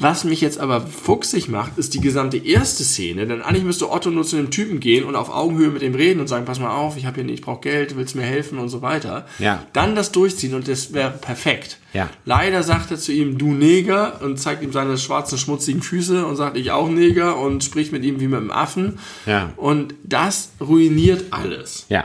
[0.00, 4.10] Was mich jetzt aber fuchsig macht, ist die gesamte erste Szene, denn eigentlich müsste Otto
[4.10, 6.70] nur zu dem Typen gehen und auf Augenhöhe mit ihm reden und sagen, pass mal
[6.70, 9.26] auf, ich habe hier nicht, ich brauche Geld, willst mir helfen und so weiter.
[9.40, 9.64] Ja.
[9.72, 11.78] Dann das durchziehen und das wäre perfekt.
[11.94, 12.08] Ja.
[12.24, 16.36] Leider sagt er zu ihm, du Neger und zeigt ihm seine schwarzen, schmutzigen Füße und
[16.36, 19.00] sagt, ich auch Neger und spricht mit ihm wie mit einem Affen.
[19.26, 19.52] Ja.
[19.56, 21.86] Und das ruiniert alles.
[21.88, 22.04] Ja.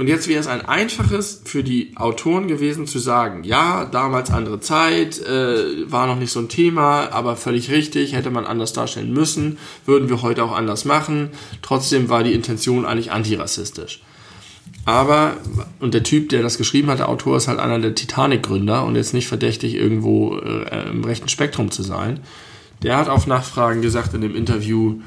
[0.00, 4.58] Und jetzt wäre es ein einfaches für die Autoren gewesen zu sagen, ja, damals andere
[4.58, 9.12] Zeit, äh, war noch nicht so ein Thema, aber völlig richtig, hätte man anders darstellen
[9.12, 11.32] müssen, würden wir heute auch anders machen.
[11.60, 14.00] Trotzdem war die Intention eigentlich antirassistisch.
[14.86, 15.36] Aber,
[15.80, 18.96] und der Typ, der das geschrieben hat, der Autor, ist halt einer der Titanic-Gründer und
[18.96, 22.20] jetzt nicht verdächtig, irgendwo äh, im rechten Spektrum zu sein.
[22.82, 25.02] Der hat auf Nachfragen gesagt in dem Interview,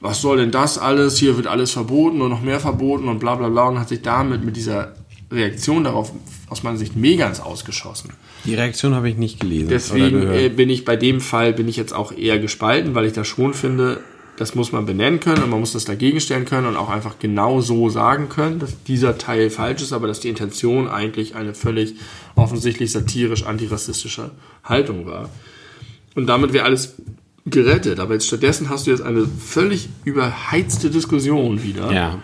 [0.00, 1.18] was soll denn das alles?
[1.18, 4.02] Hier wird alles verboten und noch mehr verboten und bla bla bla und hat sich
[4.02, 4.94] damit mit dieser
[5.30, 6.12] Reaktion darauf
[6.48, 8.12] aus meiner Sicht mega ins Ausgeschossen.
[8.44, 9.68] Die Reaktion habe ich nicht gelesen.
[9.68, 13.12] Deswegen äh, bin ich bei dem Fall bin ich jetzt auch eher gespalten, weil ich
[13.12, 14.00] das schon finde,
[14.38, 17.18] das muss man benennen können und man muss das dagegen stellen können und auch einfach
[17.18, 21.54] genau so sagen können, dass dieser Teil falsch ist, aber dass die Intention eigentlich eine
[21.54, 21.94] völlig
[22.36, 24.30] offensichtlich satirisch antirassistische
[24.62, 25.28] Haltung war.
[26.14, 26.94] Und damit wäre alles
[27.50, 28.00] gerettet.
[28.00, 32.18] Aber jetzt stattdessen hast du jetzt eine völlig überheizte Diskussion wieder ja.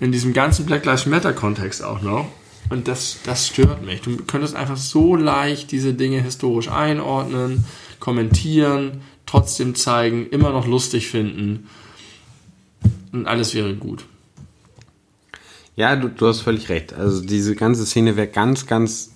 [0.00, 2.28] In diesem ganzen Black Lives Matter Kontext auch noch.
[2.70, 4.00] Und das, das stört mich.
[4.00, 7.64] Du könntest einfach so leicht diese Dinge historisch einordnen,
[8.00, 11.68] kommentieren, trotzdem zeigen, immer noch lustig finden.
[13.12, 14.04] Und alles wäre gut.
[15.76, 16.92] Ja, du, du hast völlig recht.
[16.94, 19.11] Also diese ganze Szene wäre ganz, ganz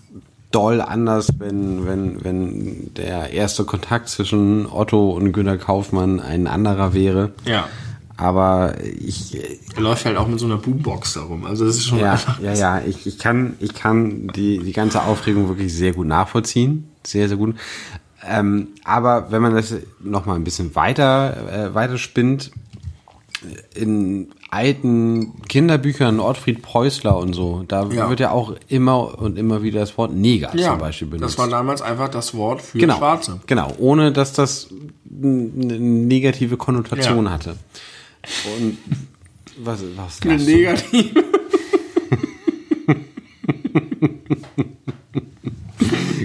[0.50, 6.94] doll anders, wenn, wenn, wenn der erste Kontakt zwischen Otto und Günter Kaufmann ein anderer
[6.94, 7.32] wäre.
[7.44, 7.68] Ja.
[8.16, 9.36] Aber ich.
[9.74, 11.44] Er läuft halt auch mit so einer Boombox darum.
[11.44, 12.18] Also das ist schon ja.
[12.42, 16.88] Ja, ja, ich, ich kann, ich kann die, die ganze Aufregung wirklich sehr gut nachvollziehen.
[17.04, 17.56] Sehr, sehr gut.
[18.26, 22.50] Ähm, aber wenn man das noch mal ein bisschen weiter, äh, weiter spinnt,
[23.74, 28.08] in alten Kinderbüchern, Ottfried Preußler und so, da Ja.
[28.08, 31.34] wird ja auch immer und immer wieder das Wort Neger Ja, zum Beispiel benutzt.
[31.34, 33.40] das war damals einfach das Wort für genau, Schwarze.
[33.46, 34.68] Genau, ohne dass das
[35.10, 37.30] eine negative Konnotation Ja.
[37.32, 37.56] hatte.
[38.60, 38.78] Und
[39.64, 41.24] was, was Eine negative.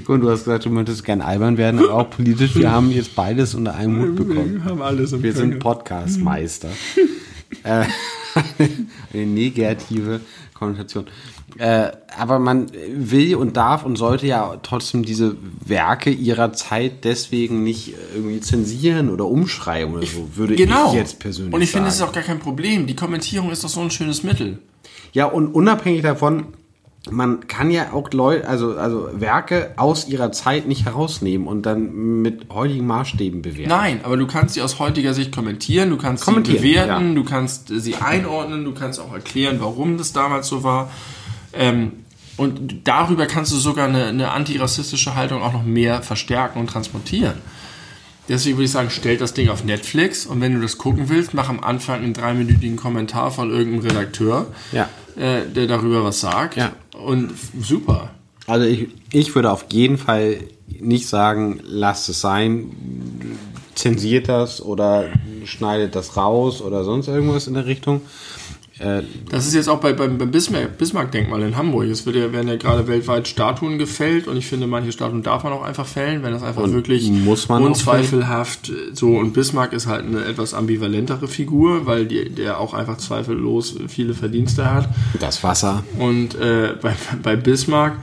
[0.07, 2.55] Und du hast gesagt, du möchtest gern albern werden, aber auch politisch.
[2.55, 4.55] Wir haben jetzt beides unter einem Hut bekommen.
[4.55, 5.59] Wir haben alles im Wir sind.
[5.59, 6.69] Podcast-Meister.
[7.63, 7.85] äh,
[9.13, 10.21] eine negative
[10.53, 11.05] Konnotation.
[11.57, 15.35] Äh, aber man will und darf und sollte ja trotzdem diese
[15.65, 20.89] Werke ihrer Zeit deswegen nicht irgendwie zensieren oder umschreiben oder so, würde Genau.
[20.89, 21.89] ich jetzt persönlich Und ich finde, sagen.
[21.89, 22.87] es ist auch gar kein Problem.
[22.87, 24.59] Die Kommentierung ist doch so ein schönes Mittel.
[25.13, 26.45] Ja, und unabhängig davon,
[27.09, 32.21] man kann ja auch Leute, also, also Werke aus ihrer Zeit nicht herausnehmen und dann
[32.21, 33.69] mit heutigen Maßstäben bewerten.
[33.69, 37.15] Nein, aber du kannst sie aus heutiger Sicht kommentieren, du kannst sie bewerten, ja.
[37.15, 40.91] du kannst sie einordnen, du kannst auch erklären, warum das damals so war.
[41.53, 41.93] Ähm,
[42.37, 47.35] und darüber kannst du sogar eine, eine antirassistische Haltung auch noch mehr verstärken und transportieren.
[48.29, 51.33] Deswegen würde ich sagen, stell das Ding auf Netflix und wenn du das gucken willst,
[51.33, 54.87] mach am Anfang einen dreiminütigen Kommentar von irgendeinem Redakteur, Ja.
[55.15, 56.55] äh, der darüber was sagt.
[56.55, 56.71] Ja.
[56.93, 58.11] Und super.
[58.47, 60.37] Also ich, ich würde auf jeden Fall
[60.67, 62.71] nicht sagen, lasst es sein,
[63.75, 65.05] zensiert das oder
[65.45, 68.01] schneidet das raus oder sonst irgendwas in der Richtung.
[68.81, 71.87] Äh, Das ist jetzt auch bei, beim, beim Bismarck- Bismarck-Denkmal in Hamburg.
[71.87, 75.43] Es wird ja, werden ja gerade weltweit Statuen gefällt und ich finde, manche Statuen darf
[75.43, 79.09] man auch einfach fällen, wenn das einfach Und wirklich muss man unzweifelhaft äh, so.
[79.17, 84.13] Und Bismarck ist halt eine etwas ambivalentere Figur, weil die, der auch einfach zweifellos viele
[84.13, 84.89] Verdienste hat.
[85.19, 85.83] das Wasser.
[85.97, 87.97] Und äh, bei, bei Bismarck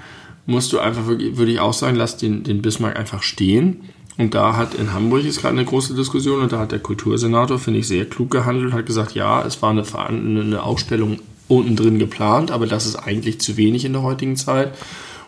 [0.46, 3.80] musst du einfach würde ich auch sagen, lass den, den Bismarck einfach stehen.
[4.18, 7.58] Und da hat in Hamburg ist gerade eine große Diskussion und da hat der Kultursenator,
[7.58, 12.00] finde ich, sehr klug gehandelt, hat gesagt, ja, es war eine, eine Ausstellung unten drin
[12.00, 14.76] geplant, aber das ist eigentlich zu wenig in der heutigen Zeit.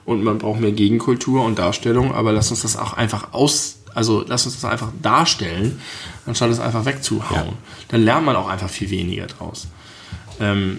[0.05, 4.25] Und man braucht mehr Gegenkultur und Darstellung, aber lass uns das auch einfach aus, also
[4.27, 5.81] lass uns das einfach darstellen,
[6.27, 7.47] anstatt es einfach wegzuhauen.
[7.47, 7.53] Ja.
[7.89, 9.69] Dann lernt man auch einfach viel weniger draus.
[10.41, 10.79] Ähm,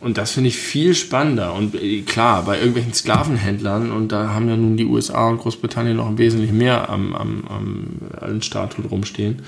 [0.00, 1.54] und das finde ich viel spannender.
[1.54, 5.96] Und äh, klar, bei irgendwelchen Sklavenhändlern, und da haben ja nun die USA und Großbritannien
[5.96, 7.86] noch ein wesentlich mehr am, am, am
[8.18, 9.42] an Statuen rumstehen,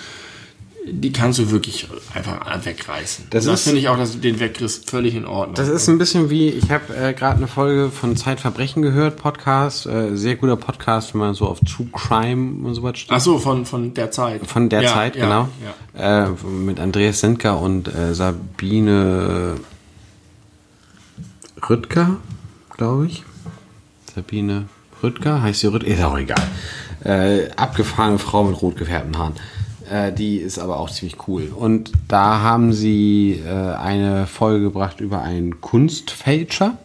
[0.85, 3.27] die kannst du wirklich einfach wegreißen.
[3.31, 5.55] Das Das, finde ich auch, dass du den wegriss völlig in Ordnung.
[5.55, 9.87] Das ist ein bisschen wie, ich habe äh, gerade eine Folge von Zeitverbrechen gehört, Podcast,
[9.87, 13.13] äh, sehr guter Podcast, wenn man so auf True Crime und sowas steht.
[13.13, 14.47] Ach so, von, von der Zeit.
[14.47, 15.49] Von der Ja, Zeit, ja, genau.
[15.97, 16.27] Ja.
[16.27, 19.57] Äh, mit Andreas Sendker und äh, Sabine
[21.69, 22.17] Rüttger,
[22.77, 23.23] glaube ich.
[24.15, 24.65] Sabine
[25.03, 25.87] Rüttger, heißt sie Rüttger?
[25.89, 26.43] Ist auch egal.
[27.05, 29.35] Äh, abgefahrene Frau mit rot gefärbten Haaren.
[29.91, 31.53] Äh, die ist aber auch ziemlich cool.
[31.55, 36.79] Und da haben sie äh, eine Folge gebracht über einen Kunstfälscher.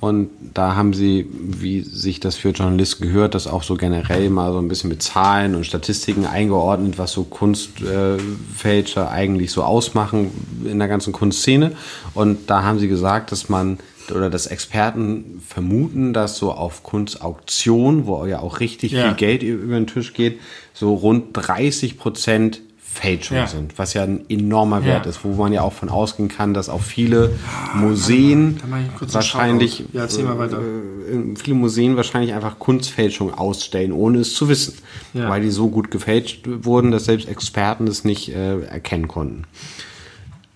[0.00, 4.52] Und da haben sie, wie sich das für Journalisten gehört, das auch so generell mal
[4.52, 10.30] so ein bisschen mit Zahlen und Statistiken eingeordnet, was so Kunstfälscher eigentlich so ausmachen
[10.64, 11.72] in der ganzen Kunstszene.
[12.14, 13.78] Und da haben sie gesagt, dass man
[14.12, 19.04] oder dass Experten vermuten, dass so auf Kunstauktion, wo ja auch richtig Ja.
[19.08, 20.40] viel Geld über den Tisch geht,
[20.74, 23.46] so rund 30 Prozent Fälschung Ja.
[23.46, 25.10] sind, was ja ein enormer Wert Ja.
[25.10, 27.30] ist, wo man ja auch von ausgehen kann, dass auch viele
[27.74, 29.84] Museen einen wahrscheinlich.
[29.92, 30.58] Ja, mal weiter.
[30.58, 34.74] äh, viele Museen wahrscheinlich einfach Kunstfälschung ausstellen, ohne es zu wissen,
[35.12, 39.44] weil die so gut gefälscht wurden, dass selbst Experten das nicht äh, erkennen konnten.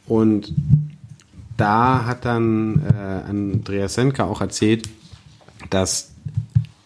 [0.06, 0.52] Und
[1.56, 4.88] da hat dann äh, Andreas Senka auch erzählt,
[5.70, 6.10] dass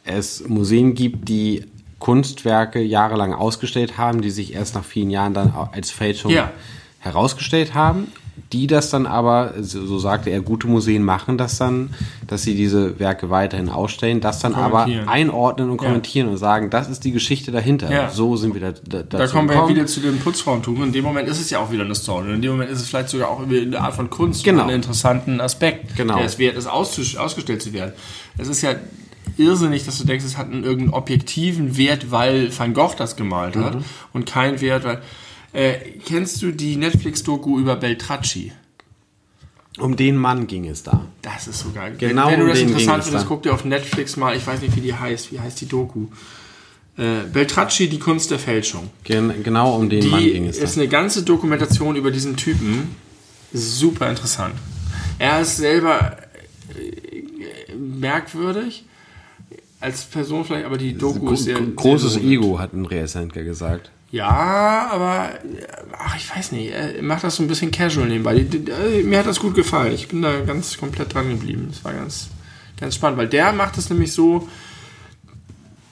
[0.04, 1.64] es Museen gibt, die
[1.98, 6.52] Kunstwerke jahrelang ausgestellt haben, die sich erst nach vielen Jahren dann als Fälschung Ja.
[7.00, 8.08] herausgestellt haben
[8.52, 11.90] die das dann aber, so, sagte er, gute Museen machen das dann,
[12.26, 16.88] dass sie diese Werke weiterhin ausstellen, das dann aber einordnen und kommentieren und sagen, das
[16.88, 17.90] ist die Geschichte dahinter.
[17.90, 18.10] Ja.
[18.10, 19.74] So sind wir da, da, dazu Da kommen wir gekommen.
[19.74, 20.82] wieder zu dem Putzfrauentum.
[20.82, 22.32] In dem Moment ist es ja auch wieder eine Story.
[22.34, 24.62] In dem Moment ist es vielleicht sogar auch eine Art von Kunst Genau.
[24.62, 26.16] und einen interessanten Aspekt, Genau.
[26.16, 27.92] der es wert ist, ausgestellt zu werden.
[28.38, 28.74] Es ist ja
[29.38, 33.56] irrsinnig, dass du denkst, es hat einen irgendeinen objektiven Wert, weil Van Gogh das gemalt
[33.56, 33.84] hat Mhm.
[34.12, 35.00] und kein Wert, weil...
[35.56, 38.52] Äh, kennst du die Netflix-Doku über Beltracci?
[39.78, 41.06] Um den Mann ging es da.
[41.22, 41.94] Das ist so geil.
[41.98, 44.18] Genau wenn, wenn du um das den ging interessant es findest, guck dir auf Netflix
[44.18, 45.32] mal, ich weiß nicht, wie die heißt.
[45.32, 46.08] Wie heißt die Doku?
[46.98, 48.90] Äh, Beltracci, die Kunst der Fälschung.
[49.04, 50.80] Gen genau um den Mann Die ging es ist da.
[50.82, 52.94] eine ganze Dokumentation über diesen Typen.
[53.54, 54.54] Super interessant.
[55.18, 56.18] Er ist selber
[56.74, 58.84] äh, merkwürdig
[59.80, 62.24] als Person vielleicht, aber die Doku ist sehr, Gro großes sehr.
[62.24, 63.90] Ego, hat Andreas Sendker gesagt.
[64.16, 65.66] Ja, aber äh,
[65.98, 68.36] ach, ich weiß nicht, er macht das so ein bisschen casual nebenbei.
[68.36, 69.92] Äh, Mir hat das gut gefallen.
[69.92, 71.68] Ich bin da ganz komplett dran geblieben.
[71.70, 72.28] Das war ganz,
[72.80, 74.48] ganz spannend, weil der macht es nämlich so,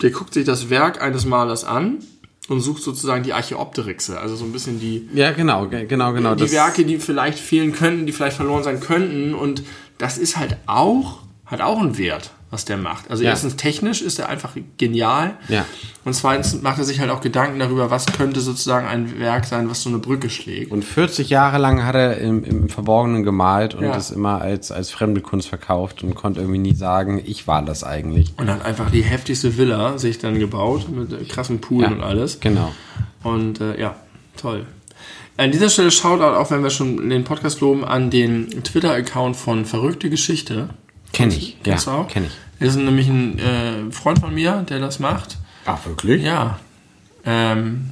[0.03, 1.99] der guckt sich das Werk eines Malers an
[2.49, 6.35] und sucht sozusagen die Archäopteryxe, also so ein bisschen die, Ja, genau, ge- genau, genau.
[6.35, 9.35] die Werke, die vielleicht fehlen könnten, die vielleicht verloren sein könnten.
[9.35, 9.63] Und
[9.99, 13.11] das ist halt auch, hat auch einen Wert, was der macht.
[13.11, 13.31] Also Ja.
[13.31, 15.37] erstens technisch ist er einfach genial.
[15.49, 15.67] Ja.
[16.07, 19.69] Und zweitens macht er sich halt auch Gedanken darüber, was könnte sozusagen ein Werk sein,
[19.69, 20.71] was so eine Brücke schlägt.
[20.73, 23.93] Und 40 Jahre lang hat er im, im Verborgenen gemalt und Ja.
[23.93, 27.85] das immer als, als fremde Kunst verkauft und konnte irgendwie nie sagen, ich war das
[27.85, 28.33] eigentlich.
[28.39, 32.41] Und hat einfach die heftigste Villa sich dann gebaut, mit krassen Poolen und alles.
[32.41, 32.73] Genau.
[33.23, 33.97] Und äh, ja,
[34.37, 34.65] toll.
[35.37, 39.65] An dieser Stelle Shoutout, auch wenn wir schon den Podcast loben, an den Twitter-Account von
[39.65, 40.69] Verrückte Geschichte.
[41.15, 41.51] Kenn ich.
[41.51, 42.09] Ja, Kennst du auch?
[42.09, 42.67] kenn ich.
[42.67, 45.39] Ist nämlich ein äh, Freund von mir, der das macht.
[45.67, 46.23] Ach, wirklich?
[46.23, 46.59] Ja.
[47.25, 47.91] Ähm,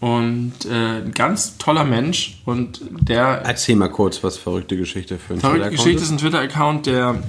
[0.00, 2.40] und äh, ein ganz toller Mensch.
[2.44, 6.18] Und der Erzähl mal kurz, was verrückte Geschichte für ein Verrückte Twitter-Account Geschichte ist ein
[6.18, 7.22] Twitter-Account, der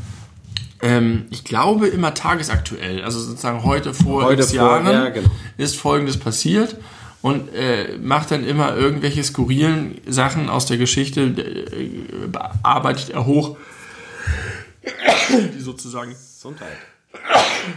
[0.81, 5.29] ähm, ich glaube immer tagesaktuell, also sozusagen heute vor Heute vor, Jahren ja, genau.
[5.57, 6.77] ist Folgendes passiert
[7.21, 13.57] und äh, macht dann immer irgendwelche skurrilen Sachen aus der Geschichte, äh, bearbeitet er hoch,
[15.55, 16.77] die sozusagen Gesundheit.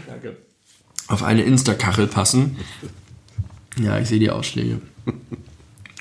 [0.07, 0.37] Danke.
[1.09, 2.57] auf eine Insta-Kachel passen.
[3.79, 4.81] Ja, ich sehe die Ausschläge.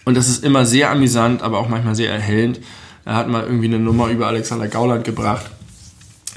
[0.06, 2.60] Und das ist immer sehr amüsant, aber auch manchmal sehr erhellend.
[3.06, 5.52] Er hat mal irgendwie eine Nummer über Alexander Gauland gebracht.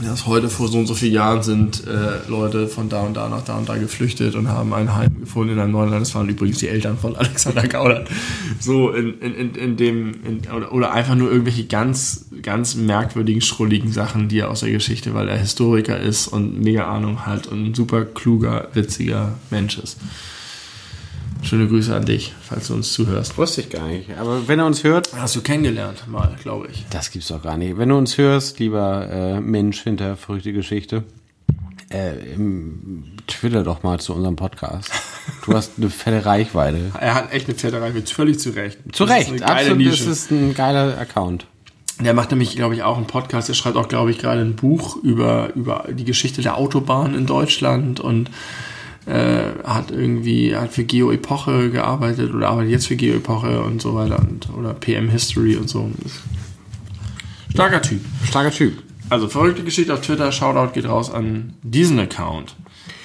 [0.03, 3.31] Dass heute vor so und so vielen Jahren sind äh, Leute von da und da
[3.31, 6.03] nach da und da geflüchtet und haben ein Heim gefunden in einem neuen Land.
[6.03, 8.07] Das waren übrigens die Eltern von Alexander Gauland.
[8.61, 13.41] So in, in, in, in dem, in, oder, oder einfach nur irgendwelche ganz, ganz merkwürdigen,
[13.41, 17.47] schrulligen Sachen, die er aus der Geschichte, weil er Historiker ist und mega Ahnung hat
[17.47, 19.97] und ein super kluger, witziger Mensch ist.
[21.43, 23.39] Schöne Grüße an dich, falls du uns zuhörst.
[23.39, 24.11] Wusste ich gar nicht.
[24.19, 26.85] Aber wenn er uns hört, Hast du kennengelernt, mal, glaube ich.
[26.91, 27.79] das gibt's doch gar nicht.
[27.79, 31.05] Wenn du uns hörst, lieber äh, Mensch hinter verrückte Geschichte,
[31.91, 32.13] äh,
[33.29, 34.91] twitter doch mal zu unserem Podcast.
[35.45, 36.79] Du hast eine fette Reichweite.
[37.01, 38.79] Er hat echt eine Pferderei, mit völlig zu Recht.
[38.93, 39.79] Zu Das Recht, absolut.
[39.79, 40.05] Nische.
[40.05, 41.47] Das ist ein geiler Account.
[42.01, 43.49] Der macht nämlich, glaube ich, auch einen Podcast.
[43.49, 47.25] Der schreibt auch, glaube ich, gerade ein Buch über, über die Geschichte der Autobahn in
[47.27, 48.31] Deutschland und
[49.07, 53.81] äh, hat irgendwie, hat für Geo Epoche gearbeitet oder arbeitet jetzt für Geo Epoche und
[53.81, 55.91] so weiter und, oder PM History und so.
[57.53, 58.01] Starker Typ.
[58.25, 58.83] Starker Typ.
[59.09, 60.33] Also verrückte Geschichte auf Twitter.
[60.33, 62.57] Shoutout geht raus an diesen Account.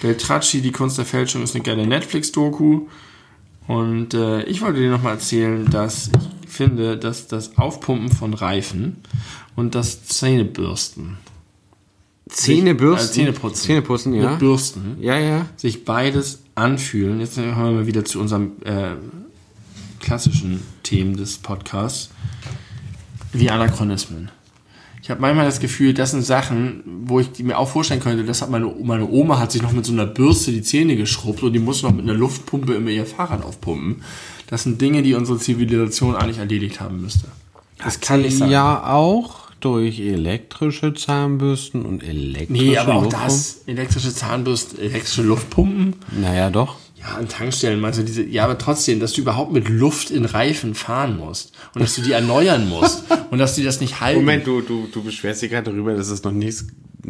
[0.01, 2.87] Beltracci, die Kunst der Fälschung, ist eine geile Netflix-Doku.
[3.67, 6.09] Und äh, ich wollte dir nochmal erzählen, dass
[6.43, 8.97] ich finde, dass das Aufpumpen von Reifen
[9.55, 11.17] und das Zähnebürsten,
[12.31, 13.09] Zähnebürsten.
[13.09, 13.65] Äh, Zähneputzen.
[13.65, 14.31] Zähneputzen, ja.
[14.31, 15.45] mit Bürsten, Ja, ja.
[15.57, 17.19] sich beides anfühlen.
[17.19, 18.95] Jetzt kommen wir mal wieder zu unserem äh,
[19.99, 22.09] klassischen Themen des Podcasts,
[23.33, 24.31] wie Anachronismen.
[25.03, 28.41] Ich habe manchmal das Gefühl, das sind Sachen, wo ich mir auch vorstellen könnte, das
[28.41, 31.53] hat meine, meine Oma hat sich noch mit so einer Bürste die Zähne geschrubbt und
[31.53, 34.03] die muss noch mit einer Luftpumpe immer ihr Fahrrad aufpumpen.
[34.47, 37.27] Das sind Dinge, die unsere Zivilisation eigentlich erledigt haben müsste.
[37.83, 38.51] Das kann nicht sein.
[38.51, 43.27] Ja, auch durch elektrische Zahnbürsten und elektrische Nee, aber auch Luftpumpen.
[43.29, 45.95] das, elektrische Zahnbürsten, elektrische Luftpumpen.
[46.19, 46.77] Naja, doch.
[46.99, 50.25] Ja, an Tankstellen meinst du diese, ja, aber trotzdem, dass du überhaupt mit Luft in
[50.25, 54.19] Reifen fahren musst und dass du die erneuern musst und dass die das nicht halten.
[54.19, 56.67] Moment, du, du, du beschwerst dich gerade darüber, dass es noch nichts,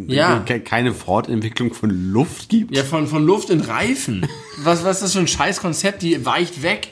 [0.07, 0.39] Ja.
[0.39, 2.73] ke- keine Fortentwicklung von Luft gibt.
[2.75, 4.25] Ja, von, von Luft in Reifen.
[4.63, 6.01] Was, was ist das für ein Scheißkonzept?
[6.03, 6.89] Die weicht weg.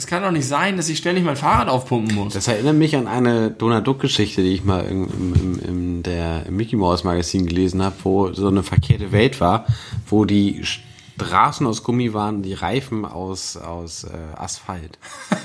[0.00, 2.32] Das kann doch nicht sein, dass ich ständig mein Fahrrad aufpumpen muss.
[2.32, 6.46] Das erinnert mich an eine Donald Duck-Geschichte, die ich mal im, im, im, im der
[6.48, 9.66] Mickey Mouse Magazin gelesen habe, wo so eine verkehrte Welt war,
[10.08, 14.98] wo die Straßen aus Gummi waren, die Reifen aus, aus äh, Asphalt.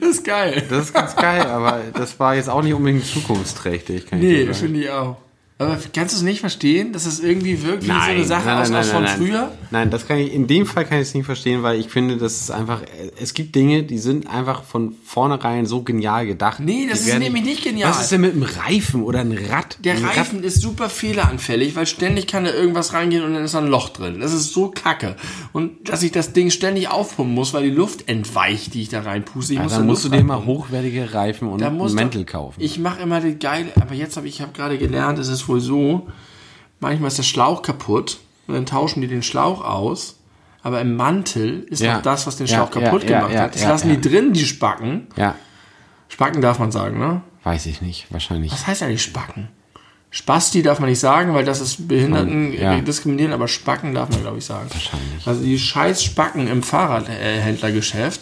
[0.00, 0.64] Das ist geil.
[0.68, 4.06] Das ist ganz geil, aber das war jetzt auch nicht unbedingt zukunftsträchtig.
[4.06, 5.18] Kann Nee, finde ich auch.
[5.60, 8.58] Aber kannst du es nicht verstehen, dass es irgendwie wirkt wie so eine Sache nein,
[8.58, 9.16] aus, nein, aus nein, von nein.
[9.18, 9.52] früher?
[9.72, 12.16] Nein, das kann ich, in dem Fall kann ich es nicht verstehen, weil ich finde,
[12.16, 12.82] das ist einfach,
[13.20, 16.60] es gibt Dinge, die sind einfach von vornherein so genial gedacht.
[16.60, 17.90] Nee, das Die ist nämlich nicht genial.
[17.90, 19.78] Was ist denn mit einem Reifen oder einem Rad?
[19.84, 23.42] Der Ein Rad- Reifen ist super fehleranfällig, weil ständig kann da irgendwas reingehen und dann
[23.42, 24.20] ist da ein Loch drin.
[24.20, 25.16] Das ist so kacke.
[25.52, 29.00] Und dass ich das Ding ständig aufpumpen muss, weil die Luft entweicht, die ich da
[29.00, 29.54] reinpuste.
[29.54, 32.60] Ich Ja, muss dann da musst du dir mal hochwertige Reifen und Mäntel kaufen.
[32.60, 35.60] Ich mache immer die geile, aber jetzt habe ich habe gerade gelernt, es ist wohl
[35.60, 36.08] so,
[36.80, 40.16] manchmal ist der Schlauch kaputt und dann tauschen die den Schlauch aus.
[40.62, 41.94] Aber im Mantel ist Ja.
[41.94, 43.54] noch das, was den Schlauch ja, kaputt ja, gemacht hat.
[43.54, 45.06] Das lassen die drin, die Spacken.
[45.16, 45.34] ja,
[46.08, 47.20] Spacken darf man sagen, ne?
[47.44, 48.52] weiß ich nicht, wahrscheinlich.
[48.52, 49.48] Was heißt eigentlich Spacken?
[50.10, 52.76] Spasti darf man nicht sagen, weil das ist Behinderten Ja.
[52.78, 54.68] äh, diskriminieren, aber Spacken darf man, glaube ich, sagen.
[54.70, 55.26] Wahrscheinlich.
[55.26, 58.20] Also die scheiß Spacken im Fahrradhändlergeschäft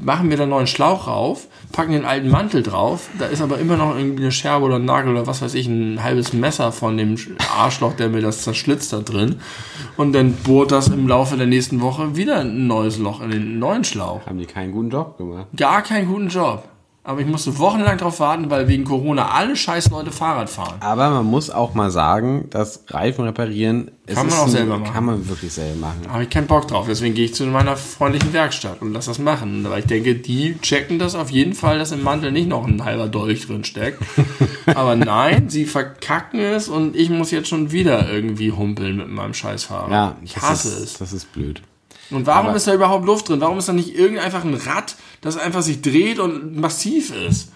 [0.00, 3.58] machen mir da einen neuen Schlauch rauf, packen den alten Mantel drauf, da ist aber
[3.58, 6.72] immer noch irgendwie eine Scherbe oder ein Nagel oder was weiß ich, ein halbes Messer
[6.72, 7.16] von dem
[7.56, 9.36] Arschloch, der mir das zerschlitzt da drin.
[9.96, 13.58] Und dann bohrt das im Laufe der nächsten Woche wieder ein neues Loch in den
[13.58, 14.26] neuen Schlauch.
[14.26, 15.46] Haben die keinen guten Job gemacht?
[15.56, 16.64] Gar keinen guten Job.
[17.02, 20.74] Aber ich musste wochenlang drauf warten, weil wegen Corona alle scheiß Leute Fahrrad fahren.
[20.80, 24.78] Aber man muss auch mal sagen, dass Reifen reparieren, Kann man ist auch ein- selber
[24.78, 24.92] machen.
[24.92, 26.00] Kann man wirklich selber machen.
[26.12, 26.84] habe ich keinen Bock drauf.
[26.86, 29.64] Deswegen gehe ich zu meiner freundlichen Werkstatt und lass das machen.
[29.68, 32.84] Weil ich denke, die checken das auf jeden Fall, dass im Mantel nicht noch ein
[32.84, 34.02] halber Dolch drin steckt.
[34.66, 39.32] Aber nein, sie verkacken es und ich muss jetzt schon wieder irgendwie humpeln mit meinem
[39.32, 39.90] Scheißfahrer.
[39.90, 40.92] Ja, ich hasse ist, es.
[40.98, 41.62] Das ist blöd.
[42.10, 43.40] Und warum aber- ist da überhaupt Luft drin?
[43.40, 47.52] Warum ist da nicht irgend einfach ein Rad, das einfach sich dreht und massiv ist?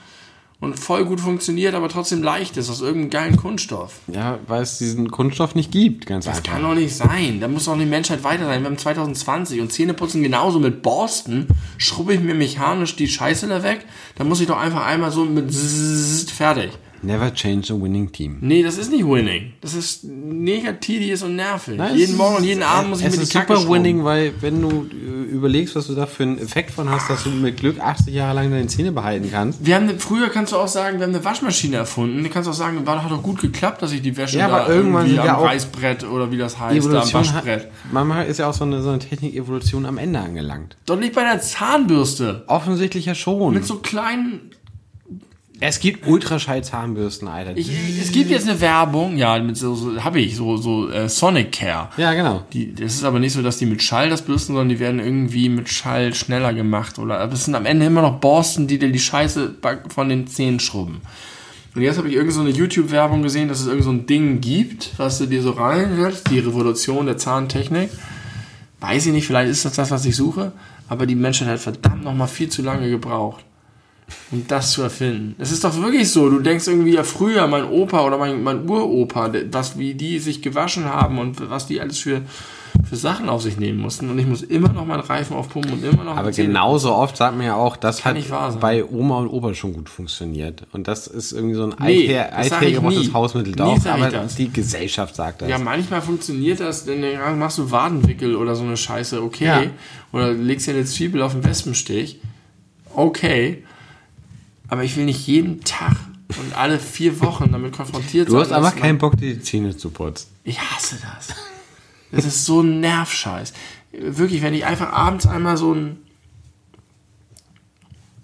[0.61, 3.97] Und voll gut funktioniert, aber trotzdem leicht ist, aus irgendeinem geilen Kunststoff.
[4.07, 6.53] Ja, weil es diesen Kunststoff nicht gibt, ganz Das einfach.
[6.55, 7.39] kann doch nicht sein.
[7.41, 8.63] Da muss doch die Menschheit weiter sein.
[8.63, 11.49] Wir haben 2020 und Zähneputzen genauso mit Borsten.
[11.77, 13.85] Schrubbe ich mir mechanisch die Scheiße da weg.
[14.15, 16.71] Da muss ich doch einfach einmal so mit Zzzz fertig.
[17.05, 18.39] Never change a winning team.
[18.41, 19.53] Nee, das ist nicht Winning.
[19.61, 21.77] Das ist negatives und nervig.
[21.77, 24.05] Nein, jeden Morgen und jeden Abend muss ich mir die ist Kacke super winning, schrubben.
[24.05, 27.31] weil wenn du äh, überlegst, was du da für einen Effekt von hast, dass du
[27.31, 29.65] mit Glück 80 Jahre lang deine Zähne behalten kannst.
[29.65, 32.23] Wir haben eine, früher kannst du auch sagen, wir haben eine Waschmaschine erfunden.
[32.23, 34.69] Du kannst auch sagen, war, hat doch gut geklappt, dass ich die Wäsche Ja, aber
[34.73, 37.71] irgendwann irgendwie am Reißbrett oder wie das heißt, Evolution da am hat, Waschbrett.
[37.93, 40.77] manchmal ist ja auch so eine, so eine Technik-Evolution am Ende angelangt.
[40.87, 42.45] Doch nicht bei der Zahnbürste.
[42.47, 43.55] Offensichtlich ja schon.
[43.55, 44.51] Mit so kleinen
[45.61, 47.57] es gibt Ultraschall-Zahnbürsten, Alter.
[47.57, 47.71] Ich,
[48.01, 51.53] es gibt jetzt eine Werbung, ja, mit so, so habe ich, so, so äh, Sonic
[51.53, 51.91] Care.
[51.97, 52.45] ja, genau.
[52.53, 54.99] Die, das ist aber nicht so, dass die mit Schall das bürsten, sondern die werden
[54.99, 56.99] irgendwie mit Schall schneller gemacht.
[56.99, 59.55] Oder aber es sind am Ende immer noch Borsten, die dir die Scheiße
[59.89, 61.03] von den Zähnen schrubben.
[61.75, 64.41] Und jetzt habe ich irgend so eine YouTube-Werbung gesehen, dass es irgend so ein Ding
[64.41, 67.91] gibt, was du dir so reinsetzt, die Revolution der Zahntechnik.
[68.81, 70.53] Weiß ich nicht, vielleicht ist das das, was ich suche,
[70.89, 73.45] aber die Menschheit hat verdammt nochmal viel zu lange gebraucht
[74.31, 75.35] um das zu erfinden.
[75.39, 78.69] Es ist doch wirklich so, du denkst irgendwie ja früher, mein Opa oder mein, mein
[78.69, 82.23] Uropa, was, wie die sich gewaschen haben und was die alles für,
[82.89, 84.11] für Sachen auf sich nehmen mussten.
[84.11, 86.17] Und ich muss immer noch meinen Reifen aufpumpen und immer noch.
[86.17, 88.61] Aber genauso oft sagt man ja auch, das hat wahr sein.
[88.61, 90.67] bei Oma und Opa schon gut funktioniert.
[90.73, 93.13] Und das ist irgendwie so ein Nee, alther, das sag ich althergemachtes nie.
[93.13, 93.53] Hausmittel.
[93.55, 95.49] Ich aber die Gesellschaft sagt das.
[95.49, 99.45] Ja, manchmal funktioniert das, denn dann machst du Wadenwickel oder so eine Scheiße, okay.
[99.45, 99.63] Ja.
[100.13, 102.21] Oder legst dir eine Zwiebel auf den Wespenstich,
[102.95, 103.65] okay.
[104.69, 105.97] Aber ich will nicht jeden Tag
[106.29, 108.41] und alle vier Wochen damit konfrontiert du sein.
[108.41, 110.29] hast dass einfach man- keinen Bock, dir die Zähne zu putzen.
[110.45, 111.29] Ich hasse das.
[112.13, 113.53] Das ist so ein Nervscheiß.
[113.93, 115.99] Wirklich, wenn ich einfach abends einmal so ein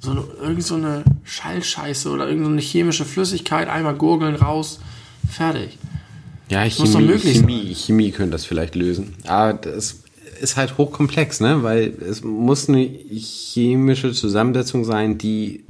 [0.03, 4.81] so eine, irgend so eine Schallscheiße oder irgend so eine chemische Flüssigkeit einmal gurgeln raus,
[5.31, 5.77] fertig.
[6.49, 9.15] Ja, muss Chemie, doch möglich Chemie, Chemie könnte das vielleicht lösen.
[9.27, 10.01] Aber das
[10.41, 11.63] ist halt hochkomplex, ne?
[11.63, 15.65] Weil es muss eine chemische Zusammensetzung sein, die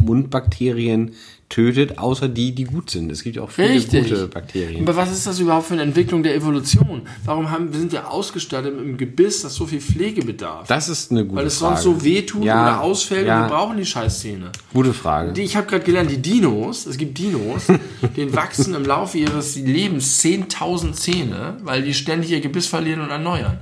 [0.00, 1.12] Mundbakterien
[1.48, 3.10] tötet, außer die, die gut sind.
[3.10, 4.04] Es gibt auch viele Richtig.
[4.08, 4.82] gute Bakterien.
[4.82, 7.02] Aber was ist das überhaupt für eine Entwicklung der Evolution?
[7.24, 10.68] Warum haben, sind wir ausgestattet mit einem Gebiss, das so viel Pflege bedarf?
[10.68, 11.80] Das ist eine gute Weil es Frage.
[11.82, 13.42] sonst so wehtut Ja, oder ausfällt ja.
[13.44, 14.52] und wir brauchen die Scheißzähne.
[14.72, 15.32] Gute Frage.
[15.32, 17.64] Die, ich habe gerade gelernt, die Dinos, es gibt Dinos,
[18.16, 23.10] denen wachsen im Laufe ihres Lebens 10.000 Zähne, weil die ständig ihr Gebiss verlieren und
[23.10, 23.58] erneuern.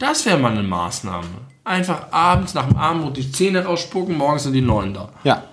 [0.00, 1.28] Das wäre mal eine Maßnahme.
[1.64, 5.10] Einfach abends nach dem Abendbrot die Zähne rausspucken, morgens sind die neuen da.
[5.24, 5.44] Ja.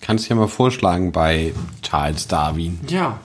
[0.00, 1.52] Kannst du ja mal vorschlagen bei
[1.82, 2.78] Charles Darwin.
[2.88, 3.18] Ja,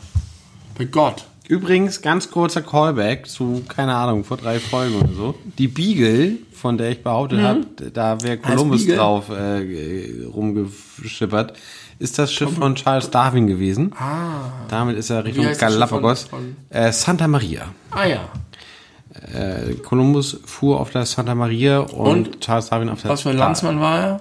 [0.77, 1.25] bei Gott.
[1.47, 5.35] Übrigens, ganz kurzer Callback zu, keine Ahnung, vor drei Folgen oder so.
[5.57, 11.53] Die Beagle, von der ich behauptet habe, da wäre Columbus drauf äh, rumgeschippert,
[11.99, 13.93] ist das Schiff von Charles Darwin gewesen.
[13.97, 14.51] Ah.
[14.69, 16.27] Damit ist er Richtung Galapagos.
[16.69, 17.65] Äh, Santa Maria.
[17.91, 18.29] Ah ja.
[19.13, 22.41] Äh, Columbus fuhr auf der Santa Maria und, Und?
[22.41, 24.19] Charles Darwin auf der Was für ein Landsmann war er?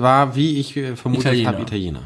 [0.00, 1.48] war, wie ich äh, vermutet Italiener.
[1.52, 2.00] habe, Italiener.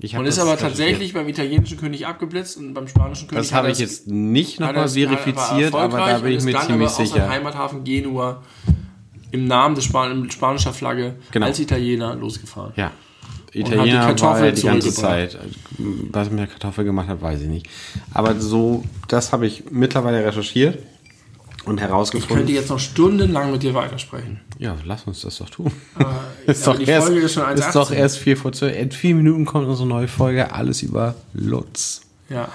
[0.00, 3.70] Ich Und ist aber tatsächlich beim italienischen König abgeblitzt und beim spanischen König Das habe
[3.70, 7.16] ich jetzt nicht nochmal verifiziert, aber da bin ich mir ziemlich aus sicher.
[7.16, 8.42] seinem Heimathafen Genua
[9.32, 11.46] im Namen des Span spanischer Flagge Genau.
[11.46, 12.72] als Italiener losgefahren.
[12.76, 12.92] Ja.
[13.52, 14.92] Italiener Kartoffel war er die ganze.
[14.92, 15.38] Zeit.
[15.78, 17.66] Was er mit der Kartoffel gemacht hat, weiß ich nicht.
[18.12, 20.78] Aber so, das habe ich mittlerweile recherchiert
[21.64, 22.36] und Ich herausgefunden.
[22.36, 24.40] könnte jetzt noch stundenlang mit dir weitersprechen.
[24.58, 25.70] ja, lass uns das doch tun.
[25.94, 26.14] Aber,
[26.46, 27.94] Ist doch, die erst, Folge ist schon ist doch 1,18.
[27.94, 28.76] erst vier vor zwölf.
[28.76, 30.52] In vier Minuten kommt unsere neue Folge.
[30.52, 32.02] Alles über Lutz.
[32.30, 32.48] Ja.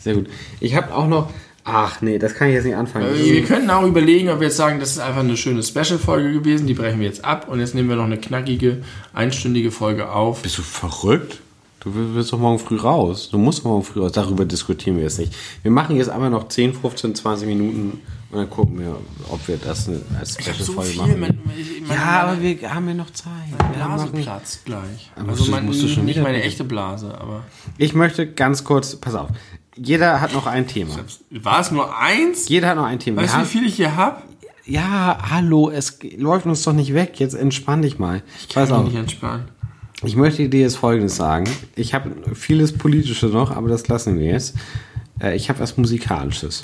[0.00, 0.28] Sehr gut.
[0.60, 1.30] Ich habe auch noch.
[1.68, 3.06] Ach nee, das kann ich jetzt nicht anfangen.
[3.08, 6.32] Äh, Wir könnten auch überlegen, ob wir jetzt sagen, das ist einfach eine schöne Special-Folge
[6.32, 6.66] gewesen.
[6.68, 8.82] Die brechen wir jetzt ab und jetzt nehmen wir noch eine knackige,
[9.12, 10.42] einstündige Folge auf.
[10.42, 11.40] Bist du verrückt?
[11.80, 13.28] Du willst doch morgen früh raus.
[13.30, 14.12] Du musst morgen früh raus.
[14.12, 15.32] Darüber diskutieren wir jetzt nicht.
[15.62, 18.96] Wir machen jetzt einfach noch 10, 15, 20 Minuten und dann gucken wir,
[19.28, 21.00] ob wir das eine- als Ich habe so Special-Folge viel.
[21.00, 21.20] machen.
[21.20, 23.30] Mein, ich- meine, ja, aber wir haben ja noch Zeit.
[23.56, 25.10] Wir Blase machen- platzt gleich.
[25.16, 27.42] Also musst du- mein, musst du schon nicht meine echte Blase, aber.
[27.78, 29.28] Ich möchte ganz kurz, pass auf.
[29.76, 30.94] Jeder hat noch ein Thema.
[31.30, 32.48] War es nur eins?
[32.48, 33.22] Jeder hat noch ein Thema.
[33.22, 34.22] Weißt du, wie viel ich hier habe?
[34.64, 37.20] Ja, hallo, es läuft uns doch nicht weg.
[37.20, 38.22] Jetzt entspann dich mal.
[38.52, 38.84] Pass Kann auf.
[38.84, 39.44] mich nicht entspannen.
[40.02, 41.48] Ich möchte dir jetzt Folgendes sagen.
[41.74, 44.54] Ich habe vieles Politische noch, aber das lassen wir jetzt.
[45.20, 46.62] Äh, Ich habe was Musikalisches.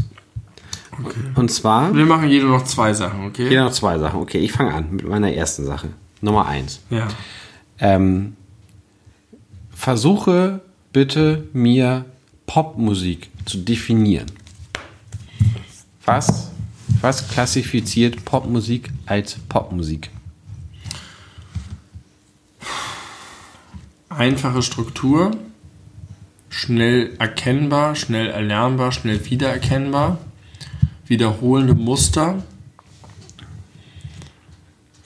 [1.37, 3.49] Und zwar, Wir machen jeder noch zwei Sachen, okay?
[3.49, 4.21] jeder noch zwei Sachen.
[4.21, 5.89] Okay, ich fange an mit meiner ersten Sache.
[6.21, 6.81] Nummer eins.
[6.91, 7.09] Ja.
[7.79, 8.37] Ähm,
[9.75, 10.61] versuche
[10.93, 12.05] bitte mir
[12.53, 14.31] Popmusik zu definieren.
[16.05, 16.51] Was,
[17.01, 20.11] was klassifiziert Popmusik als Popmusik?
[24.11, 25.31] Einfache Struktur,
[26.51, 30.19] schnell erkennbar, schnell erlernbar, schnell wiedererkennbar,
[31.07, 32.43] wiederholende Muster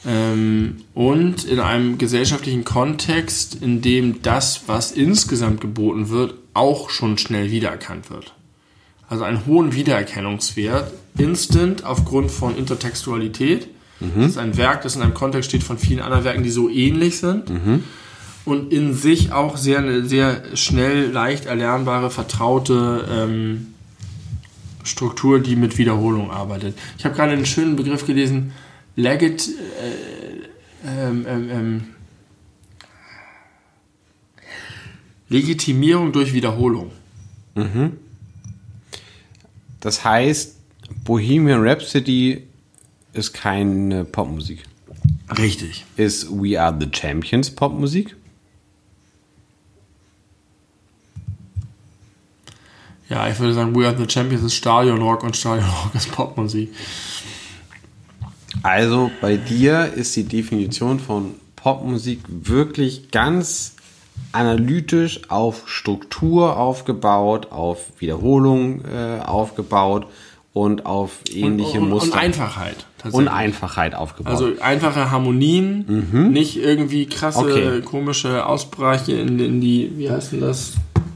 [0.04, 7.18] ähm, und in einem gesellschaftlichen Kontext, in dem das, was insgesamt geboten wird, auch schon
[7.18, 8.34] schnell wiedererkannt wird.
[9.08, 13.68] Also einen hohen Wiedererkennungswert, instant aufgrund von Intertextualität.
[14.00, 16.68] Das ist ein Werk, das in einem Kontext steht von vielen anderen Werken, die so
[16.68, 17.50] ähnlich sind
[18.46, 23.74] und in sich auch sehr eine sehr schnell, leicht erlernbare, vertraute ähm,
[24.84, 26.78] Struktur, die mit Wiederholung arbeitet.
[26.96, 28.52] Ich habe gerade einen schönen Begriff gelesen,
[28.94, 31.84] Legit, äh, ähm, ähm, ähm,
[35.28, 36.90] Legitimierung durch Wiederholung.
[39.80, 40.56] Das heißt,
[41.04, 42.42] Bohemian Rhapsody
[43.12, 44.62] ist keine Popmusik.
[45.36, 45.84] Richtig.
[45.96, 48.14] Ist We Are the Champions Popmusik?
[53.08, 56.70] Ja, ich würde sagen, We Are the Champions ist Stadionrock und Stadionrock ist Popmusik.
[58.62, 63.75] Also bei dir ist die Definition von Popmusik wirklich ganz
[64.32, 70.06] analytisch auf Struktur aufgebaut, auf Wiederholung äh, aufgebaut
[70.52, 72.86] und auf ähnliche und, und, Muster Und Einfachheit.
[73.12, 73.28] und.
[73.28, 74.32] Einfachheit aufgebaut.
[74.32, 77.50] Also einfache Harmonien, nicht irgendwie krasse, Mhm.
[77.50, 77.80] Okay.
[77.82, 80.72] komische Ausbereiche in, in die, wie heißt denn das?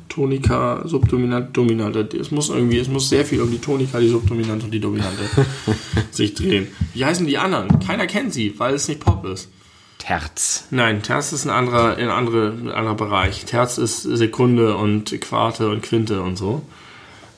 [0.09, 2.01] Tonika, Subdominante, Dominante.
[2.19, 5.23] Es muss irgendwie, es muss sehr viel um die Tonika, die Subdominante und die Dominante
[6.11, 6.67] sich drehen.
[6.95, 7.79] Wie heißen die anderen?
[7.79, 9.49] Keiner kennt sie, weil es nicht Pop ist.
[10.01, 10.65] Terz.
[10.71, 13.45] Nein, Terz ist ein anderer, ein anderer, ein anderer Bereich.
[13.45, 16.63] Terz ist Sekunde und Quarte und Quinte und so.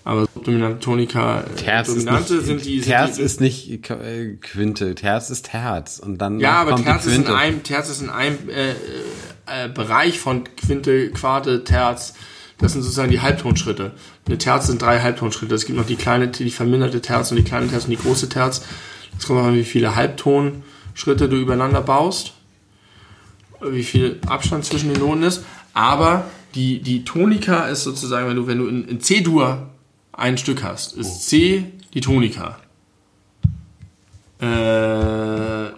[0.04, 2.80] Aber Subdominante, Tonika, äh, Terz Dominante nicht, sind die.
[2.80, 7.06] Sind Terz die, ist nicht äh, Quinte, Terz ist Terz und dann Ja, aber Terz
[7.06, 12.14] ist, in einem, Terz ist in einem äh, äh, Bereich von Quinte, Quarte, Terz.
[12.58, 13.92] Das sind sozusagen die Halbtonschritte.
[14.26, 15.54] Eine Terz sind drei Halbtonschritte.
[15.54, 18.28] Es gibt noch die kleine, die verminderte Terz und die kleine Terz und die große
[18.28, 18.62] Terz.
[19.18, 22.34] Es kommt an, wie viele Halbtonschritte du übereinander baust,
[23.70, 25.44] wie viel Abstand zwischen den Noten ist.
[25.74, 26.24] Aber
[26.54, 29.68] die, die Tonika ist sozusagen, wenn du, wenn du in, in C-Dur
[30.12, 32.58] ein Stück hast, ist C die Tonika.
[34.40, 35.68] Äh,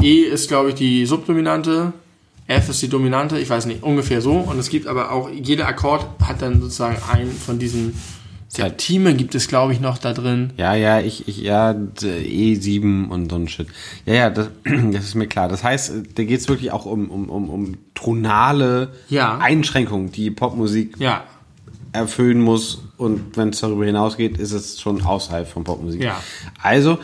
[0.00, 1.92] E ist, glaube ich, die Subdominante.
[2.46, 4.32] F ist die Dominante, ich weiß nicht, ungefähr so.
[4.32, 7.94] Und es gibt aber auch, jeder Akkord hat dann sozusagen einen von diesen
[8.48, 10.52] Septime gibt es, glaube ich, noch da drin.
[10.56, 12.22] Ja, ja, ich, ich, ja, d-
[12.54, 13.68] E7 und so ein Shit.
[14.06, 14.48] Ja, ja, das,
[14.92, 15.48] das ist mir klar.
[15.48, 19.38] Das heißt, da geht es wirklich auch um, um, um, um tonale Ja.
[19.38, 21.24] Einschränkungen, die Popmusik Ja,
[21.92, 22.82] erfüllen muss.
[22.96, 26.02] Und wenn es darüber hinausgeht, ist es schon außerhalb von Popmusik.
[26.02, 26.20] Ja.
[26.62, 26.98] Also,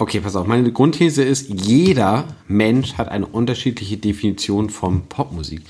[0.00, 0.46] Okay, pass auf.
[0.46, 5.62] Meine Grundthese ist, jeder Mensch hat eine unterschiedliche Definition von Popmusik.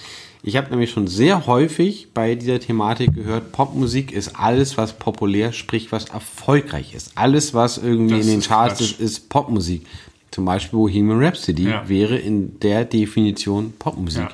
[0.43, 5.53] Ich habe nämlich schon sehr häufig bei dieser Thematik gehört, Popmusik ist alles, was populär,
[5.53, 7.13] sprich was erfolgreich ist.
[7.17, 9.85] Alles, was irgendwie Das in den Charts ist, ist Popmusik.
[10.31, 11.89] Zum Beispiel Bohemian Rhapsody Ja.
[11.89, 14.23] wäre in der Definition Popmusik.
[14.23, 14.31] Ja.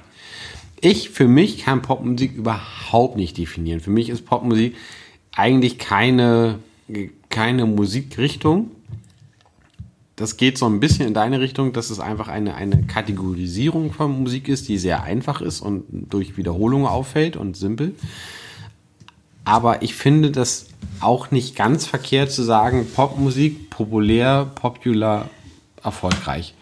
[0.80, 3.80] Ich für mich kann Popmusik überhaupt nicht definieren.
[3.80, 4.74] Für mich ist Popmusik
[5.34, 6.58] eigentlich keine,
[7.30, 8.70] keine Musikrichtung.
[10.16, 14.22] Das geht so ein bisschen in deine Richtung, dass es einfach eine, eine Kategorisierung von
[14.22, 17.94] Musik ist, die sehr einfach ist und durch Wiederholung auffällt und simpel.
[19.44, 20.66] Aber ich finde das
[21.00, 25.28] auch nicht ganz verkehrt zu sagen, Popmusik, populär, popular,
[25.82, 26.54] erfolgreich.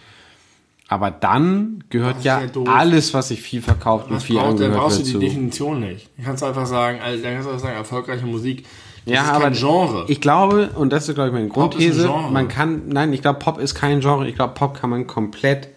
[0.88, 4.64] Aber dann gehört ja ja alles, was sich viel verkauft und Das viel braucht, dann
[4.64, 5.18] angehört brauchst du die zu.
[5.20, 6.10] Definition nicht.
[6.18, 8.66] Du kannst einfach sagen, also, dann kannst du einfach sagen, erfolgreiche Musik.
[9.04, 10.04] Das Ja, ist aber kein Genre.
[10.08, 12.30] ich glaube, und das ist, glaube ich, meine Pop ist ein Grundthese, Genre.
[12.30, 14.28] man kann, nein, ich glaube, Pop ist kein Genre.
[14.28, 15.68] Ich glaube, Pop kann man komplett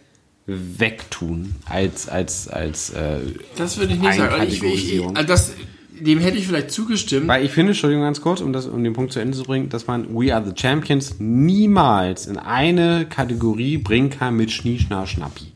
[0.46, 3.20] wegtun als, als, als, äh,
[3.58, 4.34] das würde ich nicht sagen.
[4.40, 5.54] Also Ich, ich, ich, also das,
[6.00, 7.28] dem hätte ich vielleicht zugestimmt.
[7.28, 9.70] Weil ich finde, Entschuldigung ganz kurz, um, das, um den Punkt zu Ende zu bringen,
[9.70, 15.08] dass man We Are the Champions niemals in eine Kategorie bringen kann mit Schnie, Schnar,
[15.08, 15.52] Schnappi.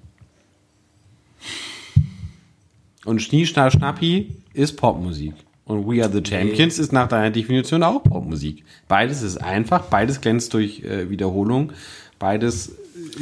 [3.05, 5.33] Und Schnie, Schnar, Schnappi ist Popmusik.
[5.69, 8.63] Und We Are the Champions ist nach deiner Definition auch Popmusik.
[8.87, 11.73] Beides ist einfach, beides glänzt durch äh, Wiederholung,
[12.17, 12.71] beides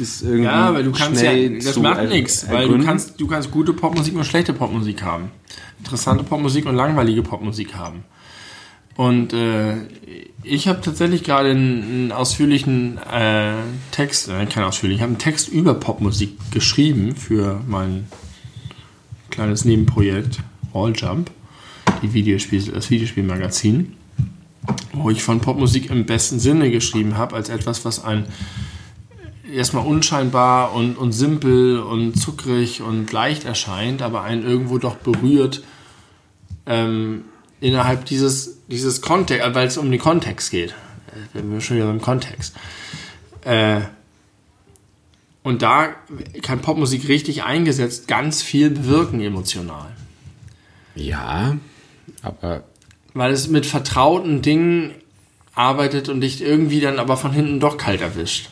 [0.00, 3.50] ist irgendwie ja, aber du kannst ja, das macht nichts, weil du kannst, du kannst
[3.50, 5.30] gute Popmusik und schlechte Popmusik haben.
[5.78, 8.04] Interessante Popmusik und langweilige Popmusik haben.
[8.96, 9.74] Und äh,
[10.42, 13.52] ich habe tatsächlich gerade einen, ausführlichen äh,
[13.90, 18.06] Text, äh, kein ausführlich, ich habe einen Text über Popmusik geschrieben für mein
[19.28, 20.38] kleines Nebenprojekt
[20.72, 21.30] Walljump,
[22.02, 23.94] die Videospiel, das Videospielmagazin,
[24.92, 28.26] wo ich von Popmusik im besten Sinne geschrieben habe, als etwas, was ein
[29.52, 35.62] erstmal unscheinbar und, und simpel und zuckrig und leicht erscheint, aber einen irgendwo doch berührt
[36.66, 37.24] ähm,
[37.60, 40.74] innerhalb dieses, dieses Kontext, weil es um den Kontext geht.
[41.34, 42.54] Äh, Wir schon wieder im Kontext.
[43.44, 43.80] Äh,
[45.42, 45.94] und da
[46.42, 49.96] kann Popmusik richtig eingesetzt ganz viel bewirken emotional.
[50.94, 51.56] Ja,
[52.22, 52.62] aber
[53.14, 54.92] Weil es mit vertrauten Dingen
[55.54, 58.48] arbeitet und dich irgendwie dann aber von hinten doch kalt erwischt.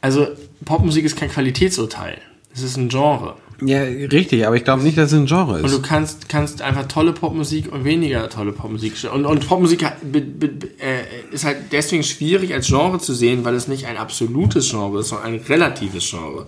[0.00, 0.28] Also
[0.64, 2.18] Popmusik ist kein Qualitätsurteil.
[2.54, 3.36] Es ist ein Genre.
[3.60, 5.82] ja, richtig, aber ich glaube nicht, dass es ein Genre Und du ist.
[5.82, 9.14] kannst, kannst einfach tolle Popmusik und weniger tolle Popmusik stellen.
[9.14, 11.02] Und, und Popmusik hat- be, be, be- äh,
[11.34, 15.08] ist halt deswegen schwierig als Genre zu sehen, weil es nicht ein absolutes Genre ist,
[15.08, 16.46] sondern ein relatives Genre.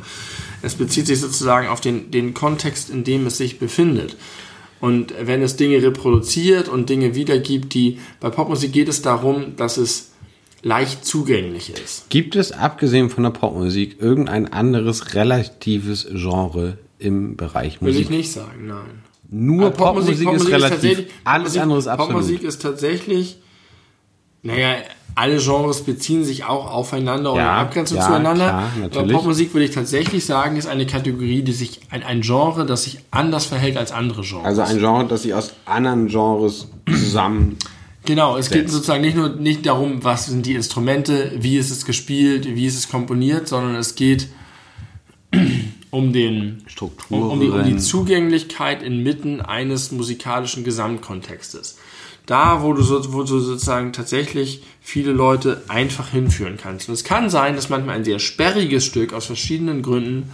[0.63, 4.17] Es bezieht sich sozusagen auf den, den Kontext, in dem es sich befindet.
[4.81, 9.77] Und wenn es Dinge reproduziert und Dinge wiedergibt, die bei Popmusik geht es darum, dass
[9.77, 10.13] es
[10.63, 12.09] leicht zugänglich ist.
[12.11, 18.11] Gibt es, abgesehen von der Popmusik, irgendein anderes relatives Genre im Bereich Will ich Musik?
[18.11, 19.03] nicht sagen, nein.
[19.31, 20.71] Nur Äh, Popmusik, ist relativ.
[20.71, 22.13] tatsächlich- Alles Popmusik- andere ist absolut.
[22.13, 23.39] Popmusik ist tatsächlich,
[24.43, 24.77] naja,
[25.15, 28.45] alle Genres beziehen sich auch aufeinander und Ja, in Abgrenzung ja, zueinander.
[28.47, 29.13] klar, Aber natürlich.
[29.17, 33.01] Popmusik würde ich tatsächlich sagen, ist eine Kategorie, die sich, ein, ein Genre, das sich
[33.11, 34.45] anders verhält als andere Genres.
[34.45, 37.57] Also ein Genre, das sich aus anderen Genres zusammen.
[38.05, 41.85] Genau, es geht sozusagen nicht nur nicht darum, was sind die Instrumente, wie ist es
[41.85, 44.29] gespielt, wie ist es komponiert, sondern es geht
[45.91, 47.23] um den Strukturen.
[47.23, 51.77] um, um, um die Zugänglichkeit inmitten eines musikalischen Gesamtkontextes.
[52.29, 56.89] Da, wo du, so, wo du sozusagen tatsächlich viele Leute einfach hinführen kannst.
[56.89, 60.31] Und es kann sein, dass manchmal ein sehr sperriges Stück aus verschiedenen Gründen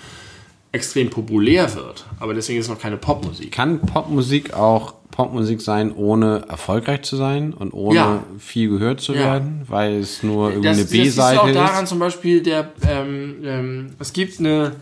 [0.72, 2.04] extrem populär wird.
[2.18, 3.52] Aber deswegen ist es noch keine Popmusik.
[3.52, 8.24] Kann Popmusik auch Popmusik sein, ohne erfolgreich zu sein und ohne Ja.
[8.40, 9.20] viel gehört zu Ja.
[9.20, 11.90] werden, weil es nur irgendwie Das, eine das siehst du B-Seite auch daran ist?
[11.90, 14.72] zum Beispiel, der, ähm, ähm, es gibt eine,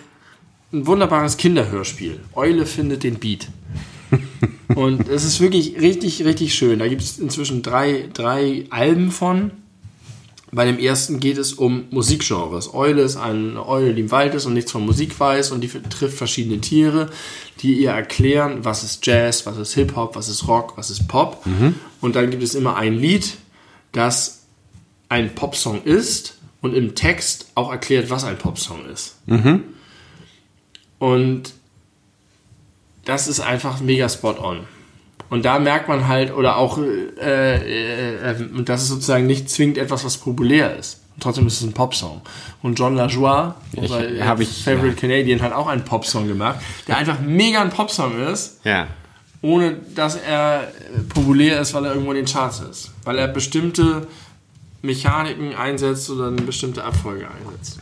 [0.72, 2.20] ein wunderbares Kinderhörspiel.
[2.34, 3.48] Eule findet den Beat.
[4.74, 6.78] Und es ist wirklich richtig, richtig schön.
[6.78, 9.51] Da gibt es inzwischen drei, drei Alben von.
[10.55, 12.74] Bei dem ersten geht es um Musikgenres.
[12.74, 15.69] Eule ist eine Eule, die im Wald ist und nichts von Musik weiß und die
[15.69, 17.09] trifft verschiedene Tiere,
[17.61, 21.43] die ihr erklären, was ist Jazz, was ist Hip-Hop, was ist Rock, was ist Pop.
[22.03, 23.39] Und dann gibt es immer ein Lied,
[23.93, 24.43] das
[25.09, 29.16] ein Popsong ist und im Text auch erklärt, was ein Popsong ist.
[30.99, 31.55] Und
[33.05, 34.61] das ist einfach mega spot on.
[35.31, 39.49] Und da merkt man halt, oder auch, äh, äh, äh, und das ist sozusagen nicht
[39.49, 41.01] zwingend etwas, was populär ist.
[41.15, 42.20] Und trotzdem ist es ein Popsong.
[42.62, 45.01] Und John LaJoie, unser hab ich- Favorite ja.
[45.01, 48.61] Canadian, hat auch einen Popsong gemacht, der einfach mega ein Popsong ist.
[48.65, 48.89] Ja.
[49.45, 50.69] ohne dass er
[51.09, 52.93] populär ist, weil er irgendwo in den Charts ist.
[53.05, 54.07] Weil er bestimmte
[54.83, 57.81] Mechaniken einsetzt oder eine bestimmte Abfolge einsetzt.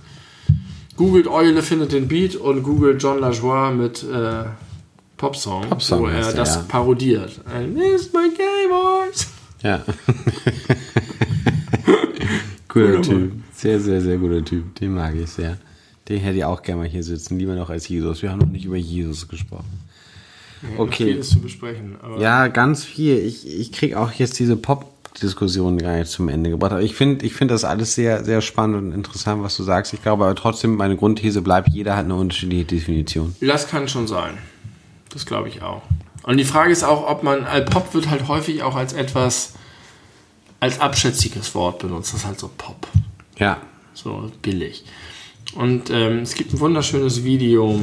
[0.97, 4.45] Googelt Eule, findet den Beat und googelt John LaJoie mit äh,
[5.21, 6.63] Popsong, Popsong wo er das ja.
[6.63, 7.43] parodiert.
[7.47, 9.27] I miss my gay voice.
[9.63, 9.85] Ja.
[12.69, 13.33] guter Typ.
[13.53, 14.75] Sehr, sehr, sehr guter Typ.
[14.77, 15.59] Den mag ich sehr.
[16.09, 17.39] Den hätte ich auch gerne mal hier sitzen.
[17.39, 18.23] Lieber noch als Jesus.
[18.23, 19.81] Wir haben noch nicht über Jesus gesprochen.
[20.79, 21.13] Okay.
[21.13, 21.99] Viel zu besprechen.
[22.19, 23.19] Ja, ganz viel.
[23.19, 26.73] Ich, ich krieg auch jetzt diese Pop-Diskussion gar nicht zum Ende gebracht.
[26.73, 29.93] Aber ich finde ich finde das alles sehr, sehr spannend und interessant, was du sagst.
[29.93, 33.37] Ich glaube aber trotzdem, meine Grundthese bleibt, jeder hat eine unterschiedliche Definition.
[33.43, 34.39] Das kann schon sein.
[35.11, 35.82] Das glaube ich auch.
[36.23, 39.55] Und die Frage ist auch, ob man, äh, Pop wird halt häufig auch als etwas,
[40.61, 42.12] als abschätziges Wort benutzt.
[42.12, 42.87] Das ist halt so Pop.
[43.39, 43.59] Ja.
[43.95, 44.85] So billig.
[45.55, 47.81] Und ähm, es gibt ein wunderschönes Video.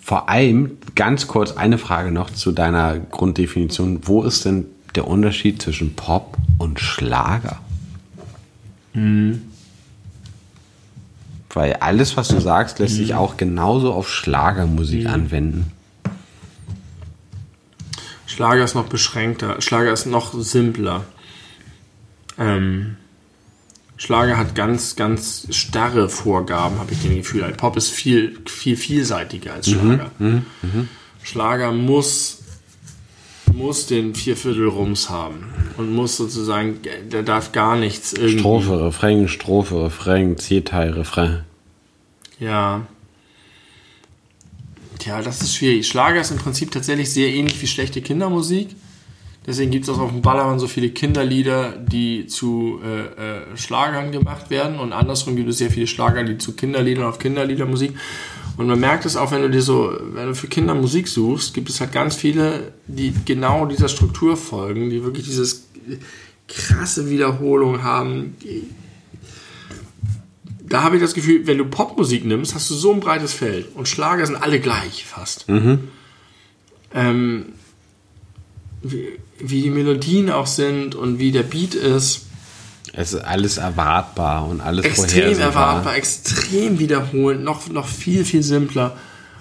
[0.00, 4.00] Vor allem, ganz kurz eine Frage noch zu deiner Grunddefinition.
[4.02, 7.58] Wo ist denn der Unterschied zwischen Pop und Schlager?
[11.50, 15.72] Weil alles, was du sagst, lässt sich auch genauso auf Schlagermusik anwenden.
[18.36, 19.62] Schlager ist noch beschränkter.
[19.62, 21.04] Schlager ist noch simpler.
[22.38, 22.96] Ähm,
[23.96, 27.44] Schlager hat ganz, ganz starre Vorgaben, habe ich den Gefühl.
[27.44, 30.10] Ein Pop ist viel, viel vielseitiger als Schlager.
[31.22, 32.42] Schlager muss,
[33.54, 35.46] muss den Vierviertel-Rums haben
[35.78, 36.80] und muss sozusagen,
[37.10, 38.40] der darf gar nichts irgendwie.
[38.40, 41.44] Strophe, Refrain, Strophe, Refrain, C-Teil, Refrain.
[42.38, 42.86] Ja.
[44.98, 45.86] Tja, das ist schwierig.
[45.86, 48.68] Schlager ist im Prinzip tatsächlich sehr ähnlich wie schlechte Kindermusik.
[49.46, 54.10] Deswegen gibt es auch auf dem Ballermann so viele Kinderlieder, die zu äh, äh, Schlagern
[54.10, 54.78] gemacht werden.
[54.78, 57.92] Und andersrum gibt es sehr viele Schlager, die zu Kinderliedern auf Kinderliedermusik.
[58.56, 61.54] Und man merkt es auch, wenn du dir so, wenn du für Kinder Musik suchst,
[61.54, 65.68] gibt es halt ganz viele, die genau dieser Struktur folgen, die wirklich dieses
[66.48, 68.34] krasse Wiederholung haben,
[70.68, 73.68] da habe ich das Gefühl, wenn du Popmusik nimmst, hast du so ein breites Feld.
[73.74, 75.46] Und Schlager sind alle gleich fast.
[76.94, 77.46] Ähm,
[78.82, 82.26] wie, wie die Melodien auch sind und wie der Beat ist.
[82.92, 88.96] Es ist alles erwartbar und alles Extrem erwartbar, extrem wiederholend, noch, noch viel, viel simpler.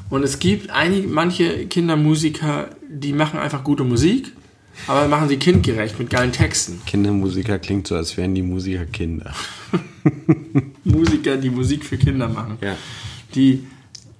[0.10, 4.34] Und es gibt einige, manche Kindermusiker, die machen einfach gute Musik,
[4.88, 6.81] aber machen sie kindgerecht mit geilen Texten.
[6.85, 9.34] Kindermusiker klingt so, als wären die Musiker Kinder.
[10.84, 12.57] Musiker, die Musik für Kinder machen.
[12.61, 12.76] Ja.
[13.34, 13.64] die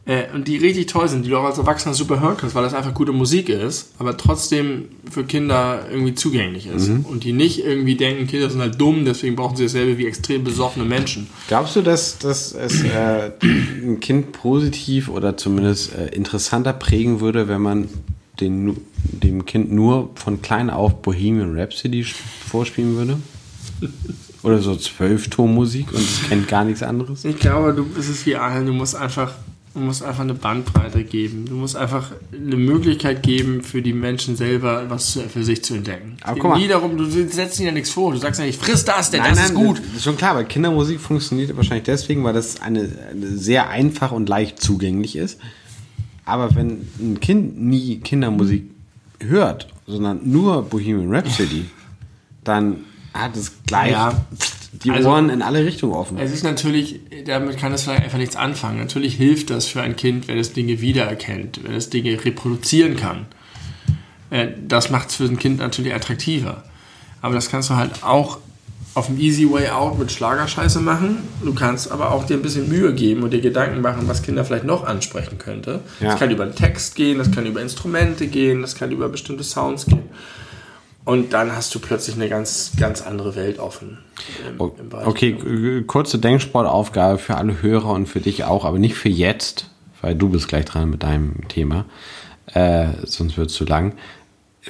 [0.08, 2.62] äh, und die richtig toll sind, die du auch als Erwachsener super hören kannst, weil
[2.62, 6.90] das einfach gute Musik ist, aber trotzdem für Kinder irgendwie zugänglich ist.
[6.90, 10.44] Und die nicht irgendwie denken, Kinder sind halt dumm, deswegen brauchen sie dasselbe wie extrem
[10.44, 11.28] besoffene Menschen.
[11.48, 17.48] Glaubst du, dass, dass es äh, ein Kind positiv oder zumindest äh, interessanter prägen würde,
[17.48, 17.90] wenn man
[18.40, 18.78] den,
[19.12, 23.18] dem Kind nur von klein auf Bohemian Rhapsody vorspielen würde?
[24.44, 27.26] Oder so Zwölftonmusik und es kennt gar nichts anderes?
[27.26, 29.34] Ich glaube, du, es ist wie allen, du musst einfach,
[29.74, 31.46] du musst einfach eine Bandbreite geben.
[31.48, 36.18] Du musst einfach eine Möglichkeit geben, für die Menschen selber was für sich zu entdecken.
[36.22, 36.60] Aber Es guck mal.
[36.60, 38.12] nie darum, du setzt ihnen ja nichts vor.
[38.14, 39.80] Du sagst ja nicht, friss das, denn das ist gut.
[39.80, 44.12] Das ist schon klar, aber Kindermusik funktioniert wahrscheinlich deswegen, weil das eine, eine sehr einfach
[44.12, 45.40] und leicht zugänglich ist.
[46.24, 48.64] Aber wenn ein Kind nie Kindermusik
[49.28, 51.66] hört, sondern nur Bohemian Rhapsody,
[52.44, 52.78] dann
[53.14, 54.26] hat es gleich Ja.
[54.84, 56.18] die Also- Ohren in alle Richtungen offen.
[56.18, 58.78] Es ist natürlich, damit kann es vielleicht einfach nichts anfangen.
[58.80, 63.26] Natürlich hilft das für ein Kind, wenn es Dinge wiedererkennt, wenn es Dinge reproduzieren kann.
[64.32, 66.64] Äh, Das macht es für ein Kind natürlich attraktiver.
[67.22, 68.40] Aber das kannst du halt auch
[68.96, 71.18] auf dem Easy Way Out mit Schlagerscheiße machen.
[71.44, 74.44] Du kannst aber auch dir ein bisschen Mühe geben und dir Gedanken machen, was Kinder
[74.46, 75.82] vielleicht noch ansprechen könnte.
[76.00, 76.12] Ja.
[76.12, 79.44] Das kann über einen Text gehen, das kann über Instrumente gehen, das kann über bestimmte
[79.44, 80.04] Sounds gehen.
[81.04, 84.00] Und dann hast du plötzlich eine ganz, ganz andere Welt offen.
[84.50, 89.10] im- im Okay, kurze Denksportaufgabe für alle Hörer und für dich auch, aber nicht für
[89.10, 89.70] jetzt,
[90.02, 91.86] weil du bist gleich dran mit deinem Thema,
[92.54, 93.94] äh, sonst wird es zu lang.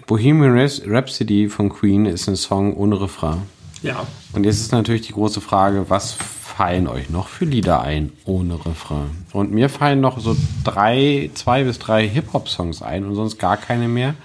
[0.08, 0.58] Bohemian
[0.88, 3.44] Rhapsody von Queen ist ein Song ohne Refrain.
[3.86, 4.08] Ja.
[4.34, 8.66] Und jetzt ist natürlich die große Frage, was fallen euch noch für Lieder ein ohne
[8.66, 9.26] Refrain?
[9.32, 13.88] Und mir fallen noch so drei, zwei bis drei Hip-Hop-Songs ein und sonst gar keine
[13.88, 14.16] mehr.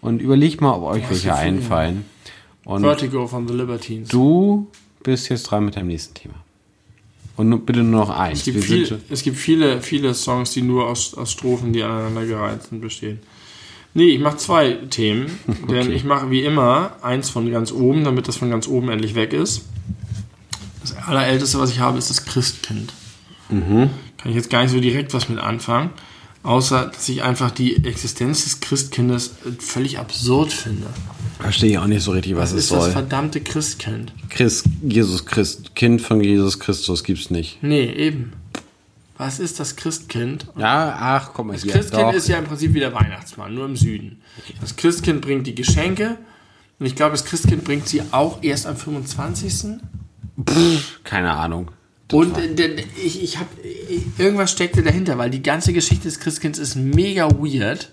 [0.00, 2.04] Und überlegt mal, ob euch welche einfallen.
[2.64, 4.08] Und Vertigo von The Libertines.
[4.08, 4.66] du
[5.02, 6.34] bist jetzt dran mit deinem nächsten Thema.
[7.36, 8.40] Und bitte nur noch eins.
[8.40, 12.62] es, gibt viel, es gibt viele, viele Songs, die nur aus, aus Strophen, die aneinandergereiht
[12.62, 13.20] sind, bestehen.
[13.94, 15.38] Nee, ich mache zwei Themen,
[15.70, 19.14] denn ich mache wie immer eins von ganz oben, damit das von ganz oben endlich
[19.14, 19.62] weg ist.
[20.80, 22.92] Das allerälteste, was ich habe, ist das Christkind.
[23.48, 23.90] Mhm.
[24.18, 25.90] Kann ich jetzt gar nicht so direkt was mit anfangen.
[26.42, 30.88] Außer, dass ich einfach die Existenz des Christkindes völlig absurd finde.
[31.40, 32.92] Verstehe ich auch nicht so richtig, was, Was es ist das soll.
[32.92, 34.12] verdammte Christkind?
[34.28, 37.62] Christ, Jesus Christ, Kind von Jesus Christus gibt's nicht.
[37.62, 38.34] Nee, eben.
[39.16, 40.46] Was ist das Christkind?
[40.56, 41.72] Ja, ach, komm mal Das hier.
[41.72, 42.12] Christkind Doch.
[42.14, 44.20] ist ja im Prinzip wie der Weihnachtsmann, nur im Süden.
[44.60, 46.18] Das Christkind bringt die Geschenke
[46.78, 49.80] und ich glaube, das Christkind bringt sie auch erst am 25.
[51.04, 51.70] Keine Ahnung.
[52.12, 53.48] Und äh, denn ich, ich habe
[54.18, 57.90] irgendwas steckte dahinter, weil die ganze Geschichte des Christkinds ist mega weird,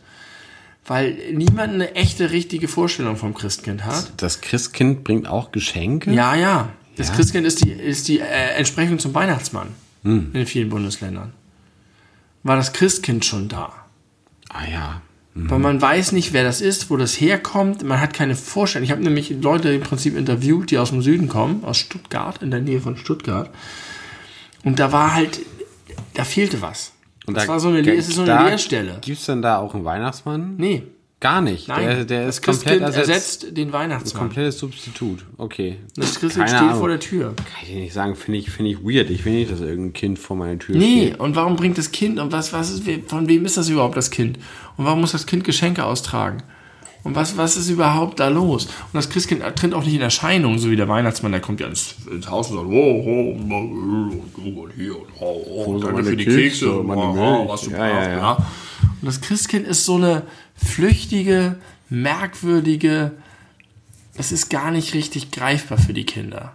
[0.85, 4.11] weil niemand eine echte, richtige Vorstellung vom Christkind hat.
[4.17, 6.11] Das Christkind bringt auch Geschenke?
[6.11, 6.69] Ja, ja.
[6.97, 7.15] Das Ja?
[7.15, 9.67] Christkind ist die, ist die äh, Entsprechung zum Weihnachtsmann
[10.03, 10.31] Hm.
[10.33, 11.33] in vielen Bundesländern.
[12.43, 13.71] War das Christkind schon da?
[14.49, 15.01] Ah ja.
[15.33, 17.83] Weil man weiß nicht, wer das ist, wo das herkommt.
[17.83, 18.83] Man hat keine Vorstellung.
[18.83, 22.51] Ich habe nämlich Leute im Prinzip interviewt, die aus dem Süden kommen, aus Stuttgart, in
[22.51, 23.49] der Nähe von Stuttgart.
[24.65, 25.39] Und da war halt,
[26.15, 26.91] da fehlte was.
[27.27, 28.97] Und das da- war so eine, es ist so eine da Leerstelle.
[29.01, 30.55] Gibt's denn da auch einen Weihnachtsmann?
[30.57, 30.83] Nee,
[31.21, 31.67] Gar nicht.
[31.69, 31.85] nein.
[31.85, 33.09] Der, der das ist komplett ersetzt.
[33.09, 34.23] ersetzt den Weihnachtsmann.
[34.23, 35.23] Komplettes Substitut.
[35.37, 35.77] Okay.
[35.95, 36.79] Das Christkind Keine steht Ahnung.
[36.79, 37.33] vor der Tür.
[37.37, 39.09] Kann ich dir nicht sagen, finde ich, finde ich weird.
[39.11, 41.19] Ich will nicht, dass irgendein Kind vor meiner Tür Nee, steht.
[41.19, 44.09] und warum bringt das Kind und was, was ist, von wem ist das überhaupt das
[44.09, 44.39] Kind?
[44.77, 46.41] Und warum muss das Kind Geschenke austragen?
[47.03, 48.65] Und was, was ist überhaupt da los?
[48.65, 51.67] Und das Christkind tritt auch nicht in Erscheinung, so wie der Weihnachtsmann, der kommt ja
[51.67, 54.11] ins, ins Haus und sagt, oh, oh, oh,
[54.43, 57.77] oh, hier und oh, oh, danke für die Kekse, Kekse, oh, oh, was du Ja,
[57.77, 58.17] brauchst, ja, ja.
[58.17, 58.33] ja.
[59.01, 60.23] Und das Christkind ist so eine
[60.63, 61.55] flüchtige,
[61.89, 63.11] merkwürdige,
[64.17, 66.53] es ist gar nicht richtig greifbar für die Kinder.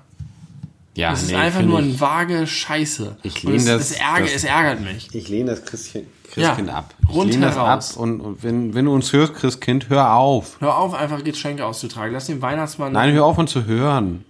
[0.95, 3.17] Ja, Es ist nee, einfach finde nur ein vage Scheiße.
[3.23, 5.15] Ich Und lehne es, das- es, ärgert, das- es ärgert mich.
[5.15, 6.95] Ich lehne das Christkind, Christkind Ja, ab.
[7.03, 7.95] Ich lehne das rundheraus.
[7.97, 10.57] ab und, und wenn, wenn du uns hörst, Christkind, hör auf.
[10.61, 12.15] Hör auf, einfach Geschenke auszutragen.
[12.15, 12.93] Lass den Weihnachtsmann.
[12.93, 14.25] Nein, hör auf, uns zu hören.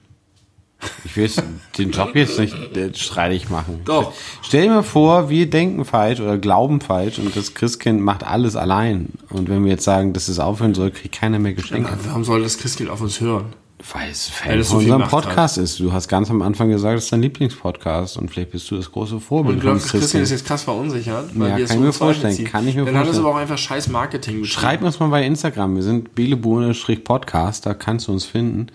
[1.05, 1.31] Ich will
[1.79, 3.81] den Job jetzt nicht äh, streitig machen.
[3.87, 4.13] Doch.
[4.43, 8.57] Stell dir mal vor, wir denken falsch oder glauben falsch und das Christkind macht alles
[8.57, 9.09] allein.
[9.31, 11.91] Und wenn wir jetzt sagen, dass es aufhören soll, kriegt keiner mehr Geschenke.
[12.07, 13.47] Warum soll das Christkind auf uns hören?
[13.93, 15.23] Weil es Fan es von unserem Macht hat.
[15.25, 15.79] Podcast ist.
[15.81, 18.91] Du hast ganz am Anfang gesagt, es ist dein Lieblingspodcast und vielleicht bist du das
[18.91, 21.71] große Vorbild Und von glaubst, das Christkind ist jetzt krass verunsichert, weil Ja, wir es
[21.71, 22.47] kann ich mir vorstellen, ziehen.
[22.47, 23.27] kann ich mir Dann hat es vorstellen.
[23.27, 24.47] aber auch einfach scheiß Marketing betrieben.
[24.61, 25.77] Schreib uns mal bei Instagram.
[25.77, 28.69] Wir sind belebu-podcast, da kannst du uns finden.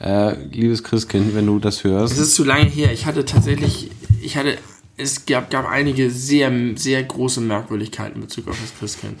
[0.00, 2.18] Äh, liebes Christkind, wenn du das Es hörst.
[2.18, 2.92] ist zu lange her.
[2.92, 3.90] Ich hatte tatsächlich,
[4.22, 4.58] ich hatte,
[4.96, 9.18] es gab, gab einige sehr, sehr große Merkwürdigkeiten in Bezug auf das Christkind.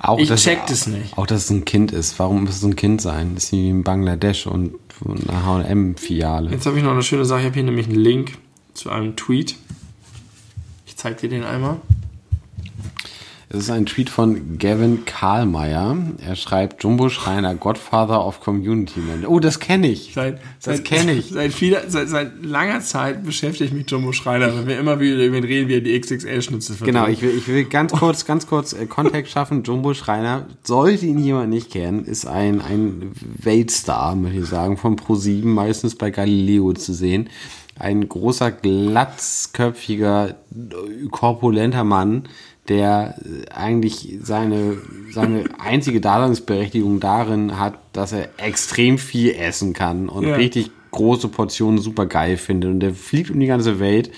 [0.00, 1.16] auch, Ich dass- check das nicht.
[1.16, 2.18] Auch, dass es ein Kind ist.
[2.18, 3.34] Warum muss es ein Kind sein?
[3.34, 4.74] Das ist wie in Bangladesch und
[5.06, 6.50] eine H&M-Filiale.
[6.50, 7.40] Jetzt habe ich noch eine schöne Sache.
[7.40, 8.32] Ich habe hier nämlich einen Link
[8.74, 9.54] zu einem Tweet.
[10.86, 11.76] Ich zeige dir den einmal.
[13.50, 15.96] Es ist ein Tweet von Gavin Karlmeier.
[16.22, 19.24] Er schreibt Jumbo Schreiner, Godfather of Community Man.
[19.24, 20.12] Oh, das kenne ich.
[20.14, 21.30] Seit, Das seit- kenn ich.
[21.30, 25.38] Seit, vieler, seit, seit langer Zeit beschäftigt mich Jumbo Schreiner, wenn wir immer wieder über
[25.38, 26.98] ihn reden, wie er die XXL-Schnitzel verdient.
[26.98, 29.62] Genau, ich will, ich will ganz kurz, ganz kurz äh, Kontext schaffen.
[29.62, 34.96] Jumbo Schreiner, sollte ihn jemand nicht kennen, ist ein, ein Weltstar, möchte ich sagen, von
[34.96, 37.30] Pro7, meistens bei Galileo zu sehen.
[37.78, 40.34] Ein großer, glatzköpfiger,
[41.10, 42.24] korpulenter Mann,
[42.68, 44.78] der äh, eigentlich seine,
[45.12, 50.36] seine einzige Daseinsberechtigung darin hat, dass er extrem viel essen kann und Ja.
[50.36, 52.70] richtig große Portionen super geil findet.
[52.70, 54.10] Und der fliegt um die ganze Welt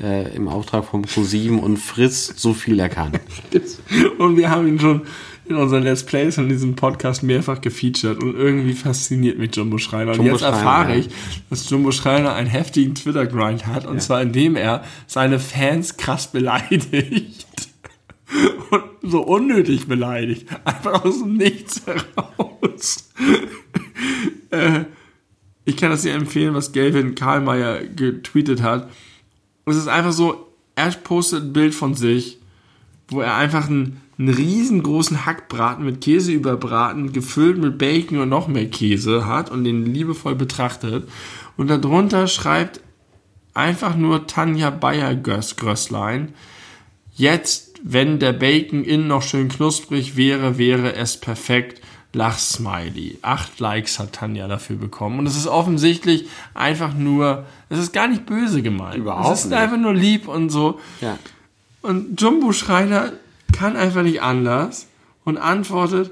[0.00, 3.12] äh, im Auftrag von Pro7 und frisst so viel er kann.
[4.18, 5.02] Und wir haben ihn schon
[5.48, 9.78] in unseren Let's Plays und in diesem Podcast mehrfach gefeatured und irgendwie fasziniert mich Jumbo
[9.78, 10.10] Schreiner.
[10.10, 10.98] Und Jumbo jetzt Schreiner, erfahre ja.
[10.98, 11.08] ich,
[11.48, 17.46] dass Jumbo Schreiner einen heftigen Twitter-Grind hat und zwar indem er seine Fans krass beleidigt.
[18.70, 20.48] Und so unnötig beleidigt.
[20.64, 23.10] Einfach aus dem Nichts heraus.
[24.50, 24.84] äh,
[25.64, 28.90] ich kann das dir empfehlen, was Gavin Karlmeier getweetet hat.
[29.66, 32.38] Es ist einfach so, er postet ein Bild von sich,
[33.08, 38.48] wo er einfach einen, einen riesengroßen Hackbraten mit Käse überbraten, gefüllt mit Bacon und noch
[38.48, 41.08] mehr Käse hat und den liebevoll betrachtet.
[41.56, 42.80] Und darunter schreibt
[43.54, 46.32] einfach nur Tanja Bayer-Grösslein,
[47.14, 51.80] jetzt, wenn der Bacon innen noch schön knusprig wäre, wäre es perfekt.
[52.14, 53.18] Lachsmiley.
[53.22, 55.18] Acht Likes hat Tanja dafür bekommen.
[55.18, 58.96] Und es ist offensichtlich einfach nur, es ist gar nicht böse gemeint.
[58.96, 59.58] Überhaupt es ist nicht.
[59.58, 60.80] einfach nur lieb und so.
[61.00, 61.18] Ja.
[61.82, 63.12] Und Jumbo Schreiner
[63.52, 64.86] kann einfach nicht anders
[65.24, 66.10] und antwortet,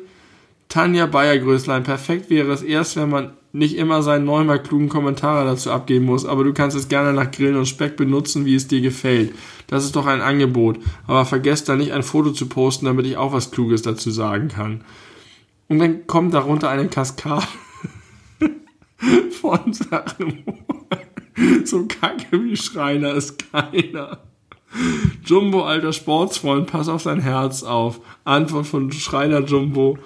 [0.68, 5.70] Tanja Bayer-Größlein, perfekt wäre es erst, wenn man nicht immer seinen neunmal klugen Kommentare dazu
[5.70, 8.82] abgeben muss, aber du kannst es gerne nach Grillen und Speck benutzen, wie es dir
[8.82, 9.34] gefällt.
[9.66, 10.78] Das ist doch ein Angebot.
[11.06, 14.48] Aber vergesst da nicht ein Foto zu posten, damit ich auch was Kluges dazu sagen
[14.48, 14.82] kann.
[15.68, 17.46] Und dann kommt darunter eine Kaskade
[19.40, 20.44] von Sachen.
[21.64, 24.18] so kacke wie Schreiner ist keiner.
[25.24, 28.00] Jumbo, alter Sportsfreund, pass auf dein Herz auf.
[28.24, 29.98] Antwort von Schreiner Jumbo.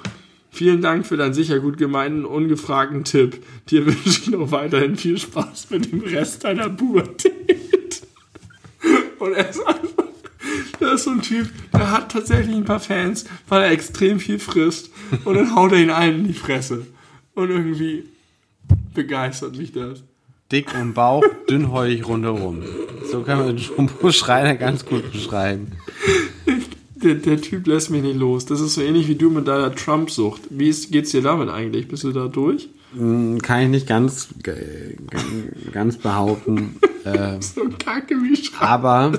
[0.50, 3.42] Vielen Dank für deinen sicher gut gemeinten, ungefragten Tipp.
[3.70, 8.02] Dir wünsche ich noch weiterhin viel Spaß mit dem Rest deiner Pubertät.
[9.18, 10.04] Und er ist einfach,
[10.80, 14.38] der ist so ein Typ, der hat tatsächlich ein paar Fans, weil er extrem viel
[14.38, 14.90] frisst.
[15.24, 16.86] Und dann haut er ihn allen in die Fresse.
[17.34, 18.04] Und irgendwie
[18.94, 20.02] begeistert mich das.
[20.50, 22.62] Dick im Bauch, dünnhäutig rundherum.
[23.10, 25.72] So kann man Jumbo Schreiner ganz gut beschreiben.
[27.02, 28.44] Der, der Typ lässt mich nicht los.
[28.46, 30.42] Das ist so ähnlich wie du mit deiner Trump-Sucht.
[30.50, 31.88] Wie ist, geht's dir damit eigentlich?
[31.88, 32.68] Bist du da durch?
[32.96, 34.28] Hm, Kann ich nicht ganz,
[35.72, 36.76] ganz behaupten.
[37.04, 38.70] äh, So kacke wie Schreiner.
[38.70, 39.12] aber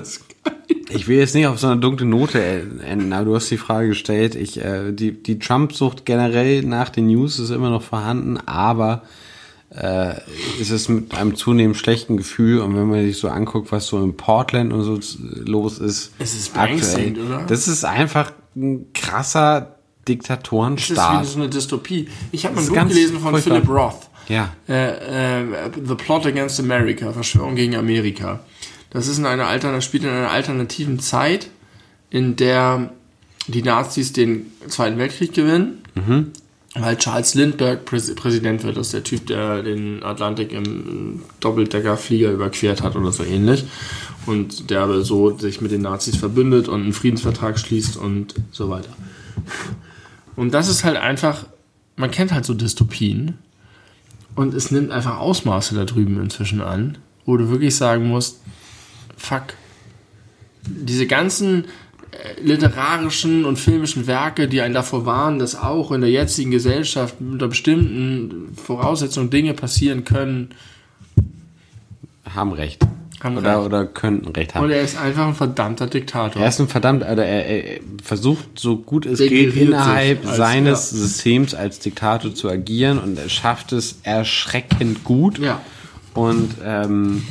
[0.90, 2.40] ich will jetzt nicht auf so einer dunklen Note
[2.86, 4.34] enden, aber du hast die Frage gestellt.
[4.34, 9.02] Ich, äh, die, die Trump-Sucht generell nach den News ist immer noch vorhanden, aber
[9.74, 10.14] äh,
[10.60, 14.02] es ist mit einem zunehmend schlechten Gefühl und wenn man sich so anguckt, was so
[14.02, 14.98] in Portland und so
[15.46, 17.44] los ist, Es ist beängstigend, oder?
[17.46, 20.16] das ist einfach ein krasser Das
[21.24, 22.08] ist wie so eine Dystopie.
[22.32, 23.56] Ich habe mal ein Buch gelesen von furchtbar.
[23.60, 24.08] Philip Roth.
[24.28, 24.52] Ja.
[24.68, 28.40] Äh, äh, The Plot Against America, Verschwörung gegen Amerika.
[28.90, 31.48] Das ist in einer Altern spielt in einer alternativen Zeit,
[32.10, 32.90] in der
[33.46, 35.78] die Nazis den Zweiten Weltkrieg gewinnen,
[36.74, 38.76] weil Charles Lindbergh Präs Präsident wird.
[38.76, 43.64] Das ist der Typ, der den Atlantik im Doppeldeckerflieger überquert hat oder so ähnlich.
[44.24, 48.70] Und der aber so sich mit den Nazis verbündet und einen Friedensvertrag schließt und so
[48.70, 48.94] weiter.
[50.36, 51.46] Und das ist halt einfach,
[51.96, 53.38] man kennt halt so Dystopien
[54.34, 58.40] und es nimmt einfach Ausmaße da drüben inzwischen an, wo du wirklich sagen musst,
[59.16, 59.54] fuck,
[60.64, 61.66] diese ganzen
[62.42, 67.48] literarischen und filmischen Werke, die einen davor warnen, dass auch in der jetzigen Gesellschaft unter
[67.48, 70.50] bestimmten Voraussetzungen Dinge passieren können,
[72.34, 72.82] Haben recht.
[73.22, 73.66] Haben oder, recht.
[73.66, 74.64] oder könnten recht haben.
[74.64, 76.42] und er ist einfach ein verdammter Diktator.
[76.42, 80.36] Er ist ein verdammt, also er, er versucht so gut es geht Degeneriert innerhalb als-
[80.36, 80.98] seines ja.
[80.98, 85.38] Systems als Diktator zu agieren und er schafft es erschreckend gut.
[85.38, 85.60] Ja.
[86.14, 87.22] Und ähm,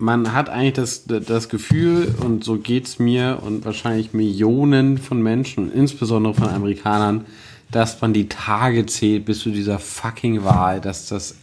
[0.00, 5.72] man hat eigentlich das, das Gefühl, und so geht's mir und wahrscheinlich Millionen von Menschen,
[5.72, 7.26] insbesondere von Amerikanern,
[7.70, 11.36] dass man die Tage zählt bis zu dieser fucking Wahl, dass das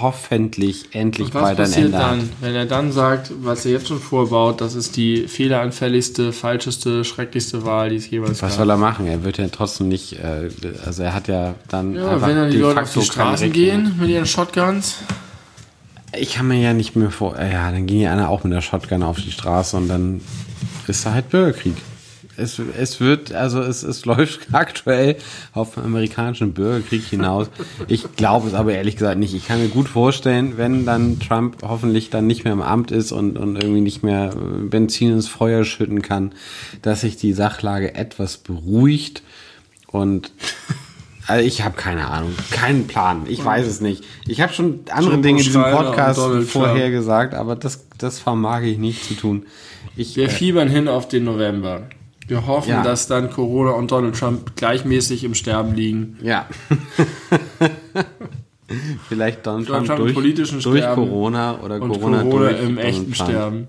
[0.00, 2.12] hoffentlich endlich was bald ein passiert Ende hat.
[2.12, 7.04] dann, wenn er dann sagt, was er jetzt schon vorbaut, das ist die fehleranfälligste, falscheste,
[7.04, 8.58] schrecklichste Wahl, die es jeweils Was gab?
[8.58, 9.06] soll er machen?
[9.06, 10.50] Er wird ja trotzdem nicht, äh,
[10.84, 13.94] also er hat ja dann Ja, einfach wenn dann die Leute auf die Straßen gehen
[14.00, 14.96] mit ihren Shotguns.
[16.16, 18.52] Ich kann mir ja nicht mehr vor, äh, ja, dann gehen ja einer auch mit
[18.52, 20.20] der Shotgun auf die Straße und dann
[20.86, 21.74] ist da halt Bürgerkrieg.
[22.36, 25.16] Es, es wird, also es, es läuft aktuell
[25.52, 27.48] auf den amerikanischen Bürgerkrieg hinaus.
[27.88, 29.34] Ich glaube es aber ehrlich gesagt nicht.
[29.34, 33.12] Ich kann mir gut vorstellen, wenn dann Trump hoffentlich dann nicht mehr im Amt ist
[33.12, 36.32] und, und irgendwie nicht mehr äh, Benzin ins Feuer schütten kann,
[36.80, 39.22] dass sich die Sachlage etwas beruhigt
[39.88, 40.30] und
[41.28, 43.22] also ich habe keine Ahnung, keinen Plan.
[43.28, 44.02] Ich weiß es nicht.
[44.26, 48.62] Ich habe schon andere Jumbo Dinge in diesem Podcast vorher gesagt, aber das, das vermag
[48.62, 49.46] ich nicht zu tun.
[49.96, 51.82] Ich, Wir äh, fiebern hin auf den November.
[52.26, 52.82] Wir hoffen, Ja.
[52.82, 56.18] dass dann Corona und Donald Trump gleichmäßig im Sterben liegen.
[56.22, 56.46] ja.
[59.08, 62.60] Vielleicht Donald Donald Trump Trump im durch, politischen durch Sterben Corona oder Corona, Corona, durch
[62.60, 63.30] im Donald echten Trump.
[63.30, 63.68] Sterben.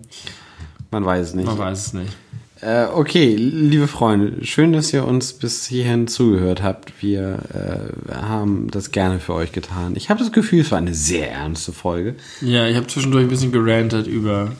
[0.92, 1.46] Man weiß es nicht.
[1.46, 2.18] Man weiß es nicht.
[2.62, 7.02] Äh, okay, liebe Freunde, schön, dass ihr uns bis hierhin zugehört habt.
[7.02, 9.94] Wir äh, haben das gerne für euch getan.
[9.96, 12.16] Ich habe das Gefühl, es war eine sehr ernste Folge.
[12.42, 14.52] Ja, ich habe zwischendurch ein bisschen gerantet über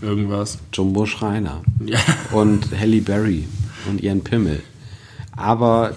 [0.00, 0.58] irgendwas.
[0.72, 1.98] Jumbo Schreiner Ja.
[2.32, 3.44] und Halle Berry
[3.90, 4.62] und ihren Pimmel.
[5.36, 5.94] Aber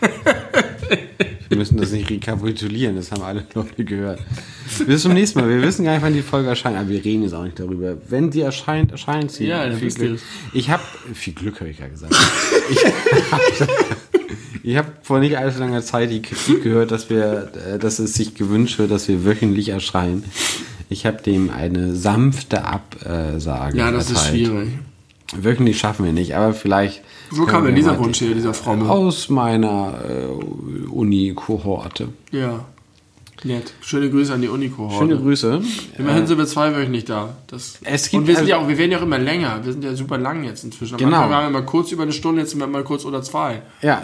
[1.48, 4.20] wir müssen das nicht rekapitulieren, das haben alle Leute gehört.
[4.86, 5.48] Bis zum nächsten Mal.
[5.48, 7.96] Wir wissen gar nicht, wann die Folge erscheint, aber wir reden jetzt auch nicht darüber.
[8.08, 9.46] Wenn sie erscheint, erscheint sie.
[9.46, 10.20] Ja, viel Glück.
[10.52, 10.82] Ich habe
[11.14, 12.14] viel Glück, habe ich ja gesagt.
[14.62, 17.98] ich habe hab vor nicht allzu langer Zeit die Kritik gehört, dass wir, äh, dass
[17.98, 20.24] es sich gewünscht wird, dass wir wöchentlich erscheinen.
[20.88, 24.34] Ich habe dem eine sanfte Absage Ja, das ist erteilt.
[24.34, 24.68] schwierig.
[25.34, 27.02] Wöchentlich schaffen wir nicht, aber vielleicht.
[27.30, 28.88] Wo können kam denn dieser Wunsch her, dieser Fromme?
[28.88, 32.08] Aus meiner äh, Uni-Kohorte.
[32.30, 32.64] Ja.
[33.44, 33.74] Nett.
[33.82, 34.96] Schöne Grüße an die Unikohorte.
[34.96, 35.60] Schöne Grüße.
[35.98, 37.36] Immerhin sind wir zweiwöchentlich da.
[37.48, 39.60] Das Es gibt und wir sind also- ja auch, wir werden ja auch immer länger.
[39.62, 40.94] Wir sind ja super lang jetzt inzwischen.
[40.94, 41.16] Am Genau.
[41.18, 43.60] Anfang waren wir mal kurz über eine Stunde, jetzt sind wir mal kurz oder zwei.
[43.82, 44.02] Ja,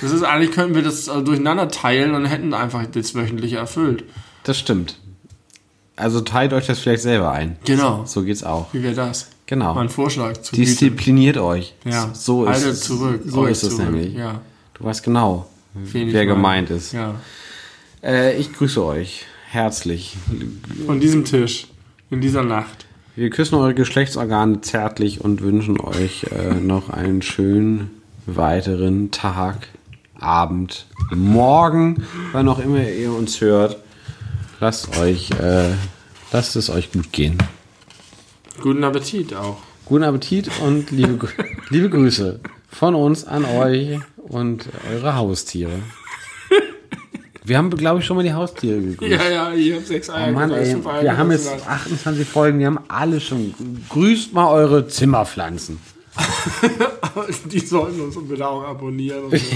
[0.00, 4.04] Das ist eigentlich könnten wir das äh, durcheinander teilen und hätten einfach das wöchentliche erfüllt.
[4.44, 4.98] das stimmt.
[5.96, 7.56] Also teilt euch das vielleicht selber ein.
[7.66, 8.02] Genau.
[8.06, 8.72] So geht's auch.
[8.72, 9.28] Wie wäre das?
[9.54, 9.72] Genau.
[9.72, 10.56] Mal ein Vorschlag zu.
[10.56, 11.74] Diszipliniert euch.
[11.84, 12.10] Ja.
[12.12, 12.80] So ist Haltet es.
[12.80, 13.20] zurück.
[13.24, 14.12] So Euch ist es nämlich.
[14.12, 14.40] Ja.
[14.74, 16.92] Du weißt genau, Wen wer gemeint ist.
[16.92, 17.14] Ja.
[18.02, 20.16] Äh, ich grüße euch herzlich.
[20.86, 21.68] Von diesem Tisch,
[22.10, 28.02] in dieser Nacht, Wir küssen eure Geschlechtsorgane zärtlich und wünschen euch äh, noch einen schönen
[28.26, 29.68] weiteren Tag,
[30.18, 32.02] Abend, Morgen,
[32.32, 33.76] wann auch immer ihr uns hört.
[34.58, 35.74] Lasst euch, äh,
[36.32, 37.38] lasst es euch gut gehen.
[38.60, 39.58] Guten Appetit auch.
[39.84, 41.28] Guten Appetit und liebe,
[41.68, 45.80] liebe Grüße von uns an euch und eure Haustiere.
[47.46, 49.12] Wir haben, glaube ich, schon mal die Haustiere gegrüßt.
[49.12, 50.28] Ja, ja, ich habe sechs Eier.
[50.30, 53.54] Oh Mann, ey, wir haben jetzt 28 Folgen, wir haben alle schon.
[53.90, 55.78] Grüßt mal eure Zimmerpflanzen.
[57.50, 59.24] Die sollten uns bitte auch abonnieren.
[59.24, 59.46] Und so.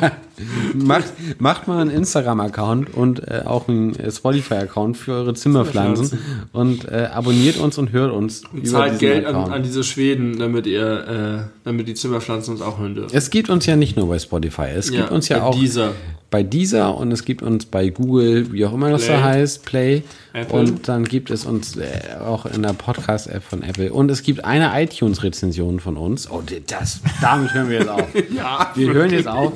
[0.74, 1.04] Macht,
[1.38, 6.18] macht mal einen Instagram-Account und äh, auch einen äh, Spotify-Account für eure Zimmerpflanzen
[6.52, 10.66] und äh, abonniert uns und hört uns über Zahlt Geld an, an diese Schweden, damit
[10.66, 13.16] ihr, äh, damit die Zimmerpflanzen uns auch hören dürfen.
[13.16, 15.92] es gibt uns ja nicht nur bei Spotify, es gibt uns ja bei auch Dieser.
[16.30, 19.14] bei dieser und es gibt uns bei Google, wie auch immer das Play.
[19.14, 20.02] da heißt, Play.
[20.32, 20.60] Apple.
[20.60, 21.86] Und dann gibt es uns äh,
[22.24, 23.92] auch in der Podcast-App von Apple.
[23.92, 26.30] Und es gibt eine iTunes-Rezension von uns.
[26.30, 28.06] Oh, das, damit hören wir jetzt auf.
[28.36, 29.54] Ja, Wir hören jetzt auf.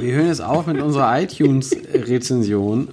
[0.00, 2.88] Wir hören jetzt auf mit unserer iTunes-Rezension.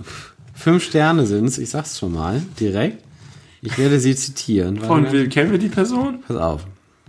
[0.54, 3.04] Fünf Sterne sind es, ich sag's schon mal, direkt.
[3.62, 4.78] Ich werde sie zitieren.
[4.78, 6.20] Von wem kennen wir die Person?
[6.28, 6.66] Pass auf,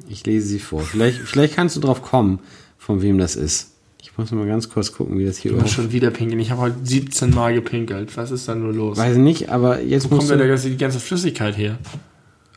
[0.08, 0.82] ich lese sie vor.
[0.82, 2.38] Vielleicht, vielleicht kannst du drauf kommen,
[2.78, 3.72] von wem das ist.
[4.00, 5.74] Ich muss mal ganz kurz gucken, wie das hier Ich muss überhaupt...
[5.74, 6.38] schon wieder pinkeln.
[6.38, 8.16] Ich habe heute 17 Mal gepinkelt.
[8.16, 8.96] Was ist da nur los?
[8.96, 11.78] Weiß nicht, aber jetzt Wo musst kommt da die ganze Flüssigkeit her?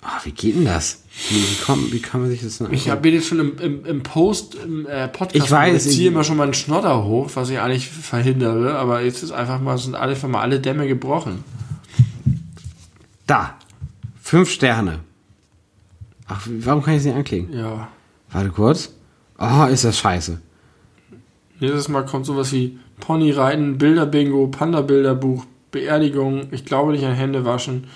[0.10, 1.04] Ah, wie geht denn das?
[1.30, 4.04] Wie, kommt, wie kann man sich das denn Ich habe jetzt schon im, im, im
[4.04, 7.50] Post, im äh, Podcast, Ich weiß, ich ziehe immer schon mal einen Schnotter hoch, was
[7.50, 11.44] ich eigentlich verhindere, aber jetzt ist einfach mal, sind alle, einfach mal alle Dämme gebrochen.
[13.26, 13.58] Da.
[14.22, 15.00] Fünf Sterne.
[16.26, 17.52] Ach, warum kann ich sie nicht anklicken?
[17.52, 17.90] Ja.
[18.32, 18.94] Warte kurz.
[19.38, 20.40] Oh, ist das scheiße.
[21.60, 27.88] Nächstes Mal kommt sowas wie Ponyreiten, Bilderbingo, Panda-Bilderbuch, Beerdigung, ich glaube nicht an Hände waschen.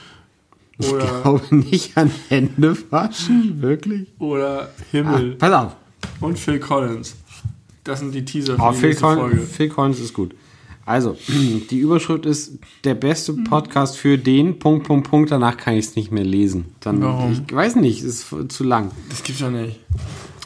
[0.82, 3.62] Ich Oder, glaube nicht an Hände waschen.
[3.62, 4.08] Wirklich?
[4.20, 5.76] oder Ah, Himmel pass auf.
[6.20, 7.16] und Phil Collins.
[7.84, 9.41] Das sind die Teaser für Oh, die Phil, nächste Collins, Folge.
[9.41, 10.36] Phil Collins ist gut.
[10.86, 11.16] Also,
[11.70, 12.53] die Überschrift ist
[12.84, 13.44] der beste Mhm.
[13.45, 15.32] Podcast für den Punkt, Punkt, Punkt.
[15.32, 16.66] Danach kann ich es nicht mehr lesen.
[16.80, 17.32] Dann, Warum?
[17.48, 18.91] Ich weiß nicht, ist zu lang.
[19.10, 19.80] Das gibt's ja nicht.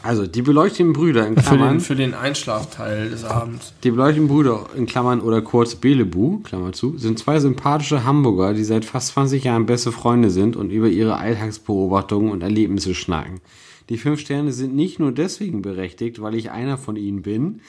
[0.05, 1.77] Also, die beleuchteten Brüder in Für Klammern.
[1.77, 3.73] den, für den Einschlafteil des Abends.
[3.83, 8.63] Die beleuchteten Brüder in Klammern oder kurz Belebu, Klammer zu, sind zwei sympathische Hamburger, die
[8.63, 13.41] seit fast 20 Jahren beste Freunde sind und über ihre Alltagsbeobachtungen und Erlebnisse schnacken.
[13.89, 17.61] Die fünf Sterne sind nicht nur deswegen berechtigt, weil ich einer von ihnen bin,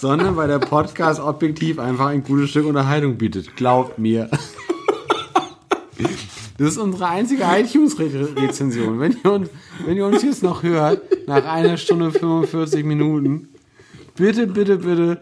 [0.00, 3.54] sondern weil der Podcast objektiv einfach ein gutes Stück Unterhaltung bietet.
[3.54, 4.30] Glaubt mir.
[6.58, 8.98] Das ist unsere einzige iTunes-Rezension.
[9.00, 9.50] Wenn ihr, uns,
[9.84, 13.48] wenn ihr uns jetzt noch hört, nach einer Stunde 45 Minuten,
[14.16, 15.20] bitte, bitte, bitte,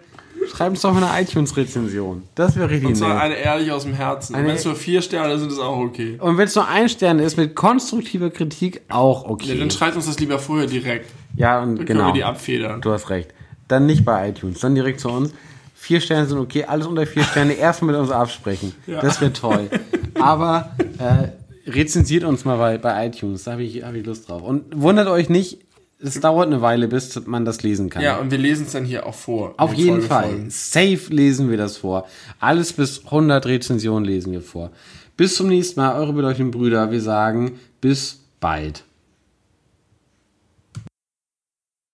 [0.50, 2.22] schreibt uns doch mal eine iTunes-Rezension.
[2.34, 3.22] Das wäre richtig Und zwar nett.
[3.22, 4.34] eine ehrlich aus dem Herzen.
[4.34, 6.18] Eine- Wenn es nur vier Sterne sind, ist auch okay.
[6.20, 9.58] Und wenn es nur ein Stern ist, mit konstruktiver Kritik auch Ja, okay.
[9.58, 11.10] dann schreibt uns das lieber vorher direkt.
[11.36, 12.06] Ja, und Dann können genau.
[12.08, 12.80] wir die abfedern.
[12.80, 13.30] Du hast recht.
[13.66, 15.32] Dann nicht bei iTunes, dann direkt zu uns.
[15.84, 18.72] Vier Sterne sind okay, alles unter vier Sterne erstmal mit uns absprechen.
[18.86, 19.02] Ja.
[19.02, 19.68] Das wäre toll.
[20.14, 24.42] Aber äh, rezensiert uns mal bei, bei iTunes, da habe ich, hab ich Lust drauf.
[24.42, 25.58] Und wundert euch nicht,
[26.00, 28.02] es dauert eine Weile, bis man das lesen kann.
[28.02, 29.54] Ja, und wir lesen es dann hier auch vor.
[29.58, 30.28] Auf jeden Folge Fall.
[30.30, 30.50] Folgen.
[30.50, 32.06] Safe lesen wir das vor.
[32.40, 34.70] Alles bis 100 Rezensionen lesen wir vor.
[35.18, 36.90] Bis zum nächsten Mal, eure beleuchteten Brüder.
[36.92, 38.84] Wir sagen bis bald.